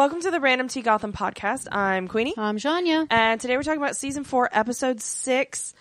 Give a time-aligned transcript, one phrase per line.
[0.00, 1.68] Welcome to the Random Tea Gotham podcast.
[1.70, 3.06] I'm Queenie, I'm Janya.
[3.10, 5.74] and today we're talking about season four, episode six,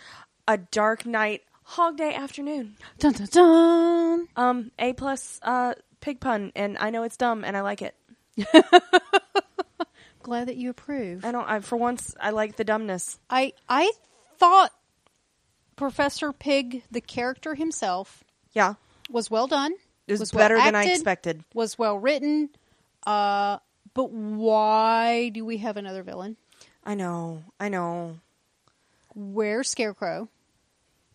[0.46, 2.76] A Dark Knight Hog Day Afternoon.
[2.98, 4.28] Dun dun dun.
[4.36, 7.96] Um, A plus uh pig pun, and I know it's dumb, and I like it.
[10.22, 11.24] Glad that you approve.
[11.24, 11.50] I don't.
[11.50, 13.18] I for once I like the dumbness.
[13.30, 13.90] I I
[14.38, 14.74] thought
[15.78, 18.74] Professor Pig, the character himself, Yeah,
[19.10, 19.72] was well done.
[20.08, 20.92] it was, Was well better than I acted.
[20.96, 21.44] expected.
[21.54, 22.50] Was well written.
[23.08, 23.60] Uh,
[23.94, 26.38] but why do we have another villain?
[26.84, 27.44] I know.
[27.60, 28.20] I know.
[29.16, 30.30] Where's Scarecrow?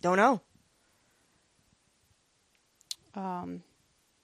[0.01, 0.41] Don't know.
[3.15, 3.63] Um,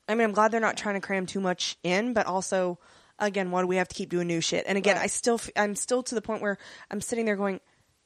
[0.08, 2.78] I mean, I'm glad they're not trying to cram too much in, but also,
[3.18, 4.64] again, why do we have to keep doing new shit?
[4.66, 5.04] And again, Right.
[5.04, 6.58] I still, I'm still to the point where
[6.90, 7.60] I'm sitting there going,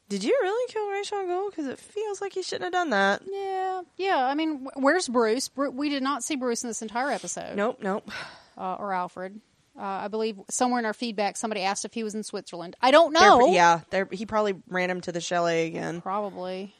[0.09, 1.51] "Did you really kill al Ghul?
[1.51, 4.27] Because it feels like you shouldn't have done that." yeah, yeah.
[4.27, 5.49] I mean, where's Bruce?
[5.49, 7.57] Bru- we did not see Bruce in this entire episode.
[7.57, 8.11] Nope, nope.
[8.59, 9.41] Uh, or Alfred.
[9.77, 12.77] Uh, I believe somewhere in our feedback, somebody asked if he was in Switzerland.
[12.80, 13.46] I don't They're- know.
[13.52, 16.01] yeah, they're, he probably ran him to the chalet again.
[16.01, 16.73] Probably.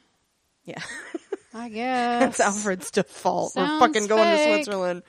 [0.64, 0.80] Yeah,
[1.54, 2.20] I guess.
[2.38, 3.52] That's Alfred's default.
[3.56, 4.44] We're Sounds fucking going to.
[4.44, 5.02] Switzerland.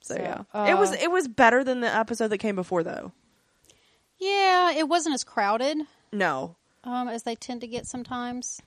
[0.00, 2.82] So, So, yeah, it was uh, it was better than the episode that came before,
[2.82, 3.12] though.
[4.18, 5.78] Yeah, it wasn't as crowded
[6.12, 8.60] No, um, as they tend to get sometimes.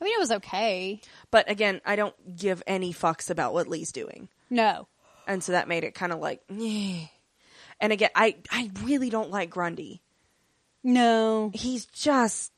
[0.00, 1.00] I mean, it was okay.
[1.30, 4.28] but again, I don't give any fucks about what Lee's doing.
[4.48, 4.88] No.
[5.26, 6.40] and so that made it kind of like.
[7.80, 10.02] And again i i really don't like grundy
[10.82, 11.50] No.
[11.54, 12.52] he's just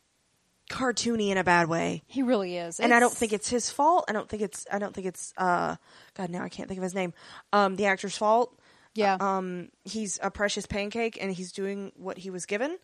[0.70, 2.80] cartoony in a bad way He really is.
[2.80, 5.34] and i don't think it's his fault i don't think it's i don't think it's
[5.36, 5.76] uh
[6.14, 7.12] god now i can't think of his name
[7.52, 8.58] um the actor's fault
[8.94, 9.16] Yeah.
[9.20, 12.78] um he's a precious pancake and he's doing what he was given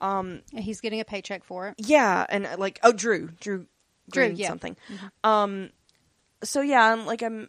[0.00, 1.74] And he's getting a paycheck for it.
[1.78, 3.66] yeah and uh, like oh drew drew
[4.10, 4.48] Drew, yeah.
[4.48, 4.76] something
[5.22, 5.70] um
[6.42, 7.48] so yeah i'm like i'm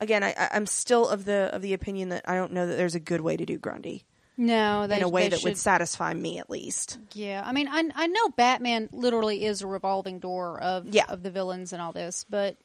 [0.00, 2.94] again I, i'm still of the of the opinion that i don't know that there's
[2.94, 4.04] a good way to do grundy
[4.36, 6.98] No, they, in a way that should, would satisfy me at least.
[7.12, 11.04] Yeah, I mean, I I know Batman literally is a revolving door of Yeah.
[11.08, 12.56] of the villains and all this, but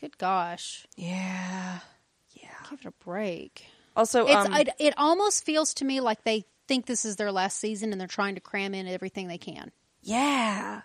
[0.00, 1.78] good gosh, Yeah.
[2.30, 2.48] Yeah.
[2.68, 3.64] give it a break.
[3.94, 7.30] Also, It's um, it, it almost feels to me like they think this is their
[7.32, 9.70] last season and they're trying to cram in everything they can.
[10.02, 10.82] yeah,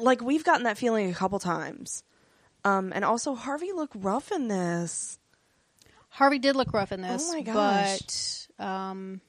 [0.00, 2.02] like we've gotten that feeling a couple times.
[2.64, 5.18] Um, and also Harvey looked rough in this.
[6.08, 7.26] Harvey did look rough in this.
[7.28, 8.46] Oh my gosh.
[8.58, 9.20] But um,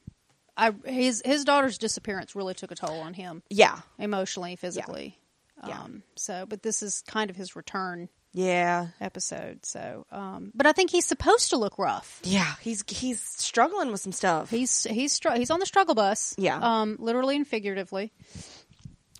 [0.57, 3.79] I his his daughter's disappearance really took a toll on him Yeah.
[3.97, 5.17] emotionally, physically.
[5.65, 5.79] Yeah.
[5.81, 8.87] Um, so, but this is kind of his return Yeah.
[8.99, 9.65] episode.
[9.65, 12.19] So, um, but I think he's supposed to look rough.
[12.23, 12.53] Yeah.
[12.61, 14.49] He's he's struggling with some stuff.
[14.49, 16.35] He's he's str- he's on the struggle bus.
[16.37, 16.59] Yeah.
[16.61, 18.11] Um, literally and figuratively.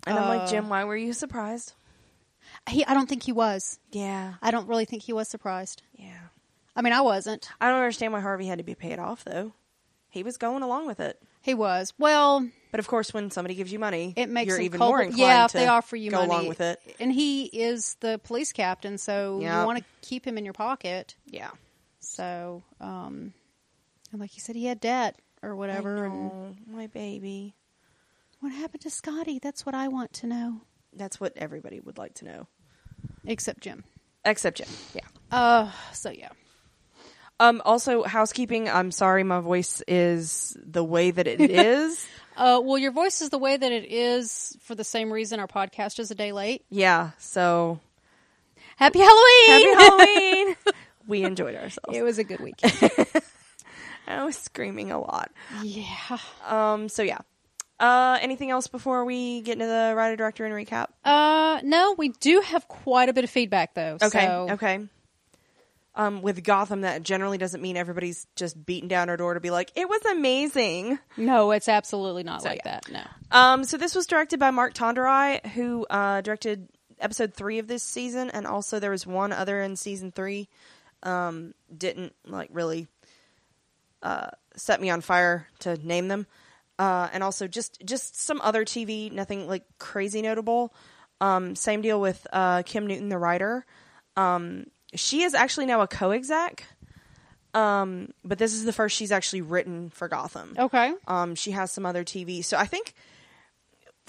[0.06, 1.72] and I'm uh, like, Jim, why were you surprised?
[2.68, 3.78] He I don't think he was.
[3.92, 4.34] Yeah.
[4.42, 5.82] I don't really think he was surprised.
[5.94, 6.18] Yeah.
[6.76, 7.48] I mean, I wasn't.
[7.60, 9.52] I don't understand why Harvey had to be paid off though.
[10.10, 11.20] He was going along with it.
[11.42, 11.92] He was.
[11.98, 15.18] Well, But of course, when somebody gives you money, it makes you're even more inclined
[15.18, 16.80] Yeah, if to they offer you go money, along with it.
[17.00, 19.60] and he is the police captain, so Yeah.
[19.60, 21.16] you want to keep him in your pocket.
[21.26, 21.50] Yeah.
[22.00, 23.34] So, um,
[24.12, 26.06] and like you said, he had debt or whatever.
[26.06, 27.54] And my baby.
[28.40, 29.38] what happened to Scotty?
[29.38, 30.60] That's what I want to know.
[30.96, 32.46] That's what everybody would like to know,
[33.24, 33.84] Except Jim.
[34.24, 34.68] except Jim.
[34.94, 35.02] Yeah.
[35.30, 36.28] Uh, so yeah.
[37.40, 37.60] Um.
[37.64, 38.68] Also, housekeeping.
[38.68, 42.06] I'm sorry, my voice is the way that it is.
[42.36, 45.48] Uh, well, your voice is the way that it is for the same reason our
[45.48, 46.64] podcast is a day late.
[46.70, 47.10] yeah.
[47.18, 47.80] So
[48.76, 49.46] Happy Halloween!
[49.48, 50.56] happy Halloween.
[51.08, 51.96] we enjoyed ourselves.
[51.96, 52.74] it was a good weekend.
[54.06, 55.30] I was screaming a lot.
[55.62, 56.18] yeah.
[56.46, 56.88] Um.
[56.88, 57.18] So yeah.
[57.80, 58.18] Uh.
[58.20, 60.86] Anything else before we get into the writer, director, and recap?
[61.04, 63.98] Uh, no, we do have quite a bit of feedback though.
[64.02, 64.26] Okay.
[64.26, 64.86] so- Okay.
[65.96, 69.50] Um, with Gotham, that generally doesn't mean everybody's just beating down our door to be
[69.52, 72.80] like, "It was amazing." No, it's absolutely not So, like yeah.
[72.82, 72.90] that.
[72.90, 73.02] No.
[73.38, 76.68] Um, so this was directed by Mark Tonderai, who uh, directed
[76.98, 80.48] episode three of this season, and also there was one other in season three.
[81.04, 82.88] Um, didn't like really
[84.02, 86.26] uh, set me on fire to name them,
[86.78, 90.74] uh, and also just just some other TV, nothing like crazy notable.
[91.20, 93.64] Um, same deal with uh, Kim Newton, the writer.
[94.16, 96.64] Um, she is actually now a co-exec.
[97.54, 100.54] Um, but this is the first she's actually written for Gotham.
[100.58, 100.92] Okay.
[101.06, 102.44] Um, she has some other TV.
[102.44, 102.94] So I think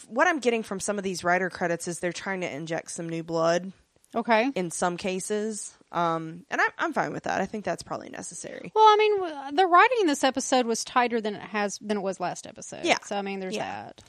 [0.07, 3.07] what I'm getting from some of these writer credits is they're trying to inject some
[3.07, 3.71] new blood
[4.15, 4.51] Okay.
[4.56, 5.75] in some cases.
[5.95, 7.39] Um, and I'm, I'm fine with that.
[7.39, 8.69] I think that's probably necessary.
[8.75, 12.01] Well, I mean, the writing in this episode was tighter than it has than it
[12.01, 12.83] was last episode.
[12.83, 12.97] Yeah.
[13.06, 13.92] So I mean, there's Yeah.
[13.92, 14.03] that.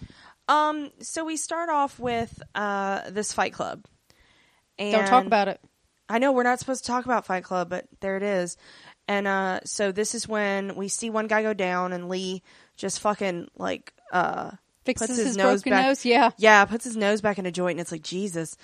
[0.48, 3.84] Um, so we start off with uh, this Fight Club.
[4.78, 5.60] And Don't talk about it.
[6.08, 8.56] I know we're not supposed to talk about Fight Club, but there it is.
[9.08, 12.42] And uh, so this is when we see one guy go down, and Lee
[12.76, 14.50] just fucking like uh,
[14.84, 15.86] Fixes puts his, his nose back.
[15.86, 16.30] nose, yeah.
[16.38, 18.56] yeah, puts his nose back in a joint, and it's like Jesus.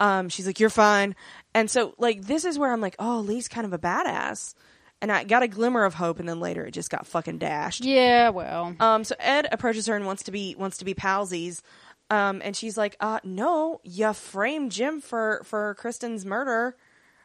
[0.00, 1.14] Um, she's like, "You're fine,"
[1.54, 4.54] and so like this is where I'm like, "Oh, Lee's kind of a badass,"
[5.00, 7.84] and I got a glimmer of hope, and then later it just got fucking dashed.
[7.84, 8.74] Yeah, well.
[8.80, 11.62] Um, so Ed approaches her and wants to be wants to be palsies.
[12.10, 16.76] Um, and she's like, uh, no, you framed Jim for for Kristen's murder,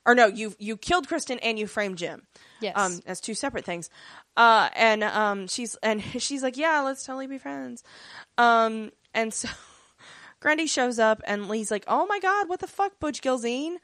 [0.05, 2.27] or no, you you killed Kristen and you framed Jim.
[2.61, 2.73] Yes.
[2.77, 3.89] Um, as two separate things.
[4.37, 7.83] Uh, and um, she's and she's like, yeah, let's totally be friends.
[8.37, 9.49] Um, and so
[10.45, 13.77] Grundy shows up and Lee's like, oh my god, what the fuck, Butch Gilzean?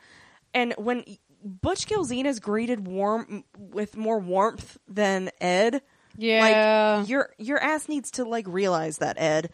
[0.54, 1.04] And when
[1.44, 5.82] Butch Gilzean is greeted warm with more warmth than Ed.
[6.16, 7.00] Yeah.
[7.00, 9.50] Like your your ass needs to like realize that Ed.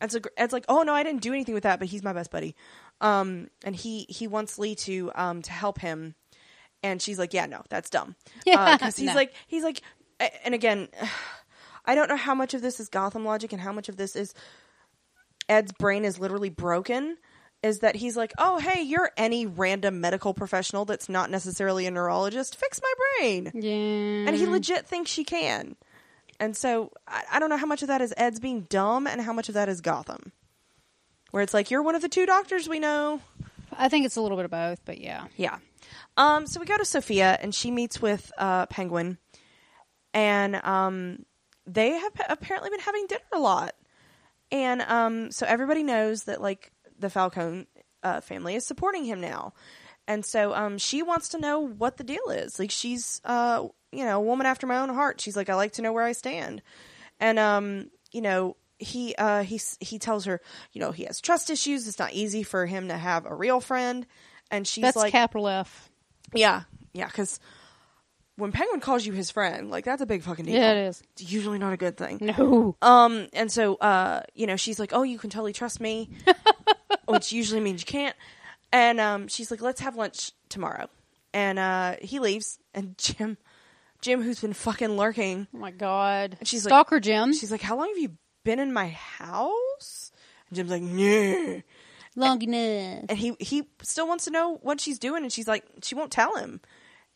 [0.00, 2.14] And so Ed's like, oh no, I didn't do anything with that, but he's my
[2.14, 2.56] best buddy.
[3.02, 6.14] Um, and he he wants Lee to um to help him,
[6.82, 8.16] and she's like, yeah, no, that's dumb.
[8.46, 9.14] Yeah, because he's no.
[9.14, 9.82] like he's like,
[10.42, 10.88] and again,
[11.84, 14.16] I don't know how much of this is Gotham logic and how much of this
[14.16, 14.32] is
[15.48, 17.16] Ed's brain is literally broken.
[17.62, 21.90] Is that he's like, oh hey, you're any random medical professional that's not necessarily a
[21.90, 22.54] neurologist.
[22.54, 24.28] Fix my brain yeah.
[24.28, 25.74] and he legit thinks she can.
[26.38, 29.20] And so I, I don't know how much of that is Ed's being dumb and
[29.20, 30.32] how much of that is Gotham,
[31.30, 33.20] where it's like you're one of the two doctors we know.
[33.76, 35.26] I think it's a little bit of both, but yeah.
[35.36, 35.58] Yeah.
[36.16, 36.46] Um.
[36.46, 39.18] So we go to Sophia and she meets with uh, Penguin,
[40.14, 41.24] and um,
[41.66, 43.74] they have apparently been having dinner a lot,
[44.50, 47.66] and um, so everybody knows that like the Falcone
[48.02, 49.52] uh, family is supporting him now.
[50.08, 52.58] And so um, she wants to know what the deal is.
[52.58, 55.20] Like she's uh, you know, a woman after my own heart.
[55.20, 56.62] She's like, I like to know where I stand.
[57.18, 60.40] And um, you know, he uh he he tells her,
[60.72, 61.88] you know, he has trust issues.
[61.88, 64.06] It's not easy for him to have a real friend.
[64.50, 65.90] And she's That's like, capital F.
[66.34, 66.62] yeah,
[66.92, 67.40] yeah, because
[68.36, 70.54] when Penguin calls you his friend, like that's a big fucking deal.
[70.54, 71.02] Yeah, it is.
[71.12, 72.18] It's usually not a good thing.
[72.20, 72.76] No.
[72.82, 76.10] Um, and so, uh, you know, she's like, "Oh, you can totally trust me,"
[77.06, 78.16] which usually means you can't.
[78.72, 80.88] And um, she's like, "Let's have lunch tomorrow."
[81.32, 83.36] And uh, he leaves, and Jim,
[84.00, 86.38] Jim, who's been fucking lurking, Oh my god.
[86.42, 87.32] she's like- Stalker Jim.
[87.32, 88.12] she's like, "How long have you
[88.44, 90.12] been in my house?"
[90.48, 91.60] And Jim's like, "Yeah."
[92.18, 93.04] Long enough.
[93.10, 96.10] and he he still wants to know what she's doing and she's like she won't
[96.10, 96.62] tell him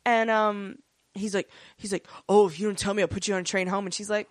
[0.05, 0.77] and um
[1.21, 3.45] he's like he's like oh if you don't tell me i'll put you on a
[3.45, 4.29] train home and she's like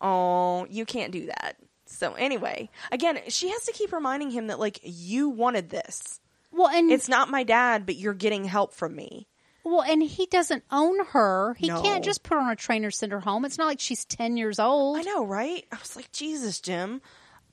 [0.00, 1.56] oh you can't do that
[1.86, 6.20] so anyway again she has to keep reminding him that like you wanted this
[6.50, 9.26] Well, and it's not my dad but you're getting help from me
[9.64, 11.54] well, and he doesn't own her.
[11.54, 11.80] He No.
[11.80, 13.44] can't just put her on a train trainer, send her home.
[13.44, 14.98] It's not like she's ten years old.
[14.98, 15.64] I know, right?
[15.70, 17.00] I was like, Jesus, Jim.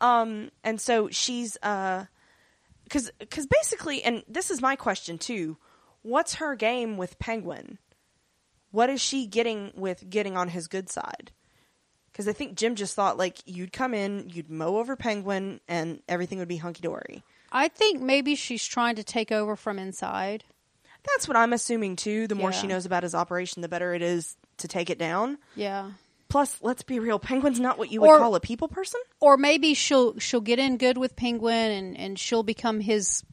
[0.02, 2.06] Um, and so she's uh,
[2.84, 5.58] because because basically, and this is my question too.
[6.02, 7.78] What's her game with Penguin?
[8.72, 11.32] What is she getting with getting on his good side?
[12.12, 16.02] Because I think Jim just thought like you'd come in, you'd mow over Penguin, and
[16.08, 17.24] everything would be hunky dory.
[17.52, 20.44] I think maybe she's trying to take over from inside.
[21.04, 22.28] That's what I'm assuming too.
[22.28, 25.38] The more she knows about his operation, the better it is to take it down.
[25.56, 25.92] Yeah.
[26.28, 29.00] Plus, let's be real, Penguin's not what you would Or- call a people person.
[29.20, 33.24] Or maybe she'll she'll get in good with Penguin and, and she'll become his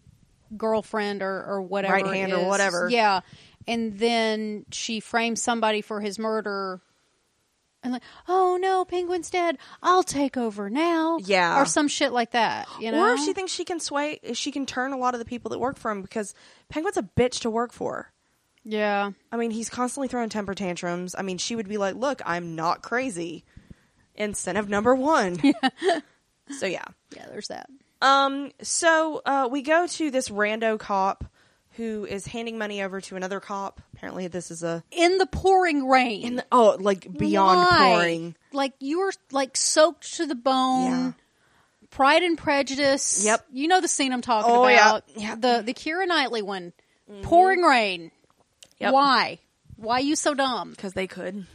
[0.56, 1.94] girlfriend or, or whatever.
[1.94, 2.89] Right hand or whatever.
[2.91, 3.21] Yeah.
[3.67, 6.81] And then she frames somebody for his murder
[7.87, 9.59] and like, oh no, Penguin's dead.
[9.83, 11.19] I'll take over now.
[11.23, 11.61] Yeah.
[11.61, 12.69] Or some shit like that.
[12.81, 13.01] You know?
[13.01, 15.51] Or if she thinks she can sway, she can turn a lot of the people
[15.51, 16.35] that work for him because
[16.69, 18.13] Penguin's a bitch to work for.
[18.65, 19.13] Yeah.
[19.31, 21.15] I mean, he's constantly throwing temper tantrums.
[21.17, 23.44] I mean, she would be like, "Look, I'm not crazy."
[24.17, 25.41] Incentive number one.
[26.58, 26.85] so yeah.
[27.15, 27.70] Yeah, there's that.
[28.03, 28.51] Um.
[28.63, 31.25] So uh, we go to this rando cop
[31.77, 33.81] who is handing money over to another cop.
[33.95, 36.23] Apparently, this is a In the pouring rain.
[36.25, 37.93] in the, oh, like beyond Why?
[37.95, 38.37] pouring.
[38.53, 40.91] Like you were like soaked to the bone.
[40.91, 41.13] Yeah.
[41.91, 43.25] Pride and Prejudice.
[43.25, 43.47] Yep.
[43.53, 45.05] You know the scene I'm talking Oh, about.
[45.17, 45.33] Yeah.
[45.33, 45.41] Mm-hmm.
[45.41, 46.73] The the Keira Knightley one.
[47.23, 48.11] Pouring rain.
[48.81, 48.93] Yep.
[48.93, 49.39] Why?
[49.77, 50.71] Why you so dumb?
[50.71, 51.47] Because they could.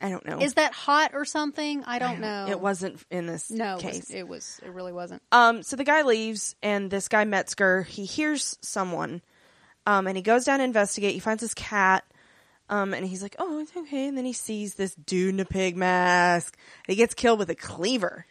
[0.00, 0.38] I don't know.
[0.40, 1.82] Is that hot or something?
[1.84, 2.46] I I don't know.
[2.48, 3.94] It wasn't in this No, it case.
[4.00, 4.60] was, it was.
[4.64, 5.22] It really wasn't.
[5.32, 9.22] Um, so the guy leaves, and this guy Metzger, he hears someone,
[9.86, 11.14] um, and he goes down to investigate.
[11.14, 12.04] He finds his cat,
[12.68, 15.44] um, and he's like, "Oh, it's okay." And then he sees this dude in a
[15.44, 16.56] pig mask.
[16.86, 18.26] He gets killed with a cleaver.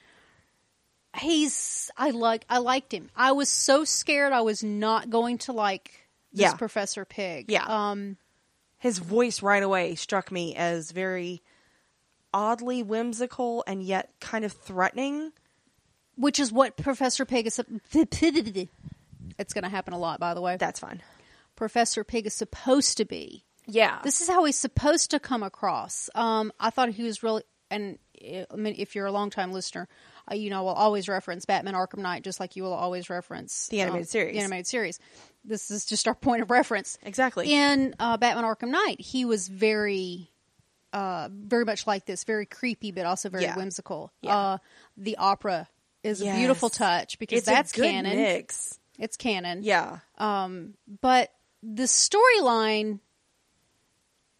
[1.18, 1.90] He's.
[1.98, 2.46] I like.
[2.50, 3.10] I liked him.
[3.16, 4.34] I was so scared.
[4.34, 6.54] I was not going to like this Yeah.
[6.56, 7.46] Professor Pig.
[7.50, 7.64] Yeah.
[7.66, 8.18] Um.
[8.78, 11.42] His voice right away struck me as very
[12.34, 15.32] oddly whimsical and yet kind of threatening.
[16.18, 17.60] Which is what Professor Pig is.
[19.38, 20.56] It's going to happen a lot, by the way.
[20.58, 21.02] That's fine.
[21.56, 23.44] Professor Pig is supposed to be.
[23.68, 24.00] Yeah.
[24.04, 26.10] This is how he's supposed to come across.
[26.16, 29.88] Um, I thought he was really, and uh, I mean, if you're a longtime listener,
[30.32, 33.68] uh, you know, will always reference Batman Arkham Knight, just like you will always reference
[33.70, 34.34] The animated um, series.
[34.34, 35.00] The animated series.
[35.44, 36.98] This is just our point of reference.
[37.04, 37.52] Exactly.
[37.52, 40.30] In uh, Batman Arkham Knight, he was very,
[40.94, 43.56] uh, very much like this, very creepy, but also very Yeah.
[43.58, 44.12] whimsical.
[44.22, 44.38] Yeah.
[44.38, 44.58] Uh,
[44.98, 45.68] the opera
[46.04, 48.16] is a beautiful touch because it's that's canon.
[48.16, 48.80] mix.
[49.00, 49.64] It's canon.
[49.64, 50.00] Yeah.
[50.20, 51.32] Um, but
[51.74, 53.00] the storyline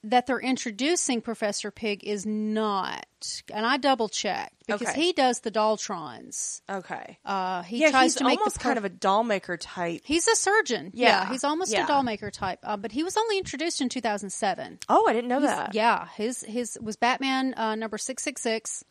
[0.04, 3.08] that they're introducing Professor Pig is not,
[3.52, 5.02] and I double checked because Okay.
[5.02, 6.62] he does the Dollotrons.
[6.70, 7.18] Okay.
[7.26, 10.02] Uh, he yeah, tries to make almost kind of a doll maker type.
[10.04, 10.92] He's a surgeon.
[10.94, 11.86] Yeah, Yeah, he's almost yeah.
[11.86, 12.60] a doll maker type.
[12.62, 14.78] Uh, but he was only introduced in 2007.
[14.90, 15.74] Oh, I didn't know He's- that.
[15.74, 18.84] Yeah, his his was Batman uh, number six six six.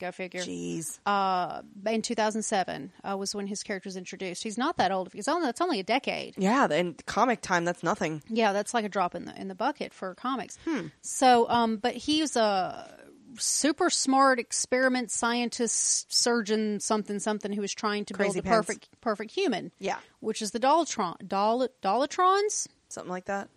[0.00, 0.40] Go figure.
[0.40, 0.98] Jeez.
[1.06, 4.42] Uh, in 2007 uh, was when his character was introduced.
[4.42, 5.12] He's not that old.
[5.12, 6.34] He's only that's only a decade.
[6.38, 8.22] Yeah, in comic time, that's nothing.
[8.28, 10.58] Yeah, that's like a drop in the in the bucket for comics.
[10.64, 10.86] Hmm.
[11.02, 12.96] So, um, but he's a
[13.38, 18.66] super smart experiment scientist, surgeon, something something who was trying to Crazy build the pants.
[18.66, 19.70] perfect perfect human.
[19.78, 19.98] Yeah.
[20.20, 23.48] which is the Dollotron, Doll, Dollotrons Something like that.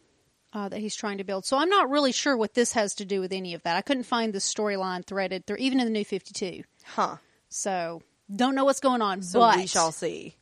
[0.53, 1.45] Uh, that he's trying to build.
[1.45, 3.75] So I'm not really sure what this has to do with any of that.
[3.75, 6.63] I couldn't find the storyline threaded through, even in the New Fifty Two.
[6.85, 7.17] Huh.
[7.49, 8.01] So
[8.33, 9.21] don't know what's going on.
[9.21, 10.35] So but we shall see.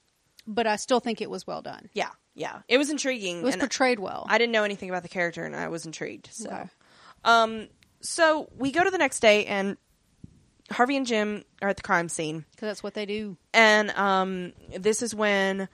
[0.47, 1.89] but I still think it was well done.
[1.93, 2.09] Yeah.
[2.33, 2.61] Yeah.
[2.69, 3.39] It was intriguing.
[3.39, 4.25] It was portrayed well.
[4.29, 6.29] I didn't know anything about the character and I was intrigued.
[6.31, 6.63] So Okay.
[7.25, 7.67] um
[8.01, 9.77] so we go to the next day and
[10.71, 12.45] Harvey and Jim are at the crime scene.
[12.51, 13.35] because that's what they do.
[13.53, 15.67] And um this is when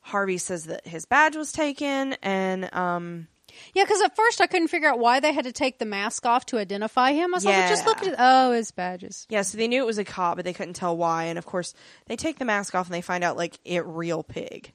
[0.00, 3.28] Harvey says that his badge was taken and um
[3.74, 6.24] Yeah, because at first I couldn't figure out why they had to take the mask
[6.26, 7.34] off to identify him.
[7.34, 9.26] I was like, just look at oh his badges.
[9.28, 11.24] yeah, so they knew it was a cop, but they couldn't tell why.
[11.24, 11.74] And of course,
[12.06, 14.72] they take the mask off and they find out like it real pig.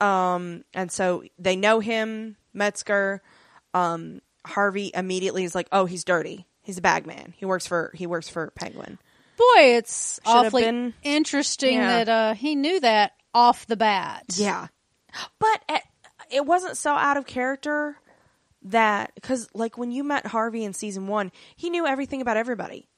[0.00, 3.22] Um, and so they know him, Metzger.
[3.74, 6.46] Um, Harvey immediately is like, "Oh, he's dirty.
[6.62, 7.34] He's a bag man.
[7.36, 8.98] He works for he works for Penguin."
[9.36, 12.04] Boy, it's Should awfully been- interesting Yeah.
[12.04, 14.24] that uh, he knew that off the bat.
[14.34, 14.66] Yeah,
[15.38, 15.82] but it,
[16.30, 17.96] it wasn't so out of character
[18.62, 22.88] that because like when you met Harvey in season one, he knew everything about everybody.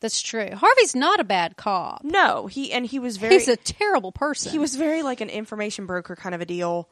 [0.00, 0.50] that's true.
[0.52, 2.02] Harvey's not a bad cop.
[2.04, 4.52] No, he and he was very He's a terrible person.
[4.52, 6.88] he was very like an information broker kind of a deal.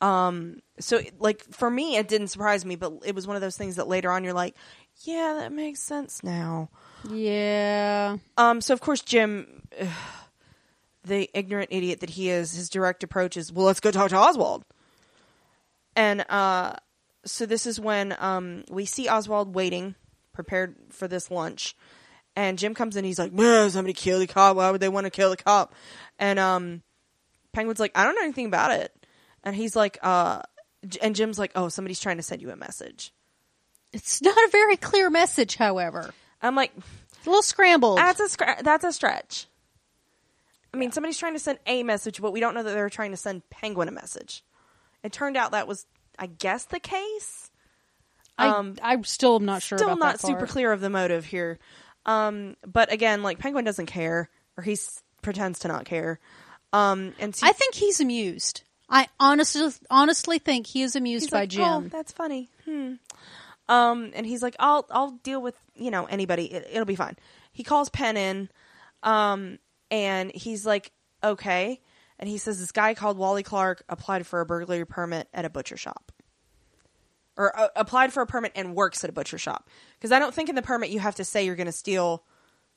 [0.00, 3.56] Um, so like for me, it didn't surprise me, but it was one of those
[3.56, 4.54] things that later on you're like,
[5.04, 6.70] yeah, that makes sense now.
[7.10, 8.16] Yeah.
[8.36, 9.88] Um, so of course Jim, ugh,
[11.04, 14.16] the ignorant idiot that he is, his direct approach is, well, let's go talk to
[14.16, 14.64] Oswald.
[15.98, 16.74] And uh,
[17.24, 19.96] so this is when um we see Oswald waiting,
[20.32, 21.76] prepared for this lunch,
[22.36, 23.04] and Jim comes in.
[23.04, 24.56] He's like, "Man, somebody kill the cop.
[24.56, 25.74] Why would they want to kill the cop?"
[26.20, 26.82] And um,
[27.52, 28.94] Penguin's like, "I don't know anything about it."
[29.42, 30.42] And he's like, "Uh,"
[31.02, 33.12] and Jim's like, "Oh, somebody's trying to send you a message."
[33.92, 36.14] It's not a very clear message, however.
[36.40, 37.98] I'm like, It's a little scrambled.
[37.98, 39.48] That's a scra- that's a stretch.
[40.72, 43.10] I mean, somebody's trying to send a message, but we don't know that they're trying
[43.10, 44.44] to send Penguin a message.
[45.08, 45.86] It turned out that was,
[46.18, 47.50] I guess, the case.
[48.36, 51.24] Um, I, I still am not sure Still about not super clear of the motive
[51.24, 51.58] here.
[52.04, 54.76] Um, but again, like Penguin doesn't care, or he
[55.22, 56.20] pretends to not care.
[56.74, 58.64] Um, and so I think he's amused.
[58.90, 61.64] I honestly honestly think he is amused by like, Jim.
[61.64, 62.94] "Oh, that's funny." Hmm.
[63.66, 66.52] Um, and he's like, "I'll I'll deal with you know anybody.
[66.52, 67.16] It, it'll be fine."
[67.52, 68.50] He calls Penn in,
[69.02, 69.58] um,
[69.90, 70.92] and he's like,
[71.24, 71.80] "Okay."
[72.18, 75.50] And he says this guy called Wally Clark applied for a burglary permit at a
[75.50, 76.10] butcher shop,
[77.36, 79.68] or uh, applied for a permit and works at a butcher shop.
[79.98, 82.24] Because I don't think in the permit you have to say you're going to steal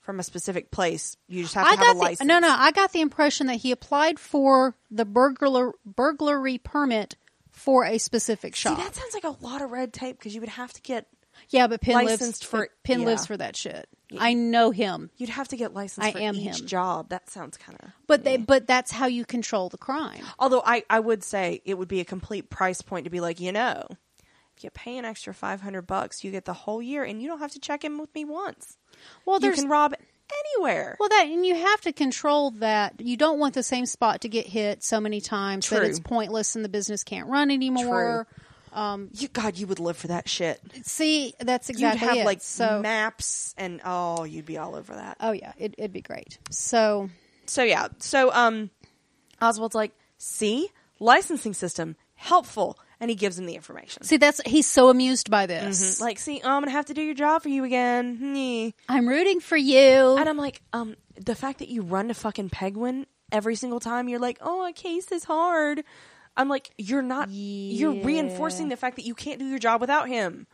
[0.02, 1.18] from a specific place.
[1.28, 2.28] You just have to I have a the, license.
[2.28, 2.50] no, no.
[2.56, 7.16] I got the impression that he applied for the burglar burglary permit
[7.52, 8.78] for a specific See, shop.
[8.78, 11.08] that sounds like a lot of red tape because you would have to get
[11.50, 13.06] yeah, but Penn lives for- Penn yeah.
[13.08, 13.88] lives for that shit.
[14.20, 16.68] I know him, you'd have to get licensed I for am each him.
[16.68, 17.10] job.
[17.10, 20.24] That sounds kind of but they but that's how you control the crime.
[20.40, 23.40] Although I, I would say it would be a complete price point to be like,
[23.40, 23.86] you know,
[24.58, 27.28] if you pay an extra five hundred bucks, you get the whole year, and you
[27.28, 28.78] don't have to check in with me once.
[29.26, 29.94] Well, you there's can rob
[30.56, 30.96] anywhere.
[31.00, 33.00] well that and you have to control that.
[33.00, 36.56] You don't want the same spot to get hit so many times that it's pointless
[36.56, 38.28] and the business can't run anymore.
[39.14, 40.62] You God, you would live for that shit.
[40.84, 42.26] See, that's exactly you'd have it.
[42.26, 42.82] like so.
[42.82, 45.18] maps, and oh, you'd be all over that.
[45.20, 46.38] oh yeah, it, it'd be great.
[46.50, 47.10] So
[47.46, 48.70] So yeah, so um,
[49.42, 54.04] Oswald's like, see, licensing system helpful, and he gives him the information.
[54.04, 56.00] see, that's he's so amused by this.
[56.00, 58.18] Like, see, oh, I'm gonna have to do your job for you again.
[58.88, 60.18] I'm rooting for you.
[60.18, 64.08] And I'm like, um, the fact that you run to fucking Penguin every single time,
[64.08, 65.84] you're like, oh, a case is hard.
[66.38, 67.30] I'm like, you're not.
[67.32, 70.48] You're reinforcing the fact that you can't do your job without him.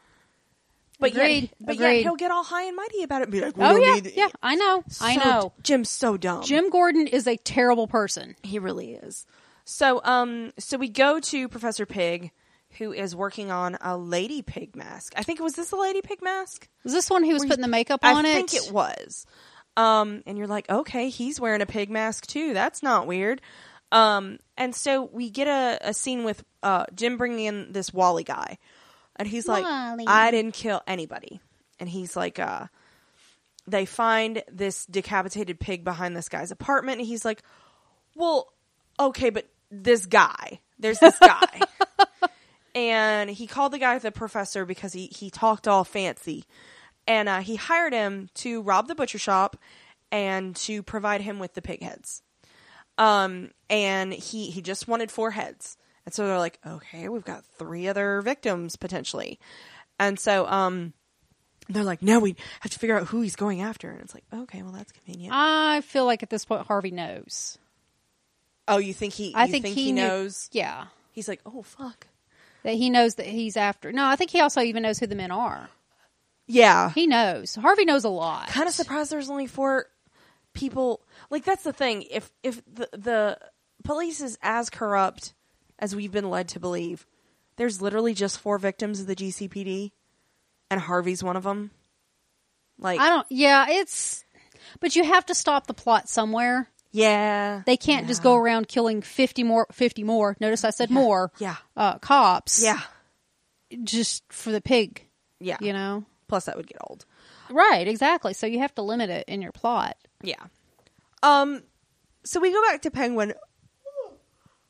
[0.99, 1.43] But Agreed.
[1.43, 2.01] yet, but yet Agreed.
[2.03, 3.25] he'll get all high and mighty about it.
[3.25, 4.29] And be like, we Oh yeah, need- yeah.
[4.41, 4.83] I know.
[4.99, 5.53] I know.
[5.61, 6.41] Jim's so dumb.
[6.43, 8.35] Jim Gordon is a terrible person.
[8.41, 9.27] He really is.
[9.63, 12.31] So, um, so we go to Professor Pig,
[12.79, 15.13] who is working on a lady pig mask.
[15.15, 16.67] I think was this a lady pig mask?
[16.83, 18.29] Was this one he was putting the makeup I on it?
[18.31, 19.27] I think it was.
[19.75, 22.55] Um, and you're like, okay, he's wearing a pig mask too.
[22.55, 23.41] That's not weird.
[23.91, 28.23] Um, and so we get a, a scene with uh, Jim bringing in this Wally
[28.23, 28.57] guy,
[29.15, 30.05] and he's like, Wally.
[30.07, 31.39] I didn't kill anybody.
[31.79, 32.65] And he's like, uh,
[33.67, 37.43] they find this decapitated pig behind this guy's apartment, and he's like,
[38.15, 38.51] well,
[38.99, 41.61] okay, but this guy, there's this guy.
[42.75, 46.45] and he called the guy the professor because he, he talked all fancy.
[47.05, 49.55] And uh, he hired him to rob the butcher shop
[50.11, 52.21] and to provide him with the pig heads.
[52.97, 55.77] Um, and he, he just wanted four heads.
[56.05, 59.39] And so they're like, okay, we've got three other victims potentially.
[59.99, 60.93] And so um,
[61.69, 63.89] they're like, no, we have to figure out who he's going after.
[63.89, 65.33] And it's like, okay, well, that's convenient.
[65.35, 67.57] I feel like at this point Harvey knows.
[68.67, 70.49] oh, you think he, I you think, think, he, he, knew- knows?
[70.51, 72.07] Yeah, He's like, oh, fuck.
[72.63, 73.91] that he knows that he's after.
[73.91, 75.69] No, I think he also even knows who the men are.
[76.45, 76.91] Yeah.
[76.91, 77.55] He knows.
[77.55, 78.47] Harvey knows a lot.
[78.49, 79.87] kind of surprised there's only four
[80.57, 81.01] people.
[81.29, 82.03] Like that's the thing.
[82.09, 83.37] If if the the
[83.83, 85.33] police is as corrupt
[85.79, 87.05] as we've been led to believe,
[87.55, 89.91] there's literally just four victims of the GCPD,
[90.69, 91.71] and Harvey's one of them.
[92.79, 93.27] Like, I don't.
[93.29, 94.23] Yeah, it's.
[94.79, 96.67] But you have to stop the plot somewhere.
[96.91, 99.67] yeah, They can't just go around killing fifty more.
[99.71, 100.35] Fifty more.
[100.39, 101.31] Notice I said more.
[101.39, 102.61] Yeah, Uh, cops.
[102.63, 102.81] yeah,
[103.83, 105.05] Just for the pig.
[105.39, 105.57] yeah.
[105.61, 106.05] You know.
[106.27, 107.05] Plus, that would get old.
[107.49, 107.87] Right.
[107.87, 108.33] Exactly.
[108.33, 109.97] So you have to limit it in your plot.
[110.21, 110.43] Yeah.
[111.23, 111.63] Um.
[112.23, 113.33] So we go back to Penguin.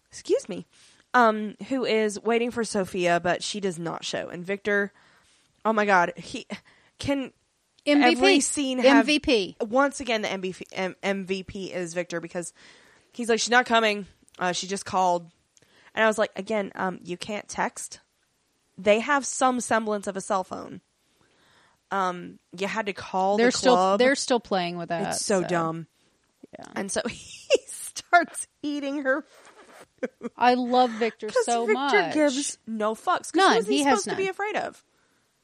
[0.09, 0.65] Excuse me.
[1.13, 4.27] Um, who is waiting for Sophia, but she does not show.
[4.29, 4.91] And Victor,
[5.65, 6.45] oh my god, he
[6.99, 7.31] can
[7.87, 8.03] MVP.
[8.03, 9.61] every scene have MVP.
[9.67, 12.53] once again the MVP M- MVP is Victor because
[13.13, 14.05] he's like she's not coming.
[14.37, 15.31] Uh, she just called,
[15.95, 17.99] and I was like, again, um, you can't text.
[18.77, 20.81] They have some semblance of a cell phone.
[21.91, 25.13] Um, you had to call They're the still they're still playing with that.
[25.13, 25.87] it's so, dumb.
[26.57, 26.65] Yeah.
[26.75, 29.25] And so he starts eating her
[30.37, 31.91] I love Victor so Victor much.
[31.93, 33.35] Victor gives no fucks.
[33.35, 33.63] None.
[33.65, 34.83] He, He has supposed to be afraid of?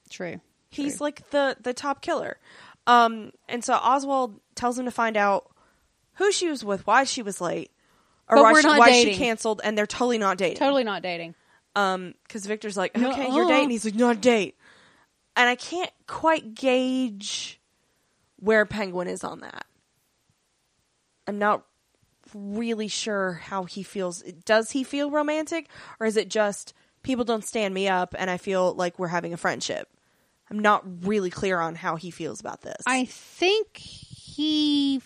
[0.09, 0.39] True.
[0.69, 1.05] He's True.
[1.05, 2.37] like the the top killer.
[2.85, 5.49] Um, and so Oswald tells him to find out
[6.15, 7.71] who she was with, why she was late,
[8.27, 10.57] or But why, she, why she canceled, and they're totally not dating.
[10.57, 11.35] totally not dating.
[11.75, 13.47] Um, because Victor's like, No, okay, you're uh-uh.
[13.49, 13.69] dating.
[13.71, 14.57] He's like, not a date.
[15.35, 17.59] And I can't quite gauge
[18.37, 19.65] where Penguin is on that.
[21.27, 21.63] I'm not
[22.33, 24.21] really sure how he feels.
[24.45, 25.67] Does he feel romantic,
[25.99, 29.33] or is it just people don't stand me up, and I feel like we're having
[29.33, 29.87] a friendship?
[30.49, 32.83] I'm not really clear on how he feels about this.
[32.85, 35.01] I think he.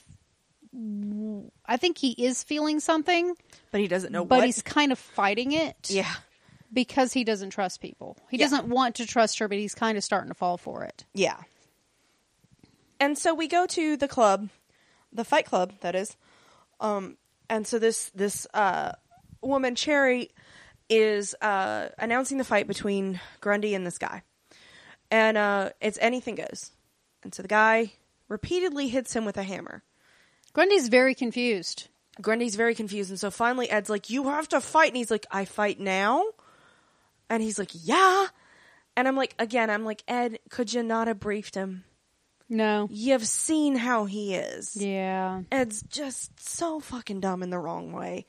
[1.65, 3.35] I think he is feeling something,
[3.71, 4.45] but he doesn't know but what.
[4.45, 6.13] he's kind of fighting it yeah,
[6.73, 8.17] because he doesn't trust people.
[8.30, 8.45] He Yeah.
[8.45, 11.06] doesn't want to trust her, but he's kind of starting to fall for it.
[11.13, 11.38] Yeah.
[12.99, 14.49] And so we go to the club,
[15.12, 16.15] the fight club, that is.
[16.80, 17.17] Um,
[17.49, 18.93] and so this this uh,
[19.41, 20.32] woman Cherry
[20.89, 24.23] is uh, announcing the fight between Grundy and this guy,
[25.12, 26.71] and uh, it's anything goes.
[27.23, 27.93] And so the guy
[28.27, 29.84] repeatedly hits him with a hammer.
[30.53, 31.88] Grundy's very confused.
[32.21, 35.25] Grundy's very confused, and so finally Ed's like, "You have to fight," and he's like,
[35.32, 36.23] "I fight now,"
[37.29, 38.27] and he's like, "Yeah,"
[38.95, 41.83] and I'm like, again, I'm like, Ed, could you not have briefed him?
[42.49, 42.87] No.
[42.89, 44.75] You've seen how he is.
[44.77, 45.41] Yeah.
[45.51, 48.25] Ed's just so fucking dumb in the wrong way.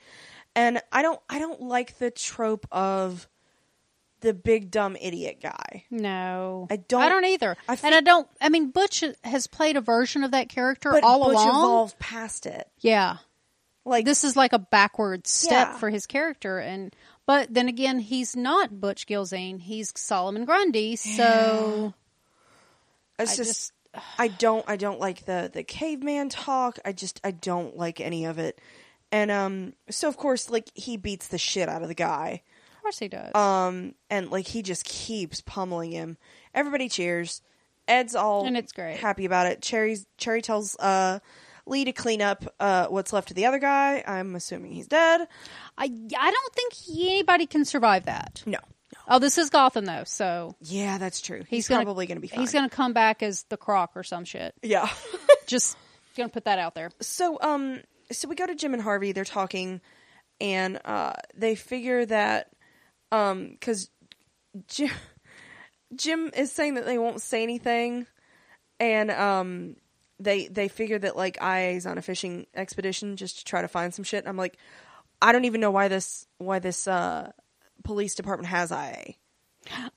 [0.57, 3.29] And I don't I don't like the trope of
[4.21, 5.85] the big dumb idiot guy.
[5.93, 6.67] No.
[6.69, 7.57] I don't- I don't either.
[7.69, 8.27] I and I don't.
[8.41, 11.49] I mean, Butch has played a version of that character But all Butch along.
[11.49, 12.69] evolved past it.
[12.81, 13.19] Yeah.
[13.89, 15.79] Like this is like a backward step Yeah.
[15.79, 16.95] for his character and
[17.27, 21.95] but then again he's not butch gilzean he's solomon grundy so
[23.19, 23.73] it's I just, just-
[24.19, 26.79] I don't I don't like the the caveman talk.
[26.85, 28.61] I just I don't like any of it.
[29.11, 32.43] And um so of course like he beats the shit out of the guy.
[32.77, 36.17] of course he does Um and like he just keeps pummeling him.
[36.55, 37.43] Everybody cheers.
[37.89, 38.99] Ed's all And it's great.
[38.99, 39.63] happy about it.
[39.63, 41.19] Cherry's Cherry tells uh
[41.69, 44.03] Lee to clean up uh what's left of the other guy.
[44.07, 45.27] I'm assuming he's dead.
[45.77, 48.53] I, I don't think he, anybody can survive that No.
[48.53, 48.59] No.
[49.09, 51.39] oh this is gotham though so Yeah, that's true.
[51.41, 52.41] He's, he's, gonna, probably going to be fine.
[52.41, 54.89] he's gonna come back as the croc or some shit Yeah.
[55.47, 55.77] just
[56.17, 59.13] gonna put that out there so um so we go to Jim and Harvey.
[59.13, 59.81] They're talking
[60.41, 62.49] and uh, they figure that
[63.13, 63.91] um because
[64.67, 64.91] Jim,
[65.95, 68.07] Jim is saying that they won't say anything,
[68.81, 69.77] and um,
[70.21, 73.69] they they figure that like IA is on a fishing expedition just to try to
[73.69, 74.27] find some shit.
[74.27, 74.57] I'm like,
[75.23, 77.31] I don't even know why this why this uh,
[77.85, 79.15] police department has IA.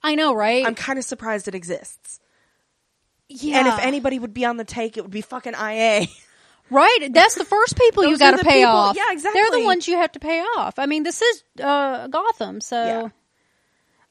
[0.04, 0.66] I know, right?
[0.66, 2.20] I'm kind of surprised it exists.
[3.30, 3.60] yeah.
[3.60, 6.08] And if anybody would be on the take, it would be fucking IA.
[6.70, 8.96] Right, that's the first people you got to pay people- off.
[8.96, 9.42] yeah, exactly.
[9.42, 10.80] They're the ones you have to pay off.
[10.80, 13.10] I mean, this is uh, Gotham, so Yeah.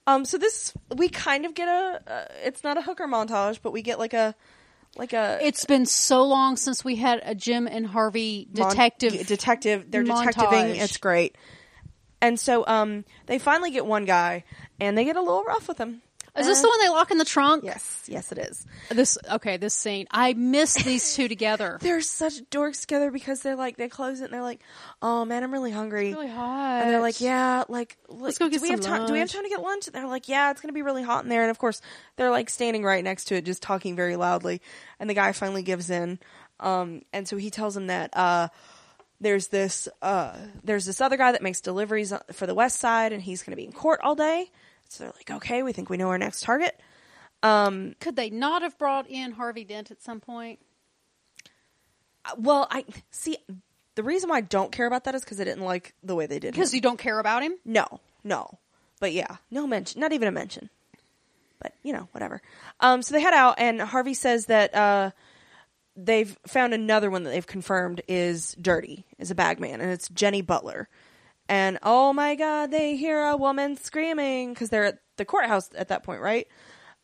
[0.07, 2.03] Um, so this we kind of get a.
[2.07, 4.35] Uh, it's not a hooker montage, but we get like a,
[4.97, 9.13] like a it's been so long since we had a Jim and Harvey detective.
[9.13, 9.91] d- detective.
[9.91, 10.35] They're montage.
[10.35, 10.77] detectiving.
[10.77, 11.37] It's great.
[12.23, 14.45] And so, um, they finally get one guy,
[14.79, 16.03] and they get a little rough with him.
[16.37, 17.65] Is this the one they lock in the trunk?
[17.65, 18.67] Yes, yes, it is.
[18.91, 19.57] This okay.
[19.57, 21.79] This scene, I miss these two together.
[21.81, 24.61] They're such dorks together because they're like they close it and they're like,
[25.03, 26.83] "Oh man, I'm really hungry." really hot.
[26.83, 29.07] And they're like, "Yeah, like, let's go do get we have time?
[29.07, 31.03] Do we have time to get lunch?" And they're like, "Yeah, it's gonna be really
[31.03, 31.81] hot in there." And of course,
[32.17, 34.61] they're like standing right next to it, just talking very loudly.
[34.99, 36.19] And the guy finally gives in,
[36.61, 38.49] um, and so he tells him that uh,
[39.21, 43.23] there's this uh, there's this other guy that makes deliveries for the West Side, and
[43.23, 44.51] he's gonna be in court all day.
[44.91, 46.79] So they're like, "Okay, we think we know our next target."
[47.43, 50.59] Could they not have brought in Harvey Dent at some point?
[52.25, 53.39] Uh, Well, I see.
[53.95, 56.27] The reason why I don't care about that is because I didn't like the way
[56.27, 56.53] they did.
[56.53, 57.55] Because you don't care about him.
[57.65, 57.87] No,
[58.25, 58.59] no.
[58.99, 60.71] But yeah, no mention, not even a mention.
[61.61, 62.43] But you know, whatever.
[62.81, 65.11] Um, so they head out, and Harvey says that uh,
[65.97, 70.43] they've found another one that they've confirmed is dirty, is a bagman, and it's Jenny
[70.43, 70.89] Butler.
[71.51, 75.89] And oh my god, they hear a woman screaming because they're at the courthouse at
[75.89, 76.47] that point, right?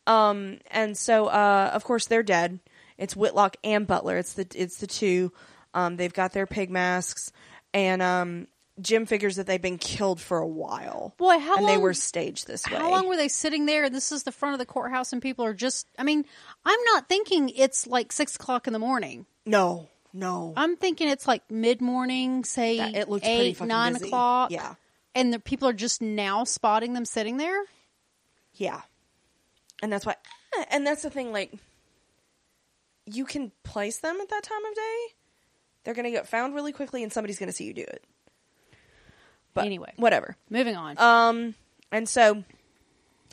[0.07, 2.61] Um, and so uh, of course they're dead.
[2.97, 4.17] It's Whitlock and Butler.
[4.17, 5.33] It's the it's the two.
[5.73, 7.33] Um, they've got their pig masks,
[7.73, 8.47] and um,
[8.79, 11.13] Jim figures that they've been killed for a while.
[11.17, 12.77] Boy, how and they were staged this way.
[12.77, 13.89] How long were they sitting there?
[13.89, 15.87] This is the front of the courthouse, and people are just.
[15.99, 16.23] I mean,
[16.63, 19.25] I'm not thinking it's like six o'clock in the morning.
[19.45, 20.53] no, no.
[20.57, 24.07] I'm thinking it's like mid morning, say That- it looks pretty eight, fucking nine busy.
[24.07, 24.51] o'clock.
[24.51, 24.75] Yeah.
[25.15, 27.63] and the people are just now spotting them sitting there.
[28.53, 28.81] Yeah.
[29.81, 30.15] And that's why
[30.71, 31.53] and that's the thing like
[33.05, 34.97] you can place them at that time of day.
[35.83, 38.03] They're going to get found really quickly and somebody's going to see you do it.
[39.53, 39.93] But Anyway.
[39.97, 40.35] whatever.
[40.49, 40.97] Moving on.
[40.99, 41.55] Um
[41.91, 42.43] and so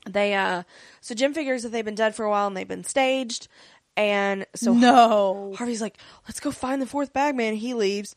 [0.08, 0.62] they uh
[1.00, 3.48] so Jim figures that they've been dead for a while and they've been staged
[3.96, 8.16] and so no, Harvey's like, "Let's go find the fourth bagman." He leaves,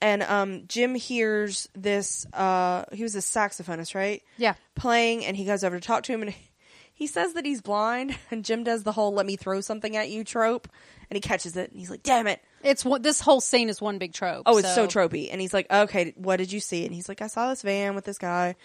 [0.00, 2.26] and um, Jim hears this.
[2.32, 4.22] Uh, he was a saxophonist, right?
[4.36, 4.54] Yeah.
[4.74, 6.34] playing, and he goes over to talk to him, and
[6.92, 8.16] he says that he's blind.
[8.30, 10.68] And Jim does the whole "let me throw something at you" trope,
[11.08, 13.80] and he catches it, and he's like, "Damn it!" it's what this whole scene is
[13.80, 14.42] one big trope.
[14.46, 15.28] Oh, it's so tropey.
[15.30, 17.94] And he's like, "Okay, what did you see?" And he's like, "I saw this van
[17.94, 18.56] with this guy."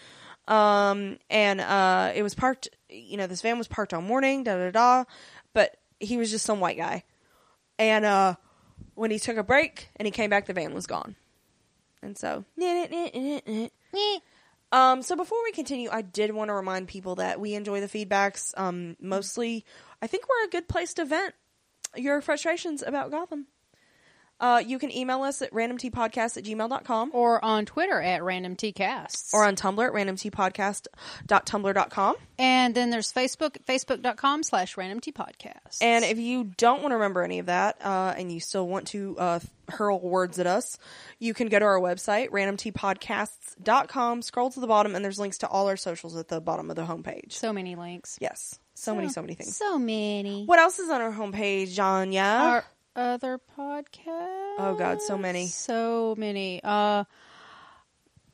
[0.48, 2.70] Um, and uh, it was parked.
[2.89, 4.43] You know, this van was parked all morning.
[4.43, 5.04] Da da da.
[5.54, 7.03] But he was just some white guy.
[7.79, 8.36] And uh,
[8.95, 11.15] when he took a break and he came back, the van was gone.
[12.01, 12.45] And so,
[14.71, 17.88] um, so before we continue, I did want to remind people that we enjoy the
[17.88, 18.53] feedbacks.
[18.57, 19.65] Um, mostly,
[20.01, 21.33] I think we're a good place to vent
[21.95, 23.47] your frustrations about Gotham.
[24.39, 29.34] Uh, you can email us at randomtpodcast at gmail.com Or on Twitter at randomtcasts.
[29.34, 32.15] Or on Tumblr at randomtpodcast.tumblr.com.
[32.38, 35.80] and then there's Facebook, at facebook.com slash Random T Podcast.
[35.82, 38.88] And if you don't want to remember any of that, uh, and you still want
[38.89, 40.78] to uh, hurl words at us,
[41.19, 45.47] you can go to our website, randomtpodcasts.com, scroll to the bottom, and there's links to
[45.47, 47.34] all our socials at the bottom of the homepage.
[47.34, 48.17] so many links.
[48.21, 48.60] Yes.
[48.76, 49.58] So many, so many things.
[49.58, 50.45] So many.
[50.45, 52.39] What else is on our homepage, Janya?
[52.41, 52.63] Our
[52.97, 54.55] other podcast.
[54.57, 55.47] Oh, God, so many.
[55.47, 56.60] So many.
[56.63, 57.03] Uh,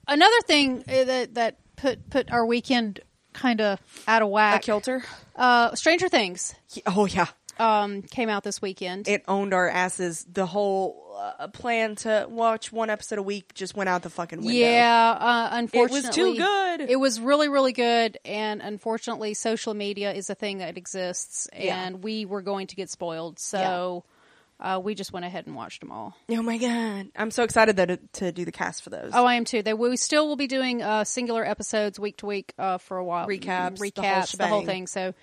[0.07, 3.01] another thing uh, that that put put our weekend
[3.33, 4.61] kind of out of A whack.
[4.61, 5.03] kilter?
[5.35, 7.27] Uh, Stranger Things Oh, yeah.
[7.59, 9.07] um, came out this weekend.
[9.07, 10.25] It owned our asses.
[10.31, 11.01] The whole
[11.39, 14.53] uh, plan to watch one episode a week just went out the fucking window.
[14.53, 16.81] Yeah, uh, unfortunately, It was too good.
[16.89, 21.83] It was really, really good, and unfortunately, social media is a thing that exists, Yeah.
[21.83, 24.03] and we were going to get spoiled, so
[24.59, 26.15] uh, we just went ahead and watched them all.
[26.29, 27.09] Oh my god!
[27.15, 29.11] I'm so excited though to, to do the cast for those.
[29.13, 29.61] Oh, I am too.
[29.61, 33.03] They we still will be doing uh, singular episodes week to week uh, for a
[33.03, 33.27] while.
[33.27, 34.87] Recaps, the whole recaps, the whole, thing.
[34.87, 35.13] So,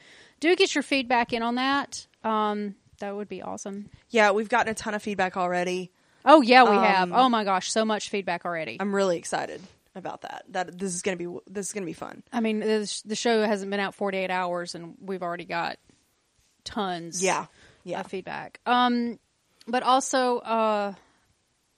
[0.40, 2.06] do get your feedback in on that.
[2.24, 3.88] Um, that would be awesome.
[4.10, 5.90] yeah, we've gotten a ton of feedback already.
[6.24, 7.10] Oh yeah, we have.
[7.12, 8.76] Um, Oh my gosh, so much feedback already.
[8.78, 9.60] I'm really excited
[9.94, 10.44] about that.
[10.50, 12.22] That this is gonna be this is gonna be fun.
[12.32, 15.78] I mean, the the show hasn't been out 48 hours, and we've already got
[16.64, 17.22] tons.
[17.22, 17.46] Yeah,
[17.84, 18.02] yeah.
[18.02, 18.60] feedback.
[18.66, 19.18] Um,
[19.66, 20.94] but also, uh,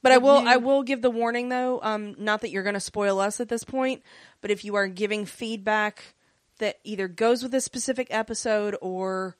[0.02, 2.80] But I will I will give the warning though, um, not that you're going to
[2.80, 4.02] spoil us at this point,
[4.40, 6.14] but if you are giving feedback
[6.58, 9.36] that either goes with a specific episode or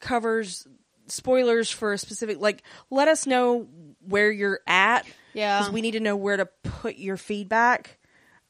[0.00, 0.66] covers
[1.08, 3.68] spoilers for a specific like let us know
[4.00, 5.58] where you're at Yeah.
[5.60, 7.98] because we need to know where to put your feedback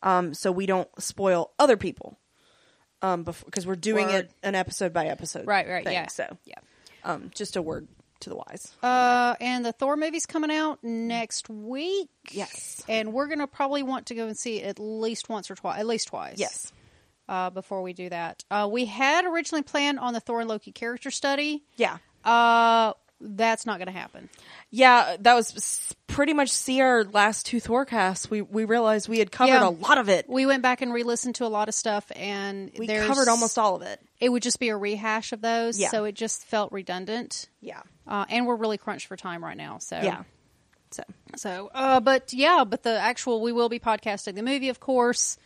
[0.03, 2.19] um, so we don't spoil other people
[3.03, 4.15] um because we're doing Word.
[4.27, 6.07] it an episode by episode Right, right, thing, yeah.
[6.09, 6.55] so Yeah.
[7.07, 7.89] Um just a word
[8.21, 12.09] to the wise Uh, and the Thor movie's coming out next week.
[12.31, 12.83] Yes.
[12.89, 15.79] And we're gonna probably want to go and see it at least once or twice,
[15.81, 16.39] at least twice.
[16.39, 16.73] yes
[17.29, 20.73] Uh, before we do that, uh, we had originally planned on the Thor and Loki
[20.73, 21.65] character study.
[21.77, 24.29] yeah Uh, that's not going to happen.
[24.71, 28.29] Yeah, that was pretty much see our last two Thorcasts.
[28.31, 29.69] We we realized we had covered Yeah.
[29.69, 30.29] a lot of it.
[30.29, 33.59] We went back and re-listened to a lot of stuff, and We there's- covered almost
[33.59, 34.01] all of it.
[34.19, 35.91] It would just be a rehash of those, Yeah.
[35.91, 37.49] so it just felt redundant.
[37.61, 39.79] Yeah, Uh, and we're really crunched for time right now.
[39.79, 40.23] So yeah.
[40.91, 41.03] So
[41.37, 45.37] So, uh, but yeah, but the actual we will be podcasting the movie, of course.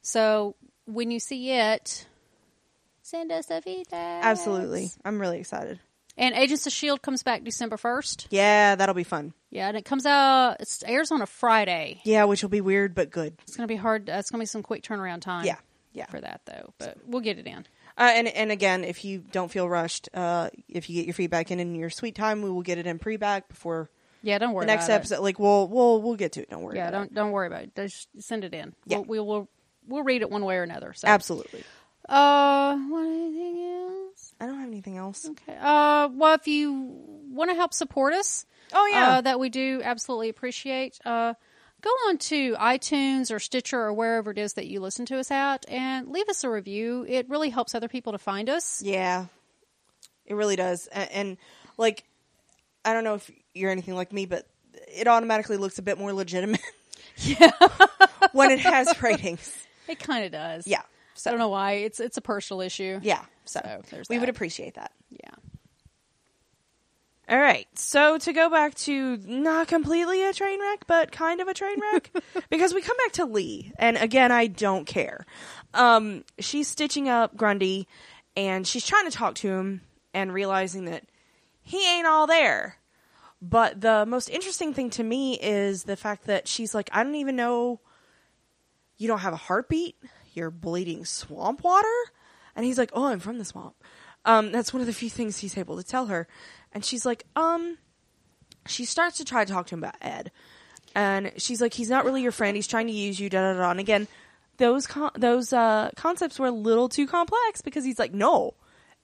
[0.00, 2.06] So when you see it,
[3.02, 4.24] send us the feedback.
[4.24, 5.80] absolutely, I'm really excited.
[6.18, 8.26] And Agents of Shield comes back December first.
[8.30, 9.32] Yeah, that'll be fun.
[9.50, 10.56] Yeah, and it comes out.
[10.60, 12.00] It airs on a Friday.
[12.04, 13.36] Yeah, which will be weird but good.
[13.42, 14.10] It's gonna be hard.
[14.10, 15.46] Uh, it's gonna be some quick turnaround time.
[15.46, 15.56] Yeah,
[15.92, 16.06] yeah.
[16.06, 17.66] for that though, but we'll get it in.
[17.96, 21.50] Uh, and and again, if you don't feel rushed, uh, if you get your feedback
[21.50, 23.88] in in your sweet time, we will get it in pre back before
[24.22, 24.66] Yeah, don't worry.
[24.66, 24.96] the next about it.
[24.96, 25.20] episode.
[25.22, 26.50] Like we'll we'll we'll get to it.
[26.50, 26.76] Don't worry.
[26.76, 27.74] Yeah, don't don't worry about it.
[27.76, 28.74] Just send it in.
[28.86, 28.98] Yeah.
[28.98, 29.48] we'll, we'll we'll
[29.86, 30.92] we'll read it one way or another.
[30.94, 31.06] So.
[31.08, 31.62] Absolutely.
[32.08, 33.67] Uh, what anything else?
[34.40, 35.28] I don't have anything else.
[35.28, 35.56] Okay.
[35.60, 36.72] Uh, well, if you
[37.30, 39.16] want to help support us, Oh yeah.
[39.16, 40.98] uh, that we do absolutely appreciate.
[41.04, 41.34] Uh,
[41.80, 45.30] go on to iTunes or Stitcher or wherever it is that you listen to us
[45.30, 47.04] at, and leave us a review.
[47.08, 48.80] It really helps other people to find us.
[48.82, 49.26] Yeah,
[50.26, 50.86] it really does.
[50.88, 51.36] And, and
[51.76, 52.04] like,
[52.84, 54.46] I don't know if you're anything like me, but
[54.88, 56.60] it automatically looks a bit more legitimate.
[57.20, 57.50] Yeah,
[58.32, 59.52] when it has ratings.
[59.88, 60.68] It kind of does.
[60.68, 60.82] Yeah.
[61.18, 61.72] So I don't know why.
[61.72, 63.00] It's it's a personal issue.
[63.02, 63.24] Yeah.
[63.44, 64.20] So, So, there's we that.
[64.20, 64.92] would appreciate that.
[65.10, 65.30] Yeah.
[67.28, 67.66] All right.
[67.78, 71.78] So to go back to not completely a train wreck, but kind of a train
[71.80, 72.10] wreck,
[72.50, 75.26] because we come back to Lee, and again, I don't care.
[75.74, 77.86] Um, she's stitching up Grundy,
[78.36, 79.82] and she's trying to talk to him,
[80.14, 81.04] and realizing that
[81.60, 82.76] he ain't all there.
[83.42, 87.14] But the most interesting thing to me is the fact that she's like, I don't
[87.16, 87.80] even know.
[88.96, 89.96] You don't have a heartbeat.
[90.38, 91.86] You're bleeding swamp water,
[92.56, 93.74] and he's like, Oh, I'm from the swamp.
[94.24, 96.26] Um, that's one of the few things he's able to tell her.
[96.72, 97.78] And she's like, um,
[98.66, 100.30] she starts to try to talk to him about Ed.
[100.94, 102.54] And she's like, he's not really your friend.
[102.56, 103.70] He's trying to use you, da da da.
[103.70, 104.06] And again,
[104.58, 108.54] those con- those uh, concepts were a little too complex because he's like, no,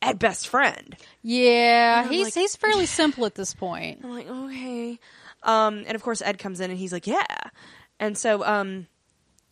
[0.02, 0.96] Ed, best friend.
[1.22, 4.00] Yeah, he's like- he's fairly simple at this point.
[4.04, 4.98] I'm like, okay.
[5.42, 7.24] Um, and of course, Ed comes in and he's like, yeah.
[8.00, 8.88] And so um,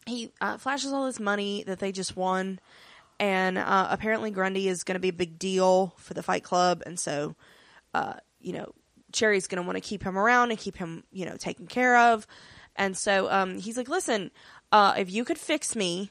[0.06, 2.58] he uh, flashes all this money that they just won.
[3.20, 6.82] And uh, apparently, Grundy is going to be a big deal for the Fight Club.
[6.84, 7.36] And so,
[7.94, 8.72] uh, you know,
[9.12, 11.96] Cherry's going to want to keep him around and keep him, you know, taken care
[11.96, 12.26] of.
[12.74, 14.30] And so um, he's like, listen,
[14.72, 16.10] uh, if you could fix me,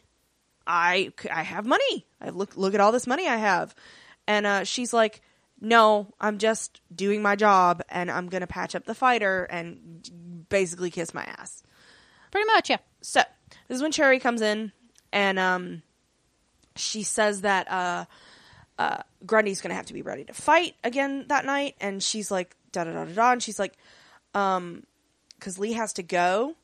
[0.66, 2.06] I I have money.
[2.22, 3.76] I look look at all this money I have.
[4.28, 5.22] And uh, she's like,
[5.60, 10.46] no, I'm just doing my job and I'm going to patch up the fighter and
[10.50, 11.64] basically kiss my ass.
[12.32, 12.78] Pretty much, yeah.
[13.02, 13.22] So
[13.72, 14.74] this is when Cherry comes in
[15.14, 15.82] and um,
[16.76, 18.04] she says that uh,
[18.78, 21.76] uh, Grundy's going to have to be ready to fight again that night.
[21.80, 23.32] And she's like, da da da da da.
[23.32, 23.78] And she's like,
[24.36, 24.84] um,
[25.40, 26.58] because Lee has to go.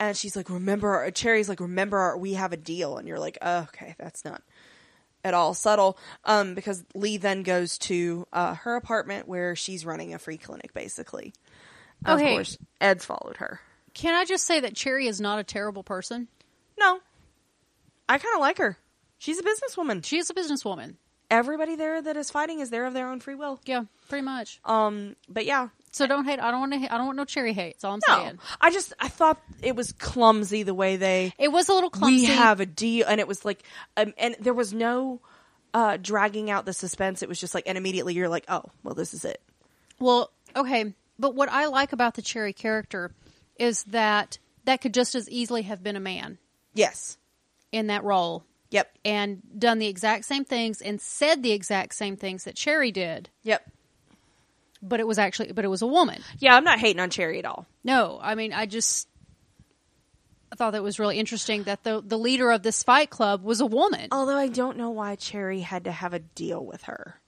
[0.00, 2.96] And she's like, remember, our, Cherry's like, remember, our, we have a deal.
[2.96, 4.42] And you're like, oh, okay, that's not
[5.24, 5.98] at all subtle.
[6.24, 10.72] Um, because Lee then goes to uh, her apartment where she's running a free clinic,
[10.72, 11.34] basically.
[12.06, 12.32] Of Okay.
[12.32, 13.60] course, Ed's followed her.
[13.92, 16.28] Can I just say that Cherry is not a terrible person?
[16.78, 17.00] No.
[18.08, 18.78] I kind of like her.
[19.18, 20.04] She's a businesswoman.
[20.04, 20.94] She is a businesswoman.
[21.30, 23.58] Everybody there that is fighting is there of their own free will.
[23.64, 24.60] Yeah, pretty much.
[24.64, 25.68] Um, but yeah.
[25.90, 26.38] So don't hate.
[26.38, 26.94] I don't want to.
[26.94, 27.74] I don't want no Cherry hate.
[27.74, 28.14] That's all I'm No.
[28.24, 28.38] saying.
[28.60, 32.16] I just I thought it was clumsy the way they It was a little clumsy.
[32.20, 33.64] we have a deal and it was like
[33.96, 35.20] um, and there was no
[35.74, 37.22] uh dragging out the suspense.
[37.22, 39.40] It was just like and immediately you're like, "Oh, well this is it."
[39.98, 43.10] Well, okay, but what I like about the Cherry character
[43.58, 46.38] is that that could just as easily have been a man
[46.76, 47.18] Yes.
[47.72, 48.96] in that role Yep.
[49.04, 53.28] and done the exact same things and said the exact same things that Cherry did,
[53.42, 53.68] Yep.
[54.82, 56.22] but it was actually but it was a woman.
[56.38, 57.66] Yeah, I'm not hating on Cherry at all.
[57.84, 59.08] No, I mean I just
[60.52, 63.60] I thought that was really interesting that the the leader of this fight club was
[63.60, 64.08] a woman.
[64.12, 67.20] Although I don't know why Cherry had to have a deal with her.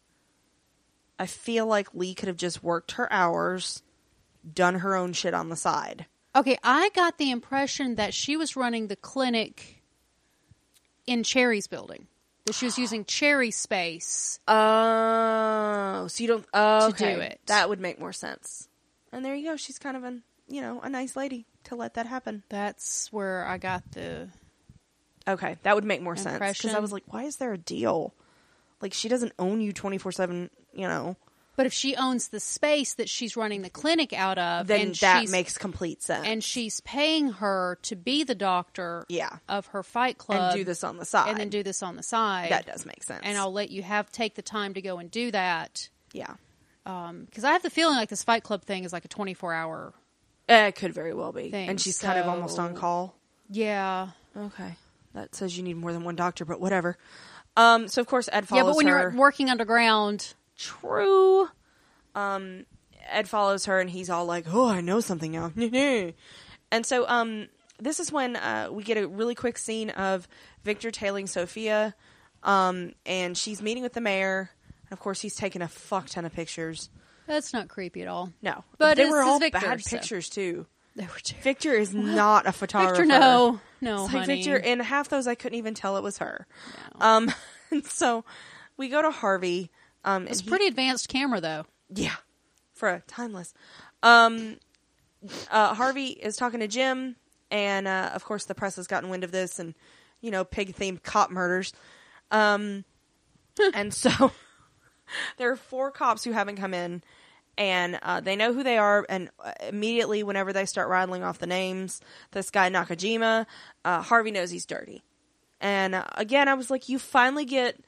[1.19, 3.83] I feel like Lee could have just worked her hours,
[4.55, 6.07] done her own shit on the side.
[6.39, 9.83] Okay, I got the impression that she was running the clinic
[11.05, 12.07] in Cherry's building.
[12.47, 14.39] That she was using Cherry space.
[14.47, 17.27] Oh, so you don't oh, do okay.
[17.27, 17.41] it.
[17.47, 18.69] That would make more sense.
[19.11, 19.57] And there you go.
[19.57, 22.45] She's kind of an you know a nice lady to let that happen.
[22.49, 24.29] That's where I got the
[25.27, 28.15] Okay, that would make more sense because I was like, why is there a deal?
[28.81, 30.51] Like she doesn't own you twenty four seven.
[30.73, 31.17] You know,
[31.59, 35.23] But if she owns the space that she's running the clinic out of, then that
[35.23, 36.25] she's, makes complete sense.
[36.25, 40.63] and she's paying her to be the doctor yeah, of her fight club and do
[40.63, 41.31] this on the side.
[41.31, 42.53] and then do this on the side.
[42.53, 43.23] that does make sense.
[43.25, 45.89] and I'll let you have take the time to go and do that.
[46.13, 46.35] yeah,
[46.85, 49.53] Because I have the feeling like this fight club thing is like a twenty four
[49.53, 49.95] hour.
[50.49, 51.51] Eh, it could very well be.
[51.51, 53.17] Thing, and she's kind of almost on call.
[53.51, 54.77] Yeah, Okay,
[55.13, 56.97] that says you need more than one doctor, but whatever.
[57.57, 58.71] Um, so of course Ed follows yeah.
[58.71, 59.01] But when her.
[59.11, 61.49] you're working underground, True.
[62.15, 62.67] Um,
[63.09, 65.53] Ed follows her and he's all like, "Oh, I know something now."
[66.71, 70.29] and so, um, this is when uh, we get a really quick scene of
[70.65, 71.95] Victor tailing Sophia,
[72.43, 74.51] um, and she's meeting with the mayor.
[74.91, 76.91] And of course, he's taking a fuck ton of pictures.
[77.27, 78.33] that's not creepy at all.
[78.43, 80.67] No, But they were all Victor, bad so- pictures too.
[80.97, 81.45] They were terrible.
[81.45, 83.03] Victor is not a photographer.
[83.05, 84.43] Victor, no, no, It's like honey.
[84.43, 86.45] Victor, and half those I couldn't even tell it was her.
[87.01, 87.31] Um,
[87.71, 88.25] and so
[88.77, 89.71] we go to Harvey.
[90.05, 91.67] Um, It's he- pretty advanced camera though.
[91.91, 92.17] Yeah,
[92.75, 93.53] for a timeless.
[94.03, 94.59] Um,
[95.51, 97.17] uh, Harvey is talking to Jim,
[97.51, 99.75] and uh, of course the press has gotten wind of this, and
[100.21, 101.73] you know pig themed cop murders.
[102.31, 102.85] Um,
[103.75, 104.11] and so
[105.39, 107.03] there are four cops who haven't come in,
[107.57, 109.05] and uh, they know who they are.
[109.09, 113.47] And uh, immediately, whenever they start rattling off the names, this guy Nakajima,
[113.85, 115.03] uh, Harvey knows he's dirty.
[115.61, 117.81] And uh, again, I was like, you finally get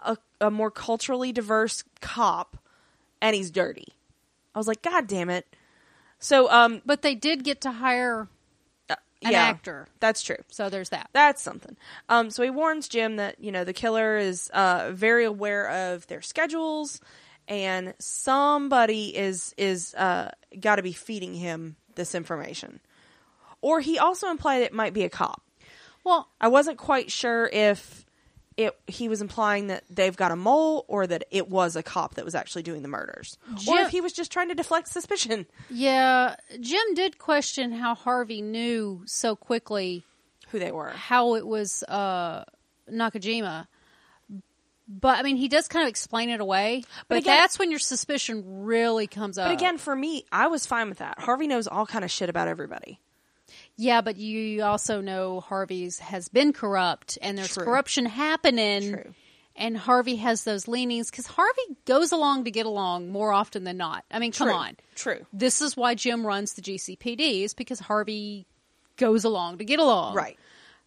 [0.00, 2.56] a, a more culturally diverse cop
[3.20, 3.88] and he's dirty.
[4.54, 5.46] I was like, God damn it.
[6.18, 8.28] So, um, But they did get to hire
[8.90, 10.38] uh, an yeah, actor, That's true.
[10.48, 11.10] so there's that.
[11.12, 11.76] That's something.
[12.08, 16.06] Um, so he warns Jim that, you know, the killer is uh, very aware of
[16.08, 17.00] their schedules
[17.46, 20.30] and somebody is, is uh,
[20.60, 22.80] got to be feeding him this information.
[23.60, 25.42] Or he also implied it might be a cop.
[26.04, 28.06] Well, I wasn't quite sure if
[28.58, 32.16] it he was implying that they've got a mole or that it was a cop
[32.16, 33.38] that was actually doing the murders.
[33.68, 35.46] or if he was just trying to deflect suspicion.
[35.70, 40.02] yeah, Jim did question how Harvey knew so quickly
[40.50, 40.90] Who they were.
[40.90, 42.44] how it was uh,
[42.92, 43.68] Nakajima.
[44.90, 46.82] But I mean, he does kind of explain it away.
[47.08, 49.46] But, again- that's when your suspicion really comes up.
[49.48, 51.20] But again, for me, I was fine with that.
[51.20, 52.98] Harvey knows all kind of shit about everybody.
[53.80, 57.64] Yeah, but you also know Harvey's has been corrupt, and there's True.
[57.64, 58.92] corruption happening.
[58.92, 59.14] True.
[59.54, 63.76] And Harvey has those leanings because Harvey goes along to get along more often than
[63.76, 64.04] not.
[64.10, 64.56] I mean, come True.
[64.56, 64.76] on.
[64.94, 65.26] True.
[65.32, 68.46] This is why Jim runs the GCPD is because Harvey
[68.96, 70.14] goes along to get along.
[70.14, 70.38] Right.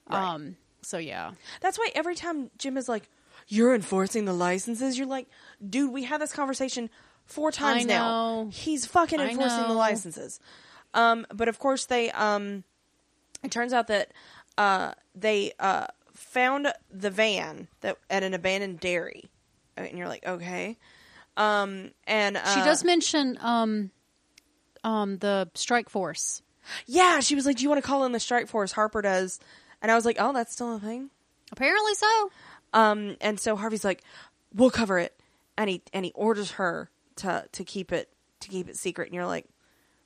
[0.10, 0.34] Right.
[0.34, 0.58] Um.
[0.82, 1.32] So yeah.
[1.62, 3.10] That's why every time Jim is like,
[3.47, 5.27] "You're enforcing the licenses," you're like,
[5.65, 6.89] "Dude, we had this conversation
[7.25, 8.49] four times I now.
[8.51, 10.39] He's fucking enforcing the licenses."
[10.93, 12.63] Um, but of course, they um,
[13.43, 14.12] it turns out that
[14.58, 19.30] uh, they uh, found the van that at an abandoned dairy,
[19.77, 20.77] and you're like, okay.
[21.38, 23.91] Um, and uh, She does mention um,
[24.84, 26.41] um, the strike force.
[26.86, 27.19] yeah.
[27.21, 29.39] She was like, "Do you want to call in the strike force?" Harper does,
[29.82, 31.10] and I was like, "Oh, that's still a thing."
[31.51, 32.32] Apparently so.
[32.73, 34.04] Um, and so Harvey's like,
[34.54, 35.17] "We'll cover it,"
[35.58, 38.10] and he and he orders her to to keep it
[38.41, 39.08] to keep it secret.
[39.08, 39.45] And you're like,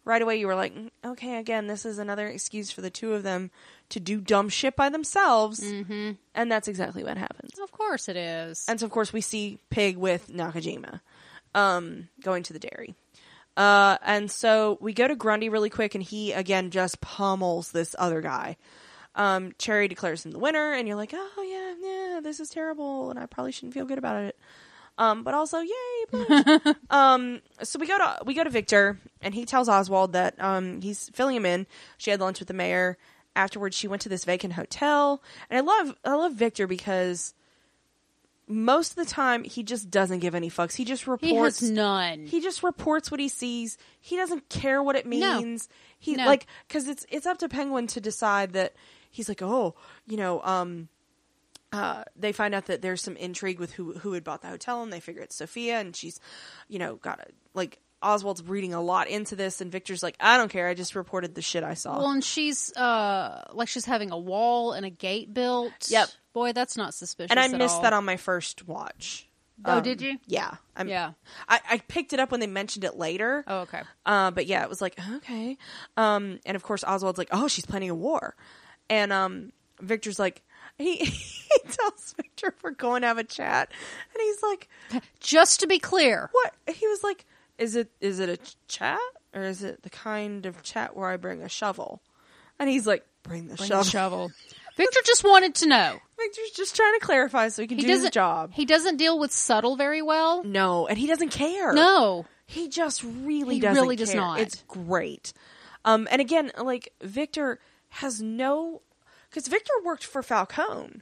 [0.05, 3.13] right away, you were like, "Mm, "Okay, again, this is another excuse for the two
[3.13, 3.51] of them
[3.89, 6.11] to do dumb shit by themselves," mm-hmm.
[6.33, 7.59] and that's exactly what happens.
[7.59, 8.65] Of course it is.
[8.67, 11.01] And so, of course, we see Pig with Nakajima
[11.53, 12.95] um, going to the dairy.
[13.57, 17.95] Uh, and so we go to Grundy really quick, and he again just pummels this
[17.97, 18.57] other guy.
[19.15, 23.09] Um, Cherry declares him the winner, and you're like, oh yeah, yeah, this is terrible,
[23.09, 24.37] and I probably shouldn't feel good about it.
[24.97, 25.71] Um, but also, yay!
[26.89, 30.81] Um, so we go to we go to Victor, and he tells Oswald that um,
[30.81, 31.67] he's filling him in.
[31.97, 32.97] She had lunch with the mayor.
[33.35, 37.33] Afterwards, she went to this vacant hotel, and I love I love Victor because
[38.47, 40.75] most of the time he just doesn't give any fucks.
[40.75, 41.59] He just he reports.
[41.61, 42.27] has none.
[42.27, 43.77] He just reports what he sees.
[43.99, 45.39] He doesn't care what it No.
[45.41, 45.67] means.
[45.97, 46.25] He No.
[46.25, 48.73] like because it's it's up to Penguin to decide that
[49.09, 49.75] he's like, oh,
[50.07, 50.89] you know, um,
[51.75, 54.81] uh, they find out that there's some intrigue with who who had bought the hotel,
[54.83, 56.19] and they figure it's Sophia, and she's,
[56.67, 60.37] you know, got a like Oswald's reading a lot into this, and Victor's like, I
[60.37, 61.97] don't care, I just reported the shit I saw.
[61.97, 65.71] well, and she's uh like she's having a wall and a gate built.
[65.89, 66.09] Yep.
[66.33, 67.31] Boy, that's not suspicious.
[67.31, 67.81] and I missed all.
[67.83, 69.27] that on my first watch.
[69.63, 70.17] Oh, Um, did you?
[70.27, 70.55] Yeah.
[70.75, 71.13] I'm, Yeah.
[71.47, 73.45] I, I picked it up when they mentioned it later.
[73.47, 73.83] Oh, okay.
[74.05, 75.57] Uh, but yeah, it was like okay.
[75.95, 78.35] Um, and of course Oswald's like, oh, she's planning a war,
[78.89, 80.43] and um, Victor's like,
[80.77, 83.71] he he tells Victor we're going to have a chat,
[84.13, 84.69] and he's like,
[85.19, 86.53] Just to be clear, what?
[86.75, 87.25] He was like,
[87.57, 88.99] is it is it a ch- chat
[89.33, 92.01] or is it the kind of chat where I bring a shovel?
[92.59, 93.83] And he's like, bring the Bring shovel.
[93.83, 94.31] the shovel.
[94.77, 95.97] Victor just wanted to know.
[96.17, 98.51] Victor's just trying to clarify so he can He do his doesn't job.
[98.53, 100.43] He doesn't deal with subtle very well.
[100.43, 101.73] no, and he doesn't care.
[101.73, 102.25] No.
[102.45, 104.21] He just really He doesn't really does care.
[104.21, 104.39] not.
[104.39, 105.33] It's great.
[105.83, 107.59] Um, and again, like Victor
[107.89, 108.81] has no,
[109.35, 111.01] because Victor worked for Falcone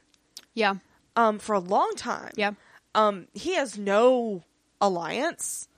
[0.54, 0.74] Yeah.
[1.14, 2.32] um, for a long time.
[2.36, 2.52] Yeah.
[2.96, 4.42] Um, he has no
[4.80, 5.68] alliance.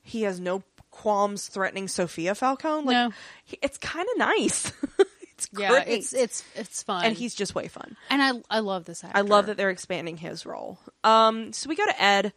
[0.00, 0.62] He has no
[0.92, 2.86] qualms threatening Sophia Falcone.
[2.86, 3.10] Like, No.
[3.44, 4.72] he, it's kind of nice.
[5.22, 5.82] it's Yeah.
[5.86, 7.04] It's it's it's fun.
[7.04, 7.96] and he's just way fun.
[8.10, 9.18] and I I love this actor.
[9.18, 10.78] I love that they're expanding his role.
[11.02, 12.32] Um, so we go to Ed,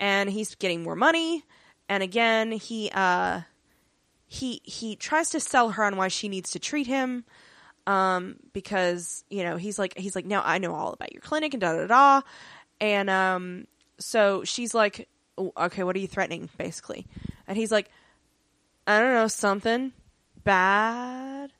[0.00, 1.44] and he's getting more money,
[1.88, 3.42] and again he uh,
[4.26, 7.24] he he tries to sell her on why she needs to treat him,
[7.88, 11.54] um, because you know he's like he's like now I know all about your clinic
[11.54, 12.20] and da da da,
[12.80, 13.66] and um,
[13.98, 17.06] so she's like, "Oh, okay, what are you threatening, basically,
[17.46, 17.90] and he's like,
[18.86, 19.92] I don't know something
[20.44, 21.50] bad.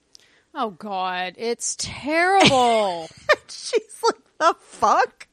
[0.55, 3.09] Oh God, it's terrible.
[3.49, 5.29] she's like the fuck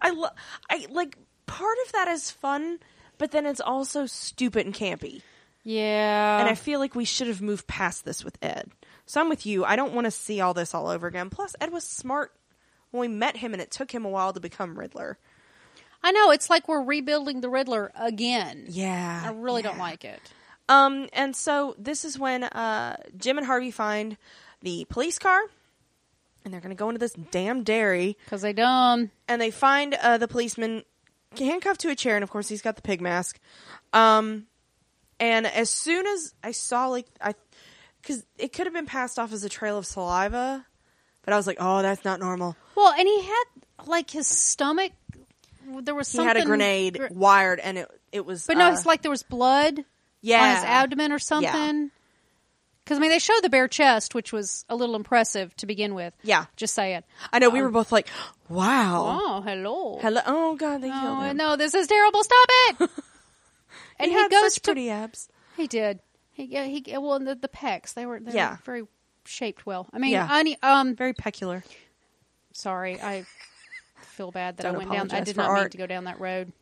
[0.00, 0.28] i lo-
[0.70, 1.16] i like
[1.46, 2.78] part of that is fun
[3.18, 5.22] but then it's also stupid and campy
[5.64, 6.38] yeah.
[6.40, 8.70] and i feel like we should have moved past this with ed
[9.08, 11.56] so i'm with you i don't want to see all this all over again plus
[11.60, 12.32] ed was smart
[12.92, 15.18] when we met him and it took him a while to become riddler
[16.00, 18.66] I know it's like we're rebuilding the Riddler again.
[18.68, 20.20] yeah I really don't like it.
[20.68, 24.16] um and so this is when uh jim and harvey find
[24.62, 25.40] the police car
[26.44, 29.10] and they're gonna go into this damn dairy Because they dumb.
[29.26, 30.84] and they find uh, the policeman
[31.36, 33.38] handcuffed to a chair, and of course he's got the pig mask.
[33.92, 34.46] Um,
[35.20, 37.34] and as soon as I saw like I,
[38.02, 40.64] because it could have been passed off as a trail of saliva,
[41.24, 42.56] but I was like, oh, that's not normal.
[42.74, 43.44] Well, and he had
[43.86, 44.92] like his stomach.
[45.82, 46.26] There was something.
[46.26, 46.28] He something.
[46.28, 48.46] had a grenade gr- wired, and it it was.
[48.46, 49.84] but no, uh, it's like there was blood
[50.22, 51.90] yeah, on his abdomen or something.
[52.84, 55.94] Because I mean, they showed the bare chest, which was a little impressive to begin
[55.94, 56.14] with.
[56.22, 57.02] Yeah, Just saying.
[57.30, 57.50] I know.
[57.50, 58.08] we were both like,
[58.48, 59.20] wow.
[59.20, 59.98] Oh, hello.
[60.00, 60.22] Hello.
[60.24, 61.36] Oh God, they killed Oh, him.
[61.36, 62.24] no, this is terrible.
[62.24, 62.48] Stop
[62.80, 62.80] it.
[63.98, 64.68] and he, he, goes such to.
[64.72, 65.28] pretty abs.
[65.58, 66.00] He did.
[66.38, 68.52] He yeah, he well and the, the pecs they were they Yeah.
[68.52, 68.82] were very
[69.26, 69.88] shaped well.
[69.92, 70.26] I mean, Yeah.
[70.30, 71.64] I need, um Very peculiar.
[72.52, 73.26] sorry, I
[74.02, 75.10] feel bad that Don't I went down.
[75.10, 76.52] I did for not mean to go down that road.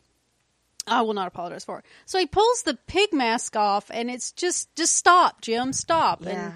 [0.89, 1.85] I will not apologize for it.
[2.07, 6.25] So he pulls the pig mask off, and it's just just stop, Jim, stop.
[6.25, 6.53] Yeah.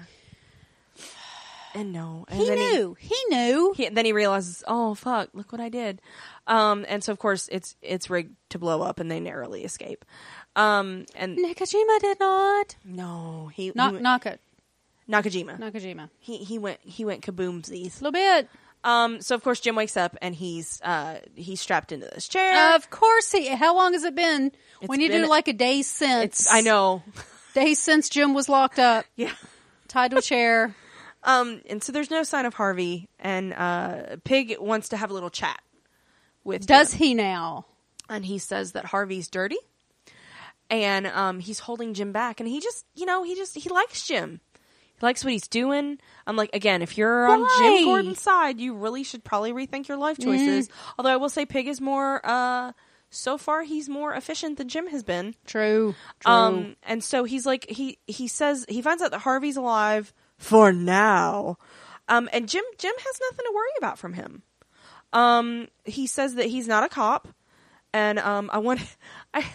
[1.73, 2.97] And no, and And he then knew.
[2.99, 3.73] He, knew.
[3.77, 6.01] he, then he realizes, oh fuck, look what I did.
[6.45, 10.03] Um, and so of course it's it's rigged to blow up, and they narrowly escape.
[10.55, 12.75] Um, and Nakajima did not.
[12.83, 14.37] no, he, Not he Naka
[15.09, 15.59] Nakajima.
[15.59, 16.09] Nakajima.
[16.19, 17.99] He he went he went kaboomsies.
[18.01, 18.49] A little bit.
[18.83, 22.75] Um, so of course Jim wakes up and he's uh he's strapped into this chair.
[22.75, 23.47] Of course he.
[23.47, 24.51] How long has it been?
[24.81, 26.23] It's when you been- do like a day since.
[26.41, 27.03] it's I know,
[27.53, 29.31] Days since Jim was locked up, yeah.
[29.87, 30.75] tied to a chair.
[31.23, 35.13] Um, and so there's no sign of Harvey, and uh, Pig wants to have a
[35.13, 35.61] little chat
[36.43, 36.65] with.
[36.65, 36.97] Does Jim.
[36.97, 37.67] he now?
[38.09, 39.57] and he says that Harvey's dirty,
[40.71, 44.07] and um, he's holding Jim back, and he just, you know, he just he likes
[44.07, 44.39] Jim.
[44.53, 45.99] He likes what he's doing.
[46.25, 47.57] I'm like, again, if you're on Why?
[47.59, 50.69] Jim Gordon's side, you really should probably rethink your life choices.
[50.97, 52.21] Although I will say, Pig is more.
[52.23, 52.71] Uh,
[53.09, 55.35] so far, he's more efficient than Jim has been.
[55.45, 55.93] True.
[56.21, 56.31] True.
[56.31, 60.71] Um, and so he's like, he he says he finds out that Harvey's alive for
[60.71, 61.57] now.
[62.07, 64.43] Um, and Jim Jim has nothing to worry about from him.
[65.13, 67.27] Um, he says that he's not a cop,
[67.93, 68.79] and um, I want
[69.33, 69.45] I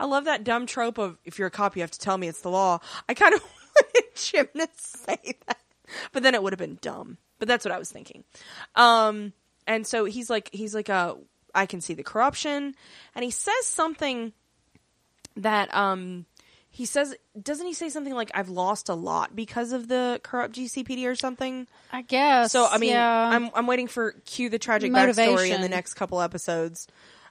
[0.00, 2.28] I love that dumb trope of if you're a cop, you have to tell me
[2.28, 2.80] it's the law.
[3.08, 3.42] I kind of
[3.94, 5.58] wanted Jim to say that,
[6.12, 7.18] but then it would have been dumb.
[7.38, 8.24] But that's what I was thinking.
[8.74, 9.32] Um,
[9.66, 11.14] and so he's like, he's like, uh,
[11.54, 12.74] I can see the corruption,
[13.14, 14.32] and he says something
[15.36, 16.26] that um
[16.70, 20.54] he says doesn't he say something like I've lost a lot because of the corrupt
[20.54, 21.66] GCPD or something?
[21.92, 22.52] I guess.
[22.52, 23.30] So I mean, yeah.
[23.32, 26.86] I'm I'm waiting for cue the tragic backstory in the next couple episodes,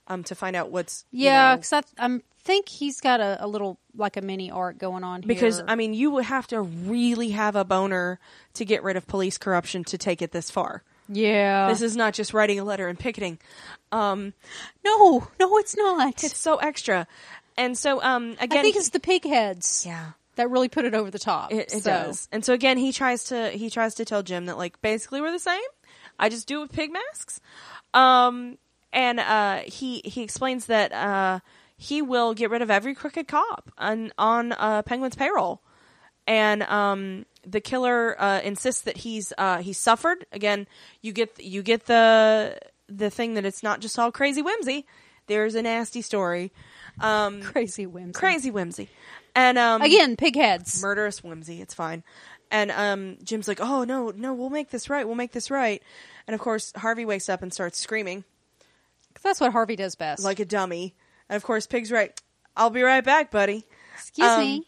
[0.08, 3.38] um, to find out what's you yeah, know, because I I'm, think he's got a,
[3.44, 5.28] a little like a mini arc going on here.
[5.28, 8.20] because I mean you would have to really have a boner
[8.54, 10.84] to get rid of police corruption to take it this far.
[11.10, 13.38] yeah, This is not just writing a letter and picketing.
[13.92, 14.34] Um,
[14.86, 16.24] no, no, it's not.
[16.24, 17.06] it's so extra,
[17.58, 20.12] and so um again, I think it's the pig heads yeah.
[20.36, 21.52] that really put it over the top.
[21.52, 22.28] It, it So, does.
[22.32, 25.32] And so again, he tries to he tries to tell Jim that like basically we're
[25.32, 25.62] the same.
[26.20, 27.40] I just do it with pig masks.
[27.94, 28.58] Um
[28.98, 31.40] and uh, he he explains that uh,
[31.78, 35.62] he will get rid of every crooked cop on on uh, Penguin's payroll,
[36.26, 40.26] and um, the killer uh, insists that he's uh, he's suffered.
[40.32, 40.66] Again,
[41.04, 42.58] you get you get the
[42.90, 44.86] the thing that it's not just all crazy whimsy.
[45.28, 46.52] There's a nasty story,
[47.00, 48.14] um, Crazy whimsy.
[48.18, 48.90] crazy whimsy,
[49.36, 50.82] and um, Again, pig heads.
[50.82, 51.62] murderous whimsy.
[51.62, 52.04] It's fine.
[52.50, 55.06] And um, Jim's like, "Oh no, no, we'll make this right.
[55.06, 55.84] We'll make this right."
[56.28, 58.24] And of course, Harvey wakes up and starts screaming
[59.18, 60.24] 'Cause That's what Harvey does best.
[60.24, 60.96] like a dummy.
[61.30, 62.20] And of course, Pig's right.
[62.56, 63.66] I'll be right back, buddy.
[63.98, 64.68] excuse um, me.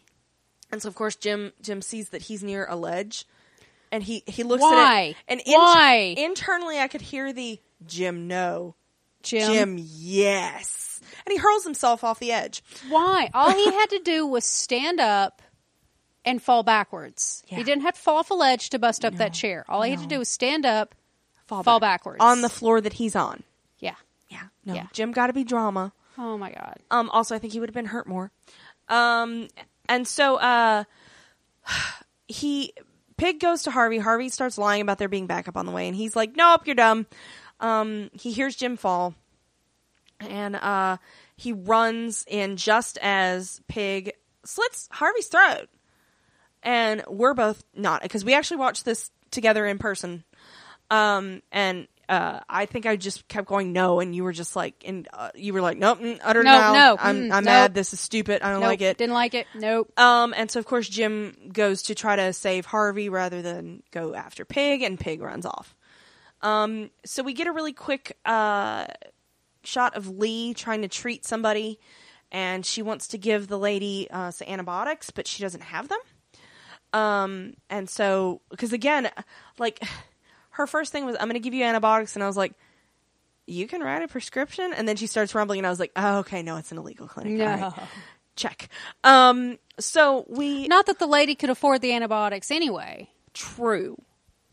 [0.72, 3.26] And so, of course, Jim Jim sees that he's near a ledge,
[3.90, 5.14] and he he looks Why?
[5.28, 5.42] at it.
[5.46, 6.14] And Why?
[6.16, 8.74] internally, I could hear the Jim no,
[9.22, 9.52] Jim.
[9.52, 12.62] Jim yes, and he hurls himself off the edge.
[12.88, 13.30] Why?
[13.34, 15.42] All he had to do was stand up
[16.24, 17.42] and fall backwards.
[17.48, 17.58] Yeah.
[17.58, 19.64] He didn't have to fall off a ledge to bust up that chair.
[19.68, 20.94] All he had to do was stand up,
[21.46, 23.42] Fall, fall back- backwards on the floor that he's on.
[24.30, 24.44] Yeah.
[24.64, 24.86] No, Yeah.
[24.92, 25.92] Jim got to be drama.
[26.16, 26.78] Oh my god.
[26.90, 28.30] Um, also, I think he would have been hurt more.
[28.88, 29.48] Um,
[29.88, 30.84] and so, uh,
[32.28, 32.72] he
[33.16, 33.98] Pig goes to Harvey.
[33.98, 36.74] Harvey starts lying about there being backup on the way, and he's like, "Nope, you're
[36.74, 37.06] dumb."
[37.60, 39.14] Um, he hears Jim fall,
[40.20, 40.96] and uh,
[41.36, 44.12] he runs in just as Pig
[44.44, 45.68] slits Harvey's throat.
[46.62, 50.24] And we're both not because we actually watched this together in person.
[50.90, 54.82] Um, and uh, I think I just kept going no, and you were just like,
[54.84, 57.44] and uh, you were like, nope, mm, utter No, no, no, I'm mm, I'm nope.
[57.44, 57.74] mad.
[57.74, 58.42] This is stupid.
[58.42, 58.98] I don't Nope, like it.
[58.98, 59.46] Didn't like it.
[59.54, 59.96] Nope.
[59.96, 64.14] Um, and so of course Jim goes to try to save Harvey rather than go
[64.14, 65.76] after Pig, and Pig runs off.
[66.42, 68.86] Um, so we get a really quick uh,
[69.62, 71.78] shot of Lee trying to treat somebody,
[72.32, 75.98] and she wants to give the lady uh, some antibiotics, but she doesn't have them.
[76.92, 79.10] Um, and so because again,
[79.58, 79.80] like
[80.50, 82.52] her first thing was, "I'm going to give you antibiotics," and I was like.
[83.46, 86.18] You can write a prescription, and then she starts rumbling, and I was like, "Oh,
[86.18, 87.74] okay, no, it's an illegal clinic." All right No.
[88.36, 88.68] check.
[89.02, 94.00] Um, so we Not that the lady could afford the antibiotics anyway, true,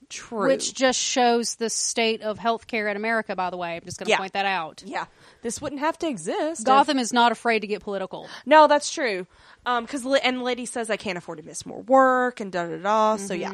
[0.10, 0.48] true.
[0.48, 3.36] which just shows the state of healthcare in America.
[3.36, 4.18] By the way, I'm just going to Yeah.
[4.18, 4.82] point that out.
[4.84, 5.06] yeah,
[5.44, 6.62] this wouldn't have to exist.
[6.62, 8.28] if- Gotham is not afraid to get political.
[8.48, 9.28] no, that's true.
[9.68, 12.66] Um, because and the lady says I can't afford to miss more work and da
[12.66, 13.18] da da.
[13.18, 13.54] So yeah.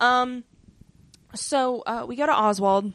[0.00, 0.42] Um,
[1.34, 2.92] so uh, we go to Oswald,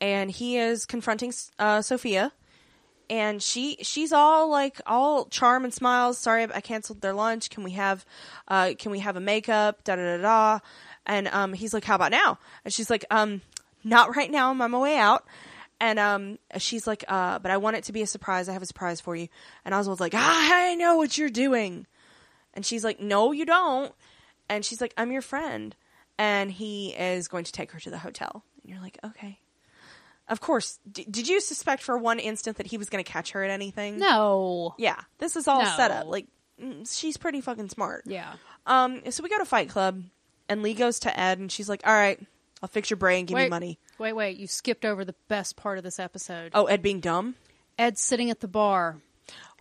[0.00, 2.32] and he is confronting uh, Sophia.
[3.08, 6.18] and she she's all like all charm and smiles.
[6.18, 7.50] Sorry, I canceled their lunch.
[7.50, 8.04] Can we have
[8.48, 9.84] uh can we have a makeup?
[9.84, 10.58] Da da da da.
[11.06, 12.38] And um he's like, How about now?
[12.64, 13.42] And she's like, um,
[13.84, 14.50] not right now.
[14.50, 15.24] I'm on my way out.
[15.80, 18.48] And um she's like, uh, but I want it to be a surprise.
[18.48, 19.28] I have a surprise for you.
[19.64, 21.86] And Oswald's like, I know what you're doing.
[22.54, 23.92] And she's like, No, you don't.
[24.48, 25.76] And she's like, I'm your friend.
[26.18, 28.44] And he is going to take her to the hotel.
[28.62, 29.40] And you're like, Okay.
[30.28, 30.80] Of course.
[30.90, 33.50] D- did you suspect for one instant that he was going to catch her at
[33.50, 33.98] anything?
[33.98, 34.74] No.
[34.78, 35.68] Yeah, this is all No.
[35.76, 36.06] set up.
[36.06, 36.26] Like,
[36.60, 38.02] mm, she's pretty fucking smart.
[38.06, 38.32] Yeah.
[38.66, 40.02] Um, so we go to Fight Club,
[40.48, 42.18] and Lee goes to Ed, and she's like, "All right,
[42.60, 44.36] I'll fix your brain, give me money." Wait, wait.
[44.36, 46.50] You skipped over the best part of this episode.
[46.54, 47.36] Oh, Ed being dumb
[47.78, 48.96] Ed's sitting at the bar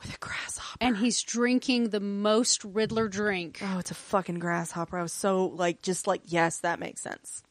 [0.06, 0.78] with a grasshopper.
[0.82, 3.60] and he's drinking the most Riddler drink.
[3.62, 4.98] oh, it's a fucking grasshopper.
[4.98, 7.44] I was so like, just like, yes, that makes sense.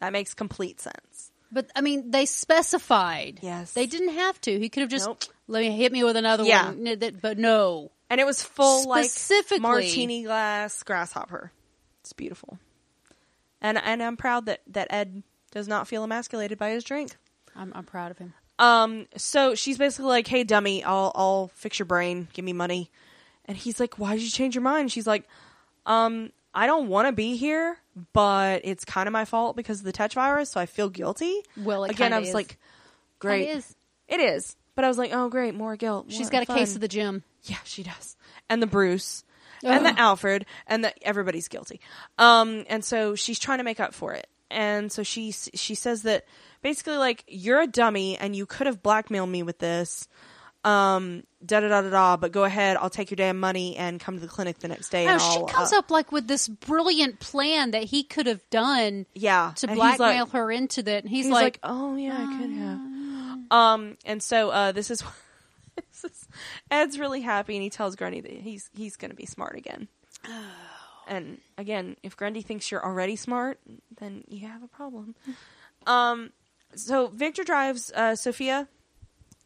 [0.00, 1.30] That makes complete sense.
[1.52, 3.40] But I mean, they specified.
[3.42, 3.72] Yes.
[3.72, 4.58] They didn't have to.
[4.58, 5.24] He could have just Nope.
[5.48, 6.66] let me hit me with another Yeah.
[6.66, 6.84] one.
[6.98, 7.90] That- But no.
[8.08, 11.52] And it was full like Specifically- martini glass grasshopper.
[12.02, 12.58] It's beautiful.
[13.60, 17.16] And and I'm proud that that Ed does not feel emasculated by his drink.
[17.54, 18.32] I'm, I'm proud of him.
[18.60, 22.28] Um, so she's basically like, "Hey, dummy, I'll I'll fix your brain.
[22.34, 22.90] Give me money."
[23.46, 25.26] And he's like, "Why did you change your mind?" She's like,
[25.86, 27.78] "Um, I don't want to be here,
[28.12, 31.40] but it's kind of my fault because of the Tetch virus, so I feel guilty."
[31.56, 32.34] Well, it again, I was is.
[32.34, 32.58] like,
[33.18, 33.76] "Great, Kinda is.
[34.08, 36.76] it is." But I was like, "Oh, great, more guilt." She's got a case fun."
[36.76, 37.24] of the gym.
[37.44, 38.16] Yeah, she does.
[38.50, 39.24] And the Bruce.
[39.62, 40.46] And the Alfred.
[40.66, 41.80] And the everybody's guilty.
[42.18, 44.26] Um, and so she's trying to make up for it.
[44.50, 46.24] And so she she says that
[46.62, 50.08] basically like you're a dummy and you could have blackmailed me with this.
[50.62, 52.16] Um, da da da da da.
[52.16, 54.90] But go ahead, I'll take your damn money and come to the clinic the next
[54.90, 55.06] day.
[55.06, 58.26] Oh, and she I'll, comes uh, up like with this brilliant plan that he could
[58.26, 61.04] have done yeah to And he's blackmail like, her into that.
[61.04, 62.80] And he's, He's like, like, oh yeah, I could have.
[63.50, 65.02] Um, and so uh, this is,
[65.76, 66.28] this is
[66.70, 69.88] Ed's really happy, and he tells Grundy that he's he's going to be smart again.
[71.08, 73.58] And again, if Grundy thinks you're already smart,
[73.98, 75.16] then you have a problem.
[75.84, 76.30] um,
[76.74, 78.68] so Victor drives uh, Sophia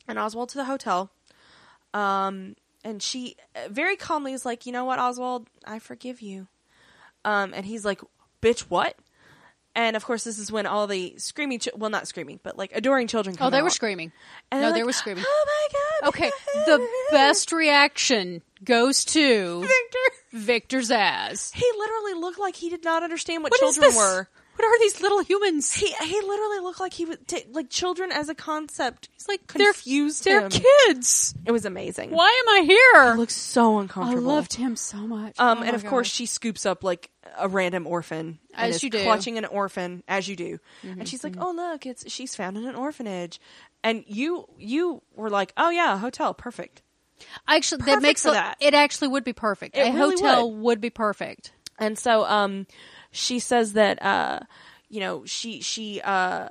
[0.09, 1.11] and Oswald to the hotel.
[1.93, 6.49] Um, and she uh, very calmly is like, you know what, Oswald, I forgive you.
[7.25, 8.01] Um, and he's like,
[8.43, 8.97] bitch, what?
[9.77, 12.70] And of course, this is when all the screaming, ch- well, not screaming, but like
[12.77, 14.12] adoring children come Oh, they were screaming.
[14.53, 15.25] And no, they're they like, were screaming.
[15.27, 16.09] Oh my god!
[16.11, 16.31] Okay,
[16.66, 20.16] the best reaction goes to Victor.
[20.33, 21.51] Victor's ass.
[21.53, 23.97] He literally looked like he did not understand what, What is children this?
[23.97, 24.29] were.
[24.57, 25.72] What are these little humans?
[25.74, 29.09] He he literally looked like he was t- like children as a concept.
[29.12, 30.48] He's like confused they're, him.
[30.50, 31.34] they're kids.
[31.44, 32.11] It was amazing.
[32.11, 33.12] Why am I here?
[33.14, 34.30] It looks so uncomfortable.
[34.30, 35.38] I loved him so much.
[35.38, 38.98] Um, Oh and of course, she scoops up like a random orphan, As you do.
[38.98, 42.57] Mm-hmm, clutching an orphan as you do, and she's like, "Oh look, it's she's found
[42.57, 43.40] in an orphanage,"
[43.82, 46.82] and you you were like, "Oh yeah, hotel, perfect."
[47.46, 48.57] actually that makes a- that.
[48.61, 49.76] it actually would be perfect.
[49.76, 50.80] It a really hotel would.
[50.80, 51.52] be perfect.
[51.78, 52.66] And so, um,
[53.15, 54.41] she says that, uh,
[54.89, 56.49] you know, she she uh,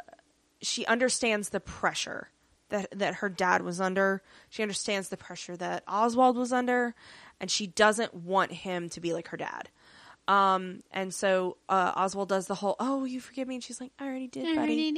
[0.62, 2.30] she understands the pressure
[2.70, 4.24] that that her dad was under.
[4.50, 6.96] She understands the pressure that Oswald was under,
[7.40, 9.70] and she doesn't want him to be like her dad.
[10.26, 13.92] Um, and so uh, Oswald does the whole, "Oh, you forgive me," and she's like,
[14.00, 14.92] "I already did, buddy."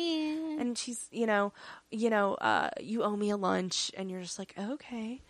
[0.59, 1.51] and she's you know
[1.89, 5.22] you know uh you owe me a lunch and you're just like okay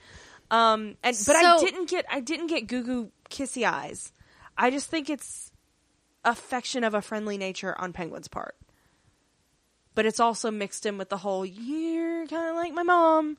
[0.52, 4.12] um and but i didn't get i didn't get goo goo kissy eyes
[4.58, 5.52] i just think it's
[6.26, 8.56] affection of a friendly nature on penguin's part
[9.94, 13.38] but it's also mixed in with the whole you're kind of like my mom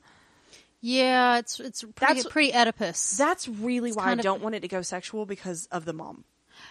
[0.81, 3.17] Yeah, it's it's pretty, That's- pretty Oedipus.
[3.17, 6.23] that's really why i of- don't want it to go sexual because of the mom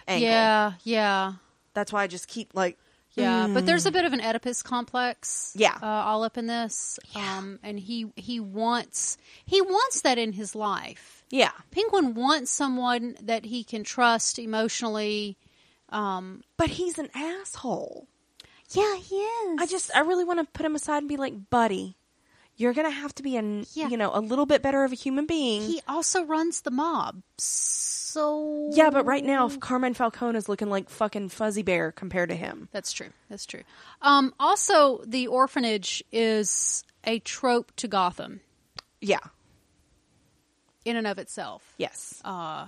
[0.07, 0.27] angle.
[0.27, 1.33] yeah, yeah,
[1.73, 2.77] that's why i just keep like
[3.13, 3.47] yeah.
[3.51, 5.51] But there's a bit of an Oedipus complex.
[5.55, 5.75] Yeah.
[5.81, 6.99] uh, all up in this.
[7.15, 11.23] Um, and he he wants he wants that in his life.
[11.31, 15.35] yeah Penguin wants someone that he can trust emotionally.
[15.89, 18.07] Um, but he's an asshole
[18.71, 19.61] yeah, he is.
[19.61, 21.95] I just I really want to put him aside and be like, buddy,
[22.57, 23.41] you're gonna have to be a
[23.73, 23.87] yeah.
[23.87, 25.61] you know a little bit better of a human being.
[25.61, 27.21] he also runs the mob.
[27.37, 32.35] So yeah, but right now Carmine Falcone is looking like fucking Fuzzy Bear compared to
[32.35, 32.67] him.
[32.71, 33.09] That's true.
[33.29, 33.63] That's true.
[34.01, 38.41] Um, also, the orphanage is a trope to Gotham
[39.01, 39.19] Yeah.
[40.83, 41.73] in and of itself.
[41.77, 42.19] Yes.
[42.25, 42.65] Uh,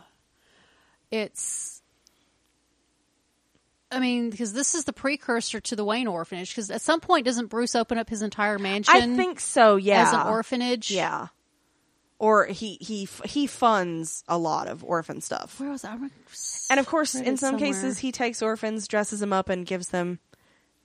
[1.09, 1.78] it's,
[3.91, 6.49] I mean, because this is the precursor to the Wayne orphanage.
[6.51, 9.77] Because at some point, doesn't Bruce open up his entire mansion I think so.
[9.77, 10.03] Yeah.
[10.03, 10.91] as an orphanage?
[10.91, 11.27] Yeah.
[12.19, 15.97] Or he he he funds a lot of orphan stuff, Where was I?
[16.69, 17.59] and of course, in some somewhere.
[17.69, 20.19] cases, he takes orphans, dresses them up, and gives them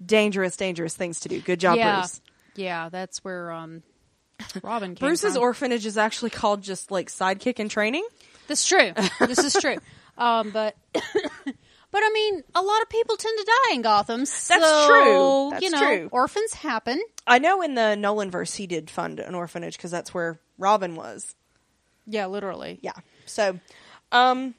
[0.05, 1.41] dangerous, dangerous things to do.
[1.41, 2.21] Good job, yeah, Bruce.
[2.55, 3.83] yeah, that's where um,
[4.63, 5.43] Robin came Bruce's from.
[5.43, 8.07] orphanage is actually called just like sidekick in training.
[8.47, 8.93] That's true.
[9.19, 9.79] this is true.
[10.17, 10.77] Um, but
[11.95, 14.27] but I mean, a lot of people tend to die in Gotham.
[14.27, 14.55] So,
[14.89, 15.51] true.
[15.53, 16.09] That's you know, true.
[16.11, 17.01] orphans happen.
[17.25, 20.97] I know in the Nolan verse he did fund an orphanage because that's where Robin
[20.97, 21.37] was.
[22.05, 22.81] Yeah, literally.
[22.83, 22.95] Yeah.
[23.27, 23.61] So,
[24.11, 24.57] um,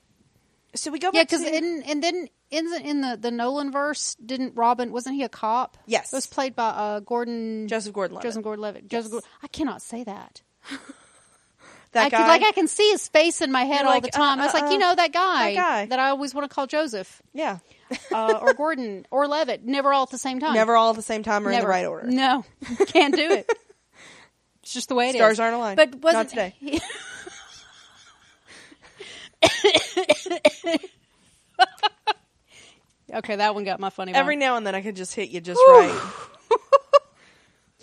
[0.76, 3.70] so we go Yeah, because to in and then in the in the the Nolan
[3.70, 4.94] verse, didn't Robin?
[4.94, 5.78] Wasn't he a cop?
[5.88, 6.14] Yes.
[6.14, 8.30] it was played by uh, Gordon Joseph Gordon-Levitt.
[8.30, 8.88] Joseph Gordon-Levitt.
[8.88, 9.30] Joseph Gordon.
[9.44, 10.42] I cannot say that.
[11.96, 12.18] that I guy.
[12.18, 14.40] could, like I can see his face in my head You're all like, the time.
[14.40, 15.96] I was uh, like, uh, you know, that guy, that guy.
[15.96, 17.60] I always want to call Joseph yeah.
[18.14, 19.64] uh, or Gordon or Levitt.
[19.64, 20.54] Never all at the same time.
[20.54, 22.08] Never all at the same time or in the right order.
[22.08, 22.46] No,
[22.88, 23.50] can't do it.
[24.62, 25.20] It's just the way it is.
[25.20, 25.78] Stars aren't aligned.
[25.78, 26.80] But wasn't Not today.
[33.14, 34.12] okay, that one got my funny.
[34.12, 34.20] bone.
[34.20, 36.02] Every now and then I could just hit you just right.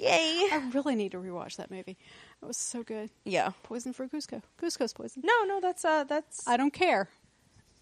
[0.03, 0.49] Yay.
[0.53, 1.97] I really need to rewatch that movie.
[2.43, 3.11] It was so good.
[3.25, 3.51] Yeah.
[3.63, 4.43] Poison for Kuzco.
[4.61, 5.23] Kuzco's poison.
[5.25, 7.09] No, no, that's uh, that's I don't care.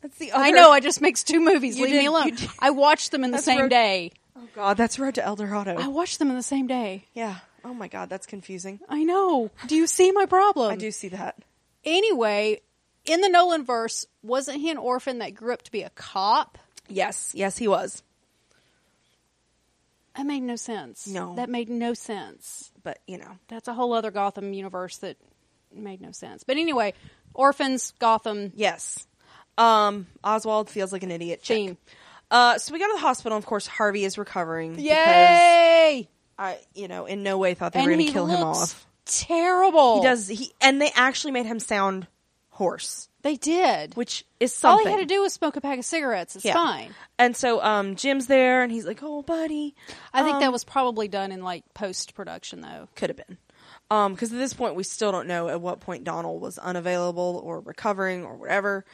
[0.03, 0.45] that's the other.
[0.45, 0.71] I know.
[0.71, 1.79] I just makes two movies.
[1.79, 2.35] You Leave did- me alone.
[2.35, 4.13] did- I watched them in the That's same road- day.
[4.37, 5.77] Oh God, that's Road to El Dorado.
[5.79, 7.05] I watched them in the same day.
[7.15, 7.37] yeah.
[7.63, 8.81] Oh my God, that's confusing.
[8.89, 9.51] I know.
[9.67, 10.71] Do you see my problem?
[10.73, 11.37] I do see that.
[11.85, 12.61] Anyway,
[13.05, 16.57] in the Nolan verse, wasn't he an orphan that grew up to be a cop?
[16.89, 18.03] Yes, yes, he was.
[20.17, 21.07] That made no sense.
[21.07, 21.37] No.
[21.37, 22.71] That made no sense.
[22.83, 25.17] But you know, That's a whole other Gotham universe that
[25.75, 26.43] made no sense.
[26.45, 26.95] But anyway,
[27.35, 29.07] orphans, Gotham, yes.
[29.59, 31.43] Um, Oswald feels like an idiot.
[31.43, 31.77] Check.
[32.31, 33.37] Uh, so we go to the hospital.
[33.37, 34.79] Of course, Harvey is recovering.
[34.79, 36.09] Yay!
[36.39, 38.87] I, you know, in no way thought they were going to kill him off.
[39.05, 40.01] terrible.
[40.01, 40.29] He does.
[40.29, 42.07] He and they actually made him sound
[42.49, 43.95] hoarse, They did.
[43.97, 44.87] which is All something.
[44.87, 46.37] he had to do was smoke a pack of cigarettes.
[46.37, 46.55] It's Yeah.
[46.55, 46.95] fine.
[47.19, 49.75] And so, um, Jim's there, and he's like, "Oh, buddy."
[50.15, 52.89] I think that Um, was probably done in like post production though.
[52.97, 53.37] could have been.
[53.91, 57.41] Um, because at this point we still don't know at what point Donal was unavailable
[57.45, 58.85] or recovering or whatever.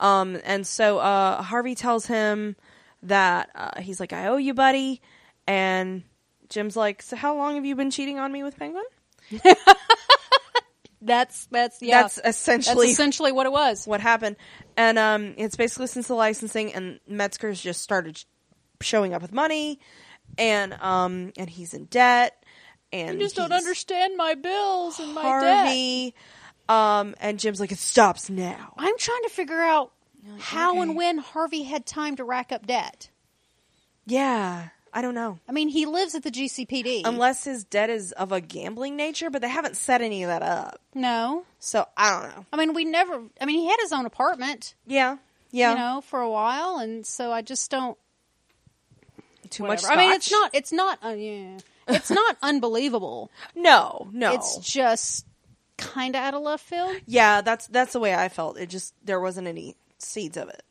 [0.00, 2.54] Um, and so uh, Harvey tells him
[3.02, 5.02] that uh, he's like, "I owe you, buddy,"
[5.46, 6.04] and
[6.48, 8.84] Jim's like, "So how long have you been cheating on me with Penguin?"
[11.04, 12.02] That's that's yeah.
[12.02, 13.86] That's essentially That's essentially what it was.
[13.86, 14.36] what happened,
[14.76, 18.24] and um, it's basically since the licensing and Metzger's just started sh-
[18.80, 19.80] showing up with money,
[20.38, 22.42] and um, and he's in debt,
[22.92, 25.66] and You just don't he's understand my bills and my debt.
[25.66, 26.14] Harvey.
[26.66, 28.72] Um, and Jim's like, it stops now.
[28.78, 29.92] I'm trying to figure out
[30.38, 30.80] how okay.
[30.80, 33.10] and when Harvey had time to rack up debt.
[34.06, 35.40] Yeah, I don't know.
[35.48, 37.02] I mean, he lives at the GCPD.
[37.04, 40.42] Unless his debt is of a gambling nature, but they haven't set any of that
[40.42, 40.80] up.
[40.94, 42.46] no, So I don't know.
[42.52, 43.20] I mean, we never.
[43.40, 45.16] I mean, he had his own apartment, Yeah,
[45.50, 45.70] yeah.
[45.72, 47.98] you know, for a while, and so I just don't.
[49.50, 49.82] Too much.
[49.82, 49.92] whatever.
[50.00, 50.50] I mean, it's not.
[50.54, 50.98] It's not.
[51.04, 53.30] Uh, yeah, it's not unbelievable.
[53.54, 54.32] No, no.
[54.32, 55.26] It's just
[55.76, 56.96] kind of out of left field.
[57.06, 58.58] yeah, that's that's the way I felt.
[58.58, 60.62] It just there wasn't any seeds of it.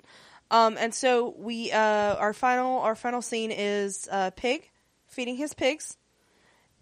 [0.51, 4.69] Um, and so we uh, our final our final scene is uh, pig
[5.07, 5.97] feeding his pigs,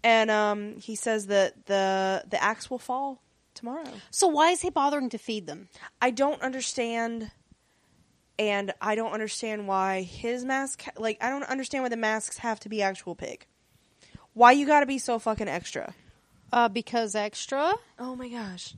[0.02, 3.22] and um, he says that the the axe will fall
[3.54, 3.84] tomorrow.
[4.10, 5.68] So why is he bothering to feed them?
[6.00, 7.30] I don't understand,
[8.38, 10.84] and I don't understand why his mask.
[10.98, 13.46] Like, I don't understand why the masks have to be actual pig.
[14.34, 15.94] Why you got to be so fucking extra?
[16.52, 17.74] Uh, because extra.
[17.98, 18.74] Oh my gosh,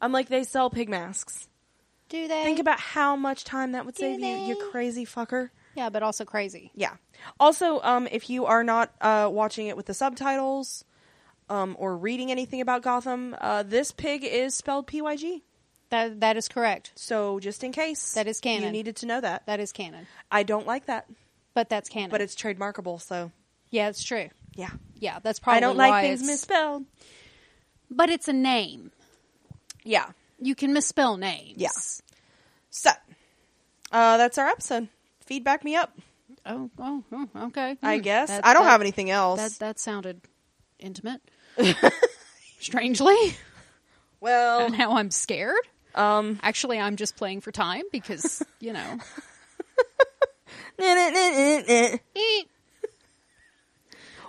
[0.00, 1.48] I'm like they sell pig masks.
[2.14, 5.50] Do they Think about how much time that would Do save you, you crazy fucker.
[5.74, 6.70] Yeah, but also crazy.
[6.76, 6.92] Yeah.
[7.40, 10.84] Also, um, if you are not uh, watching it with the subtitles,
[11.50, 15.42] um, or reading anything about Gotham, uh, this pig is spelled P Y G.
[15.90, 16.92] That that is correct.
[16.94, 18.62] So just in case, That is canon.
[18.66, 19.44] You needed to know that.
[19.46, 20.06] That is canon.
[20.30, 21.06] I don't like that,
[21.52, 22.10] But that's canon.
[22.10, 23.00] but it's trademarkable.
[23.02, 23.32] So
[23.70, 24.28] yeah, it's true.
[24.54, 26.84] yeah, Yeah, that's probably I don't why like things it's- misspelled.
[27.90, 28.92] But it's a name.
[29.82, 30.06] Yeah.
[30.40, 31.54] You can misspell names.
[31.56, 31.68] Yeah.
[32.76, 32.90] So,
[33.92, 34.88] uh, that's our episode.
[35.24, 35.96] Feedback me up.
[36.44, 37.76] Oh, oh, oh, okay.
[37.80, 38.02] I Hmm.
[38.02, 39.38] guess That- I don't that- have anything else.
[39.38, 40.20] That that sounded
[40.80, 41.20] intimate.
[42.60, 43.36] Strangely,
[44.20, 45.54] well, and now I'm scared.
[45.94, 48.98] um, Actually, I'm just playing for time because you know.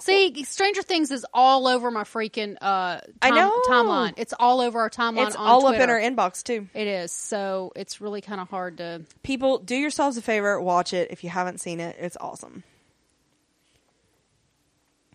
[0.06, 3.62] See, Stranger Things is all over my freaking uh, I know.
[3.68, 4.14] timeline.
[4.18, 5.28] It's all over our timeline.
[5.28, 6.68] it's all up in our inbox too.
[6.74, 7.12] It is.
[7.12, 9.02] So it's really kind of hard to.
[9.24, 11.96] People, do yourselves a favor, watch it if you haven't seen it.
[12.00, 12.64] It's awesome.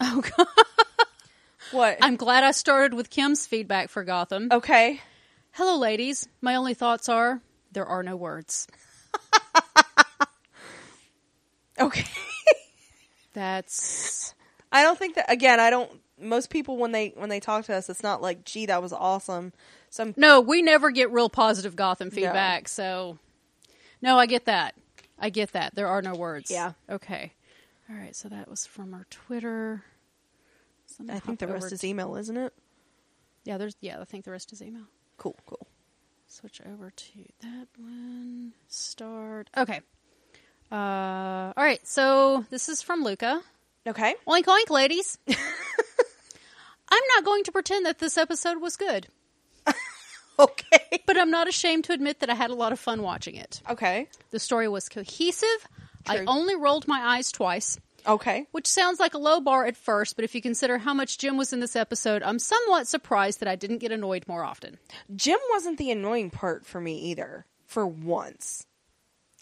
[0.00, 0.46] Oh God!
[1.72, 1.98] What?
[2.02, 4.48] I'm glad I started with Kim's feedback for Gotham.
[4.50, 5.00] okay.
[5.52, 6.26] Hello, ladies.
[6.40, 7.40] My only thoughts are
[7.72, 8.66] there are no words.
[11.80, 12.04] Okay.
[13.32, 14.34] That's
[14.72, 15.60] I don't think that again.
[15.60, 15.90] I don't.
[16.18, 18.92] Most people when they when they talk to us, it's not like, "Gee, that was
[18.92, 19.52] awesome."
[19.88, 20.40] Some no.
[20.40, 22.68] We never get real positive Gotham feedback.
[22.68, 23.18] So,
[24.02, 24.74] no, I get that.
[25.18, 25.74] I get that.
[25.74, 26.50] There are no words.
[26.50, 26.72] Yeah.
[26.88, 27.32] Okay.
[27.88, 28.14] All right.
[28.14, 29.84] So that was from our Twitter.
[30.86, 32.52] So I think the rest over is email, isn't it?
[33.44, 33.58] yeah.
[33.58, 34.00] There's yeah.
[34.00, 34.84] I think the rest is email.
[35.16, 35.66] Cool, cool.
[36.26, 38.52] Switch over to that one.
[38.68, 39.50] Start.
[39.56, 39.80] Okay.
[40.70, 41.84] Uh, all right.
[41.86, 43.42] So this is from Luca.
[43.86, 44.14] Okay.
[44.28, 45.18] Oink oink, ladies.
[45.28, 49.06] I'm not going to pretend that this episode was good,
[50.38, 51.00] Okay.
[51.06, 53.62] but I'm not ashamed to admit that I had a lot of fun watching it.
[53.70, 54.08] Okay.
[54.32, 55.68] The story was cohesive.
[56.08, 57.78] I only rolled my eyes twice,
[58.08, 58.46] Okay.
[58.50, 61.36] which sounds like a low bar at first, but if you consider how much Jim
[61.36, 64.78] was in this episode, I'm somewhat surprised that I didn't get annoyed more often.
[65.14, 67.46] Jim wasn't the annoying part for me either.
[67.66, 68.66] For once,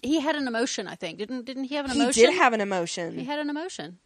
[0.02, 1.18] He had an emotion, I think.
[1.18, 2.12] Didn't didn't he have an emotion?
[2.20, 3.16] he did have an emotion.
[3.18, 3.98] He had an emotion.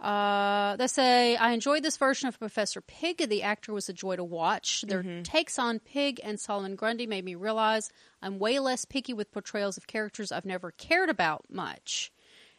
[0.00, 3.28] Uh, they say, I enjoyed this version of Professor Pig.
[3.28, 4.84] The actor was a joy to watch.
[4.86, 5.22] Their Mm-hmm.
[5.22, 7.90] takes on Pig and Solomon Grundy made me realize
[8.20, 12.12] I'm way less picky with portrayals of characters I've never cared about much.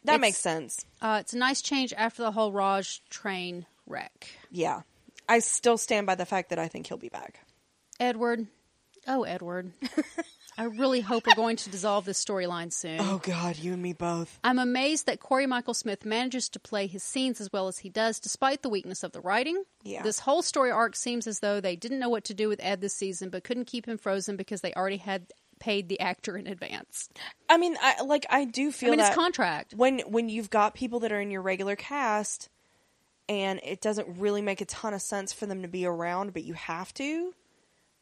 [0.04, 0.84] that It's- makes sense.
[1.00, 4.28] Uh, it's a nice change after the whole Ra's train wreck.
[4.50, 4.82] Yeah.
[5.28, 7.40] I still stand by the fact that I think he'll be back.
[8.00, 8.46] Edward.
[9.08, 9.72] Oh, Edward.
[10.58, 12.98] I really hope we're going to dissolve this storyline soon.
[13.00, 14.38] Oh God, you and me both.
[14.42, 17.90] I'm amazed that Cory Michael Smith manages to play his scenes as well as he
[17.90, 19.64] does, despite the weakness of the writing.
[19.82, 20.02] Yeah.
[20.02, 22.80] This whole story arc seems as though they didn't know what to do with Ed
[22.80, 25.26] this season, but couldn't keep him frozen because they already had
[25.58, 27.08] paid the actor in advance.
[27.48, 29.74] I mean, I like I do feel I mean, it's contract.
[29.74, 32.48] when when you've got people that are in your regular cast
[33.28, 36.44] and it doesn't really make a ton of sense for them to be around, but
[36.44, 37.34] you have to.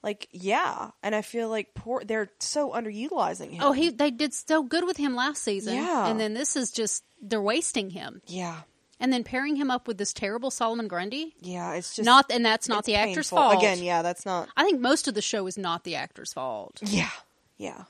[0.04, 3.62] Like, yeah, and I feel like poor they're so underutilizing him.
[3.62, 6.06] Oh, he they did so good with him last season, Yeah.
[6.08, 8.60] and then this is just they're wasting him, yeah,
[9.00, 11.34] and then pairing him up with this terrible Solomon Grundy.
[11.40, 11.72] yeah.
[11.72, 13.56] It's just not, and that's not the actor's fault.
[13.56, 14.50] Again, yeah, that's not.
[14.58, 17.08] I think most of the show is not the actor's fault Yeah,
[17.56, 17.84] yeah.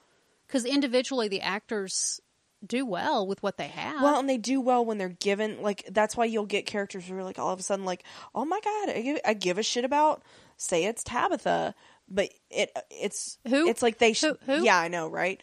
[0.46, 2.20] because individually the actors
[2.64, 4.00] do well with what they have.
[4.02, 7.16] Well, and they do well when they're given like that's why you'll get characters who
[7.16, 8.04] are like all of a sudden like,
[8.36, 10.22] oh my god, I give, I give a shit about
[10.56, 11.74] say it's Tabitha,
[12.08, 13.68] but it it's Who?
[13.68, 14.64] It's like they sh- Who- who?
[14.64, 15.40] yeah I know right.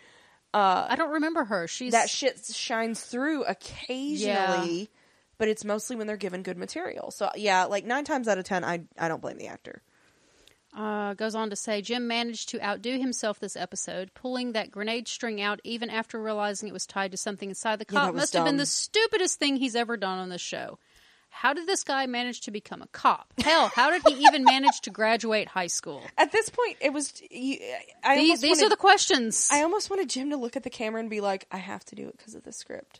[0.53, 1.67] uh I don't remember her.
[1.67, 4.89] She's that shit shines through occasionally,
[5.37, 7.11] but it's mostly when they're given good material.
[7.11, 9.81] So yeah, like nine times out of ten, I I don't blame the actor.
[10.75, 15.05] Uh, goes on to say Jim managed to outdo himself this episode, pulling that grenade
[15.05, 18.05] string out even after realizing it was tied to something inside the Yeah, cop.
[18.07, 18.59] that was Must have been dumb.
[18.59, 20.79] the stupidest thing he's ever done on this show.
[21.33, 23.33] How did this guy manage to become a cop?
[23.43, 26.03] Hell, how did he even manage to graduate high school?
[26.17, 27.13] At this point, it was.
[27.31, 27.57] You,
[28.03, 29.49] I These, these wanted, are the questions.
[29.51, 31.95] I almost wanted Jim to look at the camera and be like, "I have to
[31.95, 32.99] do it because of the script."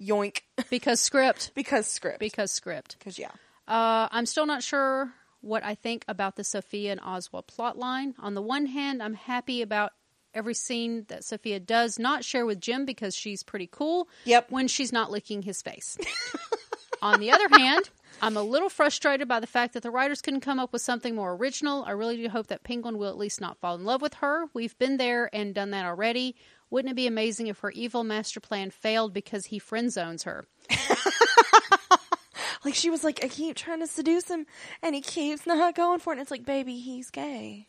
[0.00, 1.50] Yoink, because script.
[1.54, 2.18] because script.
[2.18, 2.96] Because script.
[2.98, 3.30] Because yeah,
[3.68, 5.12] Uh, I'm still not sure
[5.42, 8.14] what I think about the Sophia and Oswald plotline.
[8.20, 9.92] On the one hand, I'm happy about
[10.34, 14.08] every scene that Sophia does not share with Jim because she's pretty cool.
[14.24, 14.50] Yep.
[14.50, 15.98] When she's not licking his face.
[17.02, 17.90] On the other hand,
[18.22, 21.16] I'm a little frustrated by the fact that the writers couldn't come up with something
[21.16, 21.82] more original.
[21.84, 24.46] I really do hope that Penguin will at least not fall in love with her.
[24.54, 26.36] We've been there and done that already.
[26.70, 30.46] Wouldn't it be amazing if her evil master plan failed because he friend zones her?
[32.64, 34.46] like she was like, "I keep trying to seduce him,
[34.80, 37.66] and he keeps not going for it." And it's like, baby, he's gay.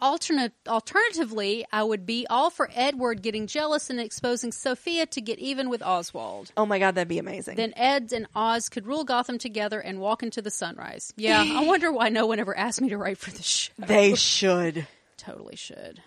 [0.00, 5.38] Alternate, alternatively, I would be all for Edward getting jealous and exposing Sophia to get
[5.38, 6.50] even with Oswald.
[6.56, 7.56] Oh my god, that'd be amazing.
[7.56, 11.12] Then Ed and Oz could rule Gotham together and walk into the sunrise.
[11.20, 13.72] Yeah, I wonder why no one ever asked me to write for the show.
[13.78, 14.86] they should.
[15.18, 16.00] Totally should.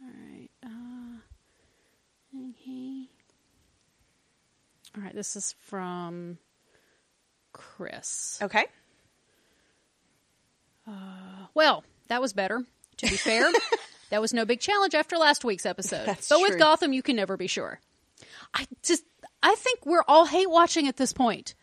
[0.00, 0.48] All right.
[0.64, 3.08] Uh, okay.
[4.96, 5.14] All right.
[5.14, 6.38] This is from
[7.52, 8.38] Chris.
[8.40, 8.66] Okay.
[11.54, 12.64] Well, that was better.
[12.98, 13.50] To be fair,
[14.10, 16.06] that was no big challenge after last week's episode.
[16.06, 16.58] That's but with.
[16.58, 17.80] Gotham, you can never be sure.
[18.54, 19.04] I just,
[19.42, 21.54] I think we're all hate watching at this point.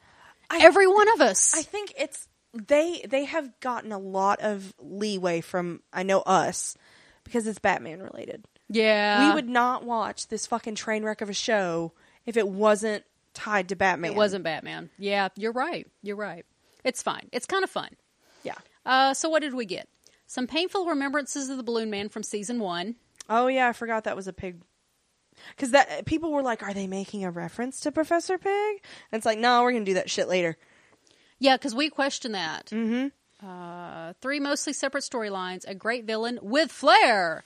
[0.51, 1.55] Every one of us.
[1.57, 6.77] I think it's they they have gotten a lot of leeway from I know us
[7.23, 8.45] because it's Batman related.
[8.69, 11.93] yeah, we would not watch this fucking train wreck of a show
[12.25, 14.11] if it wasn't tied to Batman.
[14.11, 14.89] It wasn't Batman.
[14.97, 15.87] Yeah, you're right.
[16.03, 16.45] You're right.
[16.83, 17.27] It's fine.
[17.31, 17.89] It's kind of fun.
[18.43, 18.55] Yeah.
[18.85, 19.89] Uh, so what did we get?
[20.27, 22.95] Some painful remembrances of the Balloon Man from season one.
[23.29, 24.61] Oh yeah, I forgot that was a pig.
[25.49, 29.25] Because that people were like, "Are they making a reference to Professor Pig?" And it's
[29.25, 30.57] like, no, we're gonna do that shit later.
[31.39, 32.67] Yeah, because we question that.
[32.67, 33.45] Mm-hmm.
[33.45, 35.67] Uh, three mostly separate storylines.
[35.67, 37.43] A great villain with flair.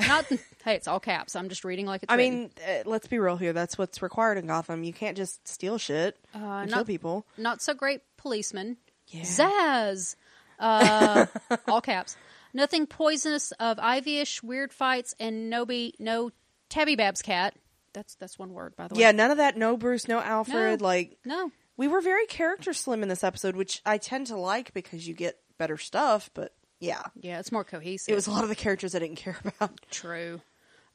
[0.00, 0.24] Not
[0.64, 1.36] hey, it's all caps.
[1.36, 2.12] I'm just reading like it's.
[2.12, 2.38] I written.
[2.38, 3.52] mean, uh, let's be real here.
[3.52, 4.82] That's what's required in Gotham.
[4.82, 7.26] You can't just steal shit and kill not- people.
[7.36, 8.78] not so great policeman.
[9.08, 9.22] Yeah.
[9.22, 10.16] Zaz.
[10.58, 11.26] Uh,
[11.68, 12.16] all caps.
[12.54, 16.30] Nothing poisonous of Ivy-ish weird fights and no be no
[16.68, 17.54] Tabby Bab's cat.
[17.92, 19.00] That's that's one word by the way.
[19.02, 19.56] Yeah, none of that.
[19.56, 20.80] No Bruce, no Alfred.
[20.80, 20.86] No.
[20.86, 21.50] Like No.
[21.76, 25.14] we were very character slim in this episode, which I tend to like because you
[25.14, 26.30] get better stuff.
[26.34, 28.12] But yeah, Yeah, it's more cohesive.
[28.12, 29.78] it was a lot of the characters I didn't care about.
[29.90, 30.40] True.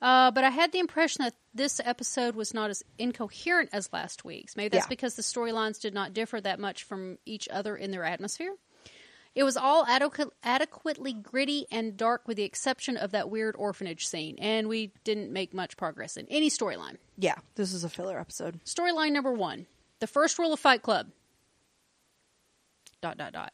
[0.02, 4.26] Uh, but I had the impression that this episode was not as incoherent as last
[4.26, 4.56] week's.
[4.58, 4.90] Maybe that's Yeah.
[4.90, 8.56] because the storylines did not differ that much from each other in their atmosphere.
[9.34, 14.06] It was all adequate, adequately gritty and dark, with the exception of that weird orphanage
[14.06, 16.98] scene, and we didn't make much progress in any storyline.
[17.18, 18.60] Yeah, this is a filler episode.
[18.66, 19.68] Storyline number one:
[20.00, 21.08] the first rule of Fight Club.
[23.02, 23.54] Dot dot dot.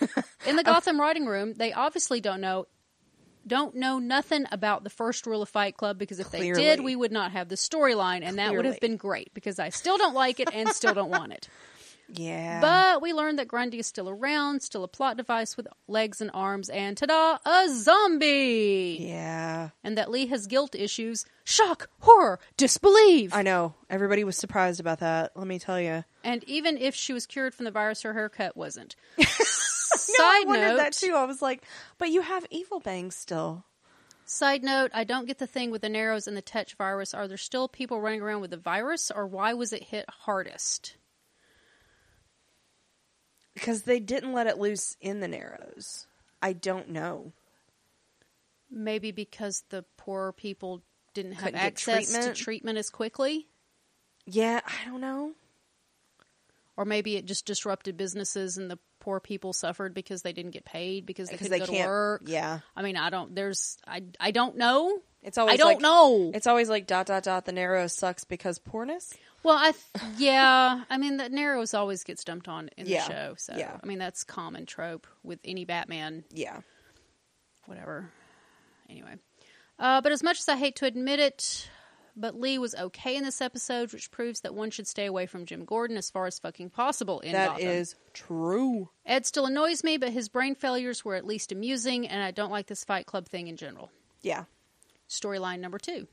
[0.46, 2.66] In the Gotham writing room, they obviously don't know
[3.46, 6.94] don't know nothing about the first rule of Fight Club because if they did, we
[6.94, 10.14] would not have the storyline, and that would have been great because I still don't
[10.14, 11.48] like it and still don't want it.
[12.10, 16.20] Yeah, But we learned that Grundy is still around, still a plot device with legs
[16.20, 18.96] and arms, and ta-da, a zombie!
[19.00, 21.26] yeah, And that Lee has guilt issues.
[21.44, 23.34] Shock, horror, disbelief.
[23.34, 23.74] I know.
[23.90, 25.32] Everybody was surprised about that.
[25.36, 26.04] Let me tell you.
[26.24, 28.96] And even if she was cured from the virus, her haircut wasn't.
[30.18, 31.14] No, Side I wondered note, that too.
[31.14, 31.62] I was like,
[31.98, 33.64] but you have evil bangs still.
[34.24, 37.14] Side note, I don't get the thing with the Narrows and the Tetch virus.
[37.14, 40.96] Are there still people running around with the virus, or why was it hit hardest?
[43.58, 46.06] Because they didn't let it loose in the Narrows.
[46.40, 47.32] I don't know.
[48.70, 50.82] Maybe because the poor people
[51.14, 52.36] didn't have Couldn't get access treatment?
[52.36, 53.48] to treatment as quickly,
[54.26, 55.32] Yeah, I don't know.
[56.76, 60.64] or maybe it just disrupted businesses and the poor people suffered because they didn't get
[60.64, 61.84] paid because they Because couldn't they go can't.
[61.86, 62.22] to work.
[62.26, 63.34] Yeah, I mean, I don't.
[63.34, 65.00] There's, I, I don't know.
[65.22, 65.54] it's always.
[65.54, 66.30] I don't like, know.
[66.34, 67.46] It's always like dot dot dot.
[67.46, 69.12] The Narrows sucks because poorness.
[69.42, 73.06] Well, I th- yeah, I mean the Narrows always gets dumped on in Yeah.
[73.06, 73.78] the show, so Yeah.
[73.82, 76.60] I mean that's common trope with any Batman, Yeah,
[77.66, 78.10] whatever.
[78.90, 79.16] Anyway,
[79.78, 81.70] uh, but as much as I hate to admit it,
[82.16, 85.46] but Lee was okay in this episode, which proves that one should stay away from
[85.46, 87.68] Jim Gordon as far as fucking possible in that Gotham.
[87.68, 88.88] is true.
[89.06, 92.50] Ed still annoys me, but his brain failures were at least amusing, and I don't
[92.50, 93.90] like this Fight Club thing in general.
[94.22, 94.44] Yeah,
[95.08, 96.08] Storyline number two.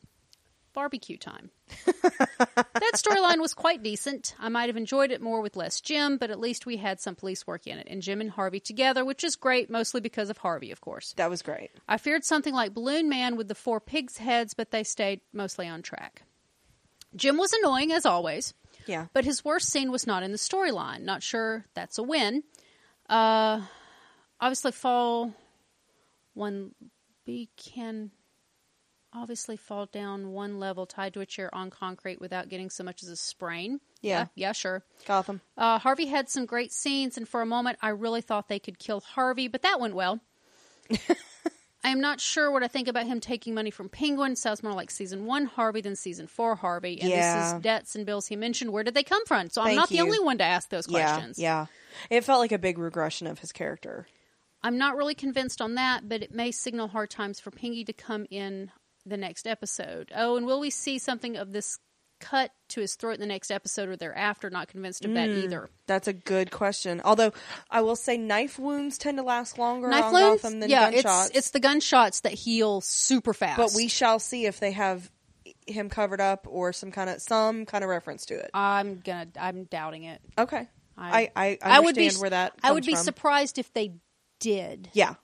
[0.75, 1.49] Barbecue time.
[1.85, 4.35] that storyline was quite decent.
[4.39, 7.15] I might have enjoyed it more with less Jim, but at least we had some
[7.15, 10.37] police work in it, and Jim and Harvey together, which is great, mostly because of
[10.37, 11.13] Harvey, of course.
[11.13, 11.71] That was great.
[11.87, 15.67] I feared something like Balloon Man with the four pigs' heads, but they stayed mostly
[15.67, 16.21] on track.
[17.15, 18.53] Jim was annoying, as always.
[18.85, 19.07] Yeah.
[19.13, 21.01] But his worst scene was not in the storyline.
[21.01, 22.43] Not sure that's a win.
[23.09, 23.61] Uh,
[24.39, 25.33] obviously, fall
[26.33, 26.75] one
[27.25, 28.11] B can
[29.15, 33.01] obviously fall down one level tied to a chair on concrete without getting so much
[33.03, 33.79] as a sprain.
[34.01, 34.27] Yeah.
[34.35, 34.83] yeah, sure.
[35.07, 35.41] Gotham.
[35.57, 38.77] Uh, Harvey had some great scenes, and for a moment, I really thought they could
[38.77, 40.19] kill Harvey, but that went well.
[41.83, 44.35] I am not sure what I think about him taking money from Penguin.
[44.35, 46.99] Sounds more like season one Harvey than season four Harvey.
[46.99, 47.37] And Yeah.
[47.43, 48.73] this is debts and bills he mentioned.
[48.73, 49.51] Where did they come from?
[49.51, 51.37] So I'm Thank not the only one to ask those questions.
[51.37, 51.67] Yeah.
[52.09, 52.17] Yeah.
[52.17, 54.07] It felt like a big regression of his character.
[54.63, 57.93] I'm not really convinced on that, but it may signal hard times for Pingy to
[57.93, 58.71] come in
[59.05, 60.11] the next episode.
[60.15, 61.77] Oh, and will we see something of this
[62.21, 64.49] cut to his throat in the next episode or thereafter?
[64.49, 65.43] Not convinced of that Mm.
[65.43, 65.69] either.
[65.85, 67.01] That's a good question.
[67.03, 67.33] Although
[67.69, 70.41] I will say knife wounds tend to last longer Knife on wounds?
[70.41, 71.27] Gotham than yeah, gunshots.
[71.29, 73.57] it's it's the gunshots that heal super fast.
[73.57, 75.11] but we shall see if they have
[75.67, 78.49] him covered up or some kind of some kind of reference to it.
[78.53, 79.27] I'm gonna.
[79.39, 80.21] I'm doubting it.
[80.37, 80.67] Okay.
[80.97, 82.09] I- I I, I would be.
[82.11, 83.03] where that I would comes be from.
[83.03, 83.93] surprised if they
[84.39, 84.89] did.
[84.93, 85.15] Yeah.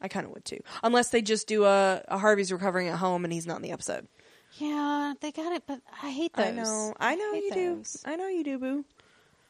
[0.00, 0.60] I kind of would too.
[0.82, 3.72] Unless they just do a, a Harvey's recovering at home and he's not in the
[3.72, 4.06] episode.
[4.58, 6.46] Yeah, they got it, but I hate those.
[6.46, 6.94] I know.
[6.98, 7.82] I know hate you do.
[8.04, 8.84] I know you do, boo.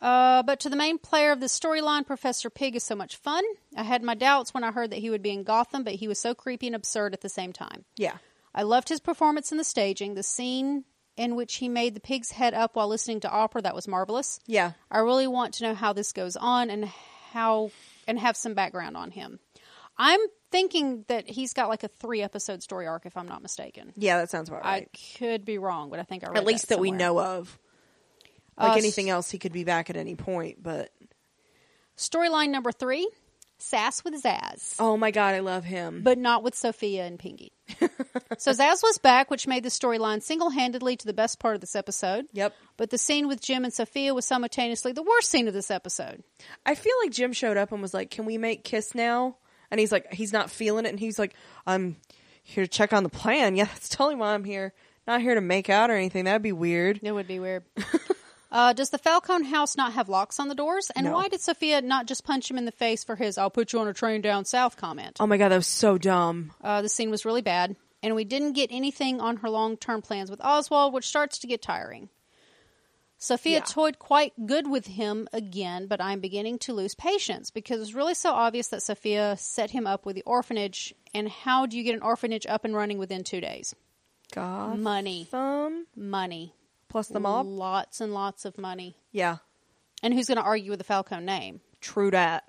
[0.01, 3.43] Uh, but to the main player of the storyline, Professor Pig is so much fun.
[3.77, 6.09] I had my doubts when I heard that he would be in Gotham, but he
[6.09, 7.85] was so creepy and absurd at the same time.
[7.97, 8.17] Yeah.
[8.55, 10.15] I loved his performance in the staging.
[10.15, 10.85] The scene
[11.17, 14.39] in which he made the pig's head up while listening to opera that was marvelous.
[14.47, 14.73] Yeah.
[14.91, 16.87] I really want to know how this goes on and
[17.33, 17.71] how
[18.07, 19.41] and have some background on him.
[19.99, 20.21] I'm
[20.51, 23.93] thinking that he's got like a three episode story arc, if I'm not mistaken.
[23.97, 24.89] Yeah, that sounds about right.
[24.93, 27.59] I could be wrong, but I think I read At least that, we know of.
[28.59, 30.63] Like Uh, anything else, he could be back at any point.
[30.63, 30.91] But
[31.97, 33.09] Storyline number three:
[33.59, 34.77] Sass with Zaz.
[34.79, 36.03] oh my god, I love him.
[36.03, 37.53] but not with Sophia and Pinky.
[38.39, 41.61] so Zaz was back, which made the storyline single handedly to the best part of
[41.63, 42.27] this episode.
[42.33, 42.55] Yep.
[42.77, 46.23] But the scene with Jim and Sophia was simultaneously the worst scene of this episode.
[46.67, 49.37] I feel like Jim showed up and was like, "Can we make kiss now?"
[49.71, 51.35] And he's like, he's not feeling it, and he's like,
[51.67, 51.97] "I'm
[52.43, 54.73] here to check on the plan." Yeah, that's totally why I'm here.
[55.07, 56.25] Not here to make out or anything.
[56.25, 57.01] That'd be weird.
[57.03, 57.63] It would be weird.
[58.53, 60.91] uh, does the Falcone house not have locks on the doors?
[60.97, 61.13] And No.
[61.13, 63.79] why did Sophia not just punch him in the face for his "I'll put you
[63.81, 65.17] on a train down south" comment?
[65.21, 66.53] Oh my god, that was so dumb.
[66.63, 70.03] Uh, the scene was really bad, and we didn't get anything on her long term
[70.03, 72.09] plans with Oswald, which starts to get tiring.
[73.19, 73.65] Sophia Yeah.
[73.65, 78.15] toyed quite good with him again, but I'm beginning to lose patience because it's really
[78.15, 80.95] so obvious that Sophia set him up with the orphanage.
[81.15, 83.75] And how do you get an orphanage up and running within two days?
[84.33, 85.25] God, Money.
[85.31, 86.55] thumb Money.
[86.89, 87.47] plus the mob.
[87.47, 88.97] Lots and lots of money.
[89.13, 89.39] Yeah,
[90.03, 91.61] And who's going to argue with the Falcone name?
[91.81, 92.49] true that.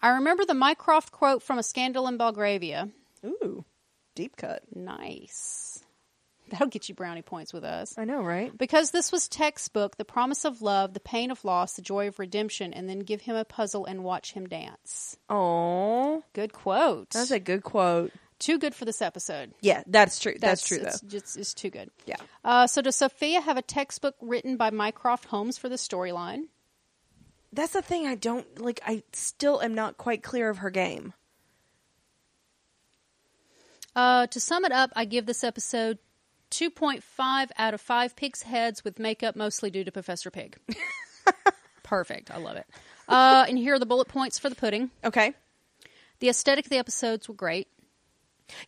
[0.00, 2.88] I remember the Mycroft quote from A Scandal in Belgravia.
[3.24, 3.64] Ooh,
[4.16, 4.62] deep cut.
[4.74, 5.61] Nice.
[6.52, 7.94] That'll get you brownie points with us.
[7.96, 8.56] I know, right?
[8.56, 12.18] Because this was textbook, the promise of love, the pain of loss, the joy of
[12.18, 15.16] redemption, and then give him a puzzle and watch him dance.
[15.30, 17.08] Oh, Good quote.
[17.10, 18.12] that's a good quote.
[18.38, 19.54] too good for this episode.
[19.62, 20.34] Yeah, that's true.
[20.38, 21.08] That's, true it's, though.
[21.08, 21.90] Just, it's too good.
[22.04, 22.16] Yeah.
[22.44, 26.42] Uh, so does Sophia have a textbook written by Mycroft Holmes for the storyline?
[27.50, 28.06] That's the thing.
[28.06, 28.80] I don't like.
[28.86, 31.14] I still am not quite clear of her game.
[33.94, 35.98] Uh, to sum it up, I give this episode
[36.52, 40.58] 2.5 out of 5 pig's heads with makeup mostly due to Professor Pig.
[41.82, 42.30] Perfect.
[42.30, 42.66] I love it.
[43.08, 44.90] Uh, and here are the bullet points for the pudding.
[45.04, 45.34] Okay.
[46.20, 47.68] The aesthetic of the episodes were great.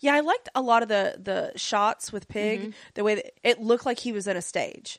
[0.01, 2.61] Yeah, I liked a lot of the the shots with Pig.
[2.61, 2.71] Mm-hmm.
[2.95, 4.99] The way that it looked like he was in a stage.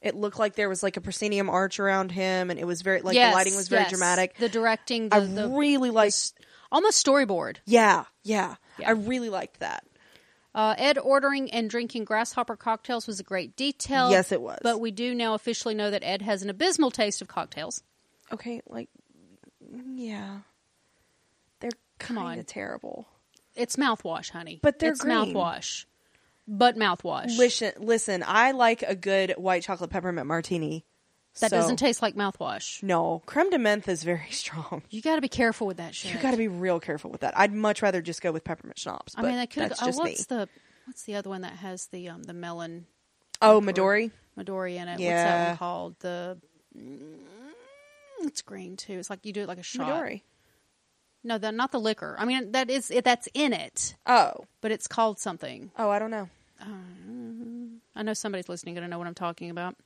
[0.00, 3.00] It looked like there was like a proscenium arch around him, and it was very
[3.00, 3.90] like Yes, the lighting was very yes.
[3.90, 4.36] dramatic.
[4.36, 6.32] The directing, the, I the really liked.
[6.70, 7.56] almost storyboard.
[7.64, 8.88] Yeah, yeah, Yeah.
[8.88, 9.84] I really liked that.
[10.54, 14.10] Uh, Ed ordering and drinking grasshopper cocktails was a great detail.
[14.10, 14.58] Yes, it was.
[14.62, 17.82] But we do now officially know that Ed has an abysmal taste of cocktails.
[18.32, 18.88] Okay, like
[19.94, 20.38] yeah,
[21.60, 22.38] they're Come kind on.
[22.38, 23.06] of terrible.
[23.54, 24.58] It's mouthwash, honey.
[24.62, 25.34] But they're it's green.
[25.34, 25.86] mouthwash,
[26.46, 27.36] but mouthwash.
[27.38, 28.22] Listen, listen.
[28.26, 30.84] I like a good white chocolate peppermint martini.
[31.40, 32.82] That so- doesn't taste like mouthwash.
[32.82, 34.82] No, creme de menthe is very strong.
[34.90, 36.12] You got to be careful with that shit.
[36.12, 37.36] You got to be real careful with that.
[37.38, 39.14] I'd much rather just go with peppermint schnapps.
[39.16, 39.70] I mean, I could.
[39.70, 40.10] that's Oh, just me.
[40.10, 40.48] what's the
[40.86, 42.86] what's the other one that has the um the melon
[43.40, 44.10] Oh, Midori.
[44.38, 44.92] Midori in it?
[44.92, 45.96] What's that one called?
[46.00, 46.38] The
[46.78, 47.18] mm,
[48.20, 48.94] it's green too.
[48.98, 49.88] It's like you do it like a shot.
[49.88, 50.22] Midori.
[51.24, 52.16] No, the, not the liquor.
[52.18, 55.70] I mean, that is it, that's in it, Oh, but it's called something.
[55.78, 56.28] oh, I don't know.
[56.60, 56.64] Uh,
[57.94, 59.76] I know somebody's listening going to know what I'm talking about.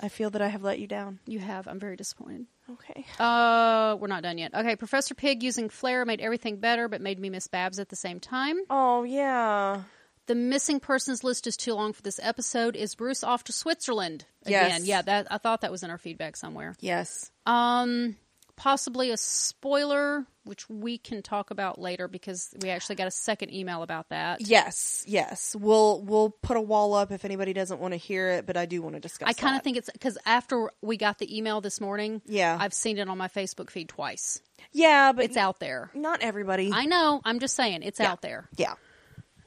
[0.00, 1.18] I feel that I have let you down.
[1.26, 1.68] You have.
[1.68, 2.46] I'm very disappointed.
[2.70, 3.04] Okay.
[3.18, 4.54] Uh, we're not done yet.
[4.54, 7.96] Okay, Professor Pig using flair made everything better, but made me miss Babs at the
[7.96, 8.56] same time.
[8.70, 9.82] Oh yeah.
[10.26, 12.76] The missing persons list is too long for this episode.
[12.76, 14.70] Is Bruce off to Switzerland again?
[14.70, 14.86] Yes.
[14.86, 16.76] Yeah, that I thought that was in our feedback somewhere.
[16.80, 17.30] Yes.
[17.46, 18.16] Um,
[18.56, 23.54] possibly a spoiler, which we can talk about later because we actually got a second
[23.54, 24.42] email about that.
[24.42, 25.02] Yes.
[25.06, 25.56] Yes.
[25.58, 28.66] We'll we'll put a wall up if anybody doesn't want to hear it, but I
[28.66, 29.28] do want to discuss.
[29.28, 32.58] I kind of think it's because after we got the email this morning, Yeah.
[32.60, 34.42] I've seen it on my Facebook feed twice.
[34.72, 35.90] Yeah, but It's out there.
[35.94, 36.70] not everybody.
[36.74, 37.22] I know.
[37.24, 38.10] I'm just saying it's Yeah.
[38.12, 38.48] out there.
[38.56, 38.74] yeah.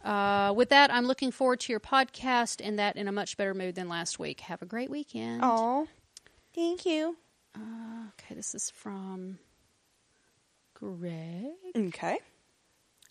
[0.04, 3.54] Uh, with that, I'm looking forward to your podcast and that in a much better
[3.54, 4.41] mood than last week.
[4.41, 5.41] Have a great weekend.
[5.43, 5.88] Oh.
[6.56, 7.16] Thank you.
[7.56, 9.38] Okay, this is from
[10.84, 11.45] Greg.
[11.77, 12.17] Okay.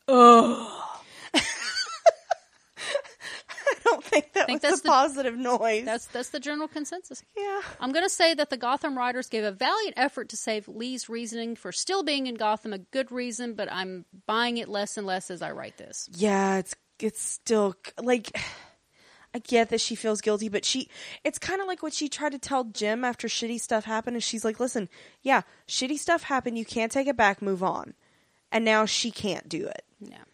[0.08, 0.98] Oh.
[1.34, 1.40] I
[3.84, 5.84] don't think that Think was that's a the- positive noise.
[5.84, 7.22] That's that's the general consensus.
[7.36, 7.60] yeah.
[7.80, 11.08] I'm going to say that the Gotham writers gave a valiant effort to save Lee's
[11.08, 15.06] reasoning for still being in Gotham a good reason, but I'm buying it less and
[15.06, 16.08] less as I write this.
[16.14, 18.38] Yeah, it's it's still like
[19.34, 20.88] I get that she feels guilty, but she
[21.24, 24.22] it's kind of like what she tried to tell Jim after shitty stuff happened and
[24.22, 24.88] she's like, "Listen,
[25.22, 27.94] yeah, shitty stuff happened, you can't take it back, move on."
[28.50, 29.84] And now she can't do it.
[30.00, 30.24] Yeah.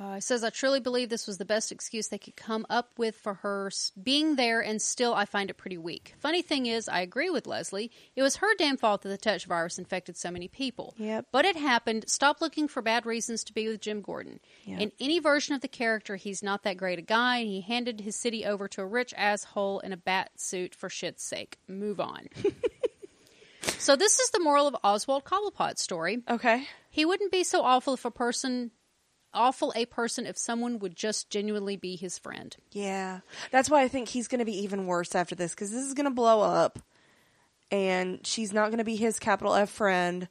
[0.00, 2.92] Uh, it says, I truly believe this was the best excuse they could come up
[2.98, 3.70] with for her
[4.00, 6.14] being there, and still I find it pretty weak.
[6.20, 7.90] Funny thing is, I agree with Leslie.
[8.14, 10.94] It was her damn fault that the Tetch virus infected so many people.
[10.98, 11.26] Yep.
[11.32, 12.04] But it happened.
[12.06, 14.38] Stop looking for bad reasons to be with Jim Gordon.
[14.66, 14.80] Yep.
[14.80, 18.00] In any version of the character, he's not that great a guy, and he handed
[18.00, 21.58] his city over to a rich asshole in a bat suit for shit's sake.
[21.66, 22.28] Move on.
[23.62, 26.20] so, this is the moral of Oswald Cobblepot's story.
[26.30, 26.68] Okay.
[26.88, 28.70] He wouldn't be so awful if a person
[29.38, 32.56] awful a person if someone would just genuinely be his friend.
[32.72, 33.20] Yeah.
[33.50, 35.94] That's why I think he's going to be even worse after this cuz this is
[35.94, 36.80] going to blow up
[37.70, 40.28] and she's not going to be his capital F friend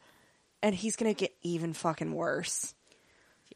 [0.61, 2.75] and he's going to get even fucking worse.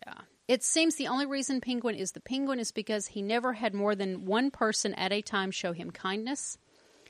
[0.05, 0.21] Yeah.
[0.47, 3.95] It seems the only reason Penguin is the Penguin is because he never had more
[3.95, 6.57] than one person at a time show him kindness.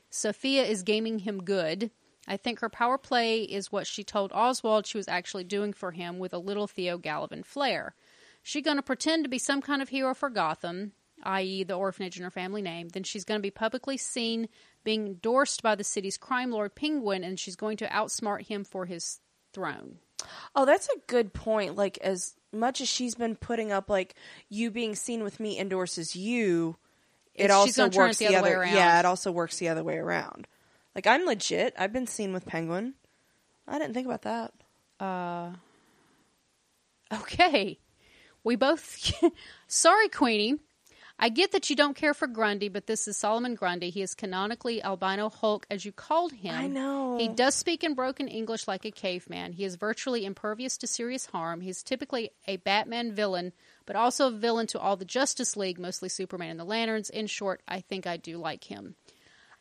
[0.09, 1.91] Sophia is gaming him good.
[2.27, 5.91] I think her power play is what she told Oswald she was actually doing for
[5.91, 7.95] him with a little Theo Galavan flair.
[8.43, 12.23] She gonna pretend to be some kind of hero for Gotham, i.e., the orphanage in
[12.23, 12.89] her family name.
[12.89, 14.49] Then she's gonna be publicly seen
[14.83, 18.85] being endorsed by the city's crime lord Penguin, and she's going to outsmart him for
[18.85, 19.19] his
[19.53, 19.97] throne.
[20.55, 21.75] Oh, that's a good point.
[21.75, 24.15] Like as much as she's been putting up like
[24.49, 26.77] you being seen with me endorses you,
[27.35, 28.73] it It's- she's also works it the other way around.
[28.75, 30.47] Yeah, it also works the other way around.
[30.95, 31.73] Like I'm legit.
[31.77, 32.95] I've been seen with Penguin.
[33.67, 34.53] I didn't think about that.
[34.99, 35.51] Uh,
[37.21, 37.79] okay.
[38.43, 39.11] We both.
[39.67, 40.59] Sorry, Queenie.
[41.23, 43.91] I get that you don't care for Grundy, but this is Solomon Grundy.
[43.91, 46.55] He is canonically albino Hulk, as you called him.
[46.55, 47.15] I know.
[47.19, 49.53] He does speak in broken English like a caveman.
[49.53, 51.61] He is virtually impervious to serious harm.
[51.61, 53.53] He's typically a Batman villain,
[53.85, 57.11] but also a villain to all the Justice League, mostly Superman and the Lanterns.
[57.11, 58.95] In short, I think I do like him.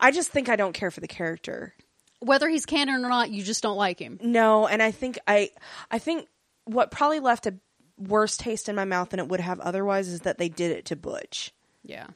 [0.00, 1.74] I just think I don't care for the character.
[2.20, 4.18] Whether he's canon or not, you just don't like him.
[4.22, 5.50] No, and I think I
[5.90, 6.26] I think
[6.64, 7.54] what probably left a
[8.00, 10.86] worse taste in my mouth than it would have otherwise is that they did it
[10.86, 11.52] to Butch.
[11.84, 12.06] Yeah.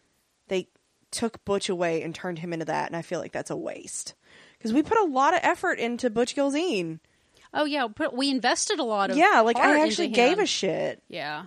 [0.49, 0.69] They
[1.11, 4.15] took Butch away and turned him into that, and I feel like that's a waste.
[4.59, 7.01] Because we put a lot of effort into Butch Gilzean.
[7.53, 11.03] Oh yeah, but we invested a lot of Yeah, like I actually gave a shit.
[11.09, 11.47] Yeah.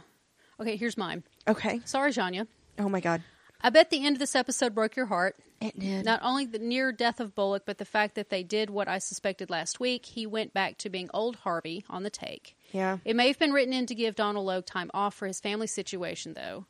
[0.60, 1.24] Okay, here's mine.
[1.48, 1.82] Okay.
[1.86, 2.48] Sorry, Janya.
[2.80, 3.24] Oh my god.
[3.62, 5.36] I bet the end of this episode broke your heart.
[5.60, 6.06] It did.
[6.06, 9.00] Not only the near death of Bullock, but the fact that they did what I
[9.00, 10.06] suspected last week.
[10.06, 12.56] He went back to being old Harvey on the take.
[12.72, 12.98] Yeah.
[13.06, 15.68] It may have been written in to give Donal Logue time off for his family
[15.68, 16.66] situation, though.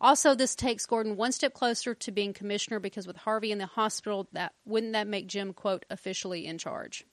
[0.00, 3.66] Also, this takes Gordon one step closer to being commissioner because with Harvey in the
[3.66, 7.04] hospital, that wouldn't that make Jim quote officially in charge?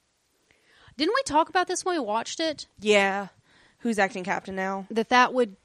[0.98, 2.68] Didn't we talk about this when we watched it?
[2.80, 3.28] Yeah.
[3.80, 4.88] Who's acting captain now?
[4.92, 5.56] That that would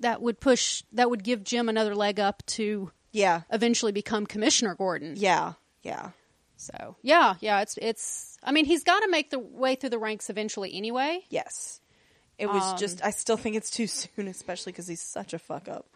[0.00, 3.42] that would push that would give Jim another leg up to Yeah.
[3.50, 5.14] eventually become Commissioner Gordon.
[5.16, 5.52] Yeah.
[5.82, 6.10] Yeah.
[6.56, 8.38] So yeah, yeah, it's it's.
[8.42, 11.24] I mean, he's got to make the way through the ranks eventually, anyway.
[11.28, 11.80] Yes.
[12.38, 15.38] It was Um, just I still think it's too soon, especially because he's such a
[15.38, 15.86] fuck up.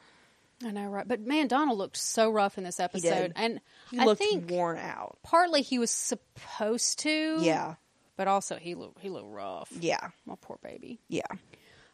[0.64, 1.06] I know, right?
[1.06, 3.60] But man, Donal looked so rough in this episode, and
[3.90, 5.18] He I looked think worn out.
[5.22, 7.38] partly he was supposed to.
[7.40, 7.74] Yeah.
[8.16, 9.70] but also he looked he looked rough.
[9.80, 10.08] Yeah.
[10.26, 10.98] My poor baby.
[11.08, 11.22] Yeah.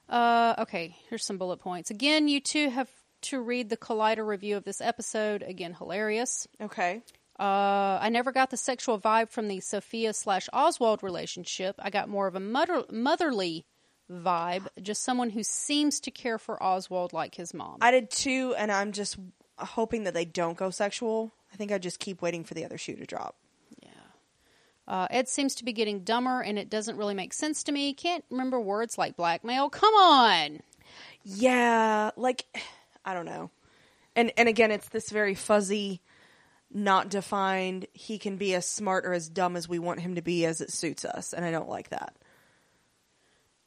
[0.09, 1.91] Uh, okay, here's some bullet points.
[1.91, 2.91] Again, you two have
[3.23, 5.43] to read the Collider review of this episode.
[5.43, 6.47] Again, hilarious.
[6.61, 7.03] Okay.
[7.39, 11.75] Uh, I never got the sexual vibe from the Sophia slash Oswald relationship.
[11.79, 13.65] I got more of a mother- motherly
[14.11, 17.79] vibe, just someone who seems to care for Oswald like his mom.
[17.81, 19.19] I did too, and I'm just
[19.59, 21.33] hoping that they don't go sexual.
[21.53, 23.37] I think I just keep waiting for the other shoe to drop.
[23.83, 23.89] Yeah.
[24.87, 27.95] Uh, Ed seems to be getting dumber, and it doesn't really make sense to me.
[27.95, 29.71] Can't remember words like blackmail.
[29.71, 30.61] Come on.
[31.23, 32.45] Yeah, like
[33.05, 33.51] I don't know.
[34.17, 36.01] And and again, it's this very fuzzy,
[36.73, 37.87] not defined.
[37.93, 40.61] He can be as smart or as dumb as we want him to be as
[40.61, 42.15] it suits us, and I don't like that.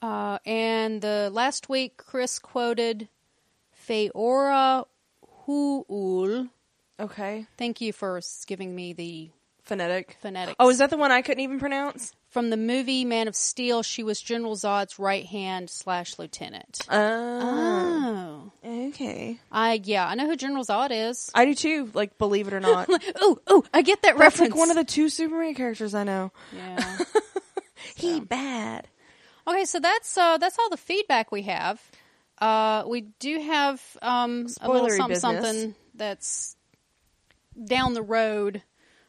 [0.02, 3.08] Uh, and the last week, Chris quoted
[3.88, 4.86] Faora
[5.46, 6.48] Hu-Ul.
[7.00, 9.30] Okay, Thank you for giving me the
[9.64, 10.18] phonetic.
[10.22, 10.56] Phonetic.
[10.60, 12.14] Oh, is that the one I couldn't even pronounce?
[12.30, 13.82] from the movie Man of Steel?
[13.84, 16.82] She was General Zod's right hand slash lieutenant.
[16.90, 19.40] Oh, Oh, okay.
[19.52, 21.32] I yeah, I know who General Zod is.
[21.34, 21.90] I do too.
[21.94, 24.52] Like, believe it or not, Oh, oh, I get that that's reference.
[24.52, 26.32] like one of the two Superman characters I know.
[26.56, 26.98] yeah.
[27.96, 28.88] He bad.
[29.48, 31.82] Okay, so that's uh, that's all the feedback we have.
[32.40, 36.56] Uh, we do have um, a little something, something that's
[37.66, 38.62] down the road,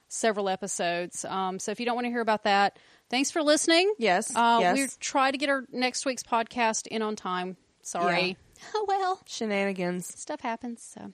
[0.09, 1.25] several episodes.
[1.25, 2.79] Um, so if you don't want to hear about that,
[3.11, 3.93] thanks for listening.
[3.99, 4.77] Yes, uh, yes.
[4.77, 7.57] we try to get our next week's podcast in on time.
[7.83, 8.37] Sorry.
[8.75, 10.19] Oh well, Shenanigans.
[10.21, 10.83] stuff happens.
[10.83, 11.13] So,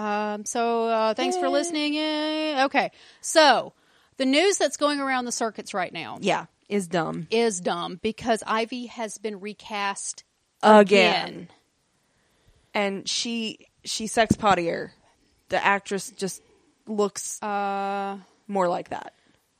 [0.00, 1.94] um, so uh, thanks for listening.
[1.94, 2.62] Yay.
[2.66, 3.72] Okay, so
[4.16, 8.42] the news that's going around the circuits right now Yeah, is dumb is dumb because
[8.46, 10.24] Ivy has been recast
[10.62, 10.80] again.
[11.26, 11.48] again.
[12.72, 14.92] and she she sex pottier.
[15.50, 16.42] The actress just
[16.86, 18.18] looks Uh,
[18.48, 19.12] more like that.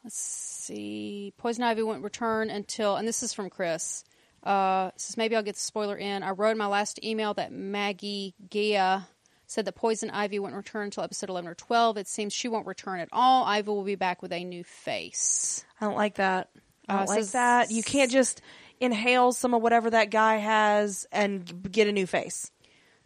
[0.03, 1.33] let's see.
[1.37, 4.03] Poison Ivy won't return until, and this is from Chris.
[4.43, 6.23] Uh, says maybe I'll get the spoiler in.
[6.23, 9.09] I wrote in my last email that Maggie Geha
[9.47, 11.97] said that Poison Ivy won't return until episode 11 or 12.
[11.99, 13.45] It seems she won't return at all.
[13.45, 15.65] Ivy will be back with a new face.
[15.81, 16.49] I don't like that.
[16.89, 17.71] Uh, like says- that.
[17.71, 18.41] You can't just
[18.81, 22.51] inhale some of whatever that guy has and get a new face.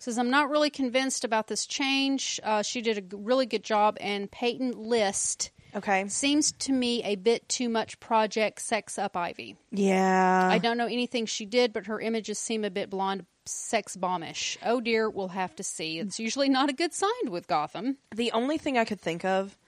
[0.01, 2.39] Says I'm not really convinced about this change.
[2.43, 6.07] Uh, she did a really good job, and Peyton List Okay.
[6.09, 9.57] seems to me a bit too much Project Sex Up Ivy.
[9.73, 10.49] Yeah.
[10.51, 14.57] I don't know anything she did, but her images seem a bit blonde, sex bombish.
[14.65, 15.99] Oh dear, we'll have to see.
[15.99, 17.99] It's usually not a good sign with Gotham.
[18.15, 19.59] the only thing I could think of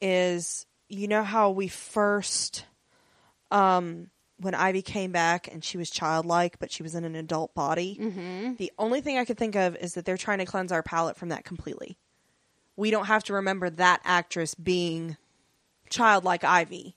[0.00, 2.64] is you know how we first
[3.50, 7.54] um when Ivy came back and she was childlike but she was in an adult
[7.54, 7.98] body.
[8.00, 8.54] Mm-hmm.
[8.56, 11.16] The only thing I could think of is that they're trying to cleanse our palate
[11.16, 11.96] from that completely.
[12.76, 15.16] We don't have to remember that actress being
[15.88, 16.96] childlike Ivy.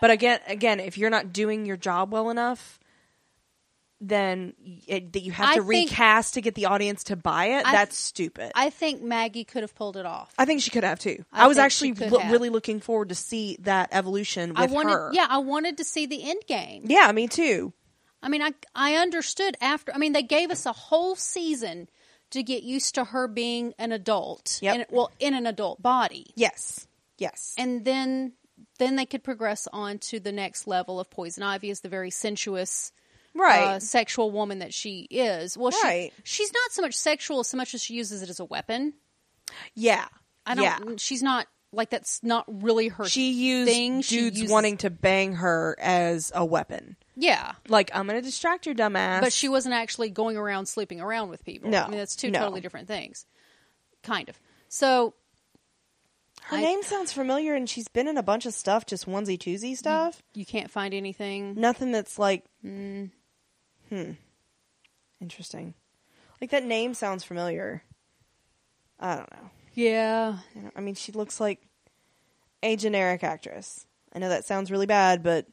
[0.00, 2.78] But again, again, if you're not doing your job well enough,
[4.08, 4.54] then
[4.86, 7.66] it, that you have I to think- recast to get the audience to buy it.
[7.66, 8.52] I- that's stupid.
[8.54, 10.32] I think Maggie could have pulled it off.
[10.38, 11.24] I think she could have too.
[11.32, 14.92] I I, was actually lo- really looking forward to see that evolution with I wanted,
[14.92, 15.10] her.
[15.12, 16.84] yeah, I wanted to see the end game.
[16.86, 17.72] yeah, me too.
[18.22, 19.94] I mean, I I understood after.
[19.94, 21.88] I mean, they gave us a whole season
[22.30, 24.58] to get used to her being an adult.
[24.62, 24.74] Yep.
[24.74, 26.86] in- well, in an adult body, Yes,
[27.18, 28.32] yes, and then
[28.78, 32.10] then they could progress on to the next level of Poison Ivy as the very
[32.10, 32.92] sensuous.
[33.34, 33.64] Right.
[33.76, 35.56] uh, sexual woman that she is.
[35.58, 36.12] Well, Right.
[36.22, 38.94] she she's not so much sexual so much as she uses it as a weapon.
[39.74, 40.06] yeah,
[40.46, 40.64] I don't.
[40.64, 40.78] Yeah.
[40.98, 43.04] She's not like that's not really her.
[43.04, 44.00] She used thing.
[44.02, 46.96] She dudes wanting to bang her as a weapon.
[47.16, 49.20] yeah, Like I'm going to distract your dumbass.
[49.20, 51.70] but she wasn't actually going around sleeping around with people.
[51.70, 52.38] No, I mean that's two no.
[52.38, 53.26] totally different things.
[54.04, 54.38] Kind of.
[54.68, 55.14] So
[56.44, 59.38] her I- name sounds familiar, and she's been in a bunch of stuff, just onesie
[59.38, 60.22] twosie stuff.
[60.34, 61.54] you can't find anything.
[61.56, 63.10] Nothing that's like, Mm.
[63.88, 64.12] Hmm,
[65.20, 65.74] interesting.
[66.40, 67.82] Like that name sounds familiar.
[69.00, 69.50] I don't know.
[69.74, 71.60] Yeah, You know, I mean, she looks like
[72.62, 73.86] a generic actress.
[74.14, 75.46] I know that sounds really bad, but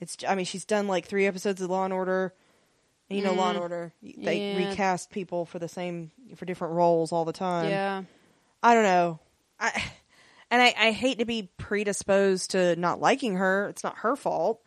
[0.00, 0.16] it's.
[0.26, 2.34] I mean, she's done like three episodes of Law and Order.
[3.08, 3.92] And you know, Law and Order.
[4.02, 4.50] They Mm.
[4.50, 4.56] Yeah.
[4.56, 7.70] recast people for the same for different roles all the time.
[7.70, 8.02] yeah.
[8.62, 9.20] I don't know.
[9.60, 9.82] I
[10.50, 13.68] and I, I hate to be predisposed to not liking her.
[13.68, 14.60] It's not her fault.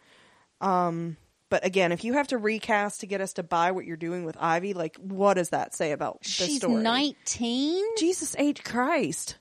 [0.61, 1.17] Um,
[1.53, 4.25] but again, if you have to recast to get us to buy what you're doing
[4.25, 6.81] with Ivy, like, what does that say about the She's story?
[6.81, 7.85] nineteen.
[7.95, 9.37] Jesus H Christ!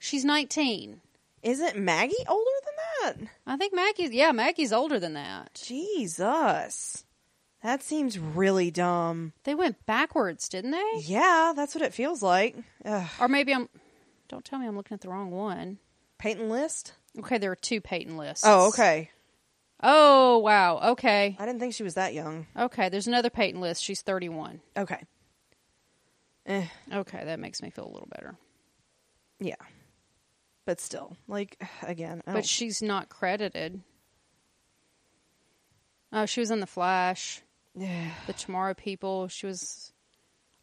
[0.00, 1.00] She's nineteen.
[1.44, 2.74] Isn't Maggie older than
[3.22, 3.30] that?
[3.46, 4.10] I think Maggie's.
[4.10, 5.54] Yeah, Maggie's older than that.
[5.54, 7.04] Jesus.
[7.62, 9.32] That seems really dumb.
[9.44, 11.02] They went backwards, didn't they?
[11.02, 12.56] Yeah, that's what it feels like.
[12.84, 13.08] Ugh.
[13.20, 13.68] Or maybe I'm.
[14.26, 15.78] Don't tell me I'm looking at the wrong one.
[16.18, 16.94] Peyton List?
[17.16, 18.42] Okay, there are two Peyton lists.
[18.44, 19.10] Oh, okay.
[19.86, 20.80] Oh, wow.
[20.92, 21.36] Okay.
[21.38, 22.46] I didn't think she was that young.
[22.56, 23.82] Okay, there's another Peyton list.
[23.84, 24.60] She's 31.
[24.78, 25.02] Okay.
[26.46, 28.34] Eh, Okay, that makes me feel a little better.
[29.40, 29.54] yeah.
[30.66, 33.82] But still, like, again, I But don't- she's not credited.
[36.12, 37.42] Oh, she was in The Flash,
[37.74, 38.10] Yeah.
[38.26, 39.28] The Tomorrow People.
[39.28, 39.92] She was.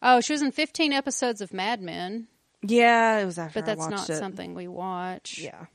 [0.02, 2.28] Oh, she was in 15 episodes of Mad Men.
[2.64, 3.60] Yeah, it was after.
[3.62, 4.16] but I that's not it.
[4.18, 5.38] something we watch.
[5.40, 5.66] Yeah,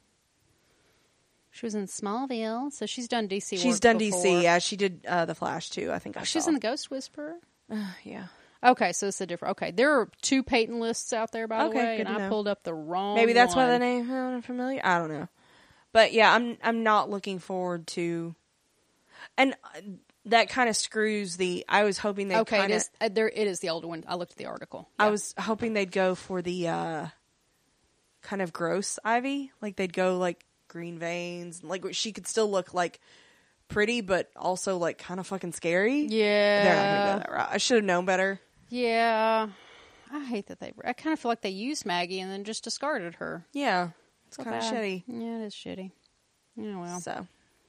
[1.57, 3.59] She was in Smallville, so she's done DC.
[3.59, 4.23] she's done before.
[4.23, 4.43] DC.
[4.43, 5.91] Yeah, she did uh, the Flash too.
[5.91, 6.49] I think I Oh, she's saw.
[6.49, 7.37] in the Ghost Whisperer.
[8.05, 8.27] yeah.
[8.63, 9.53] Okay, so it's a different.
[9.53, 12.29] Okay, there are two Peyton lists out there, by the Okay, way, and I know.
[12.29, 13.15] pulled up the wrong.
[13.15, 13.81] Maybe that's why the one.
[13.81, 14.81] name sounded familiar.
[14.85, 15.29] I don't know,
[15.93, 18.35] but yeah, I'm I'm not looking forward to,
[19.39, 19.81] and uh,
[20.27, 21.65] that kind of screws the.
[21.69, 22.91] I was hoping they Okay, Kinda, is.
[23.01, 24.05] Uh, there, it is the older one.
[24.07, 24.89] I looked at the article.
[24.99, 27.07] I was hoping they'd go for the uh
[28.23, 30.45] kind of gross Ivy, like they'd go like
[30.77, 33.01] green veins, like she could still look like
[33.69, 36.03] pretty, but also like kind of fucking scary.
[36.03, 37.49] Yeah, They're not gonna go that route.
[37.53, 38.41] I should have known better.
[38.69, 39.49] yeah.
[40.13, 40.73] I hate that they.
[40.85, 43.45] I kind of feel like they used Maggie and then just discarded her.
[43.53, 43.89] Yeah,
[44.29, 45.03] it's So kind of shitty.
[45.09, 45.91] Yeah, it is shitty.
[46.57, 47.01] Yeah, well.
[47.01, 47.27] So,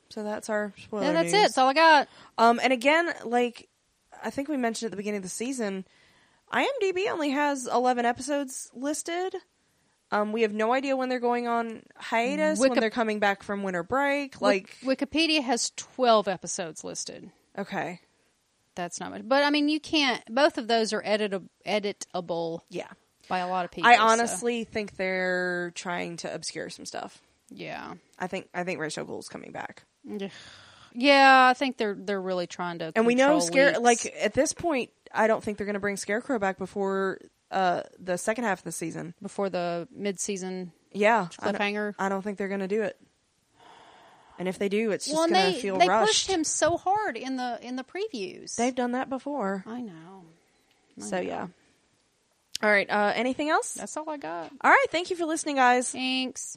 [0.09, 1.05] so that's our spoiler.
[1.05, 1.34] Yeah, that's news.
[1.34, 1.41] it.
[1.43, 2.07] That's all I got.
[2.38, 3.69] Um, and again, like
[4.23, 5.85] I think we mentioned at the beginning of the season,
[6.53, 9.34] IMDb only has eleven episodes listed.
[10.11, 13.63] Um, we have no idea when they're going on hiatus, when they're coming back from
[13.63, 14.39] winter break.
[14.41, 17.29] Like, Wik- Wikipedia has twelve episodes listed.
[17.57, 17.99] okay,
[18.75, 20.23] That's not much, but I mean, you can't.
[20.34, 22.88] Both of those are editable, editable yeah.
[23.27, 23.89] by a lot of people.
[23.89, 27.21] I so- honestly think they're trying to obscure some stuff.
[27.49, 29.84] yeah, I think I think Rachel Ghoul's coming back,
[30.93, 31.47] yeah.
[31.49, 32.91] I think they're they're really trying to.
[32.95, 34.05] and we know scare leaks.
[34.05, 34.89] like at this point.
[35.13, 37.19] I don't think they're going to bring Scarecrow back before
[37.52, 39.14] uh, the second half of the season.
[39.22, 41.94] before the mid-season Yeah, I don't- cliffhanger.
[41.99, 42.99] I don't think they're going to do it.
[44.40, 46.07] And if they do, it's just well, going to they feel they rushed.
[46.10, 48.56] pushed him so hard in the in the previews.
[48.56, 49.64] They've done that before.
[49.65, 50.26] I know.
[50.99, 51.22] I So know.
[51.24, 51.48] yeah.
[52.61, 52.88] All right.
[52.90, 53.74] Uh, anything else?
[53.74, 54.52] That's all I got.
[54.61, 54.86] All right.
[54.91, 55.91] Thank you for listening, guys.
[55.91, 56.56] Thanks.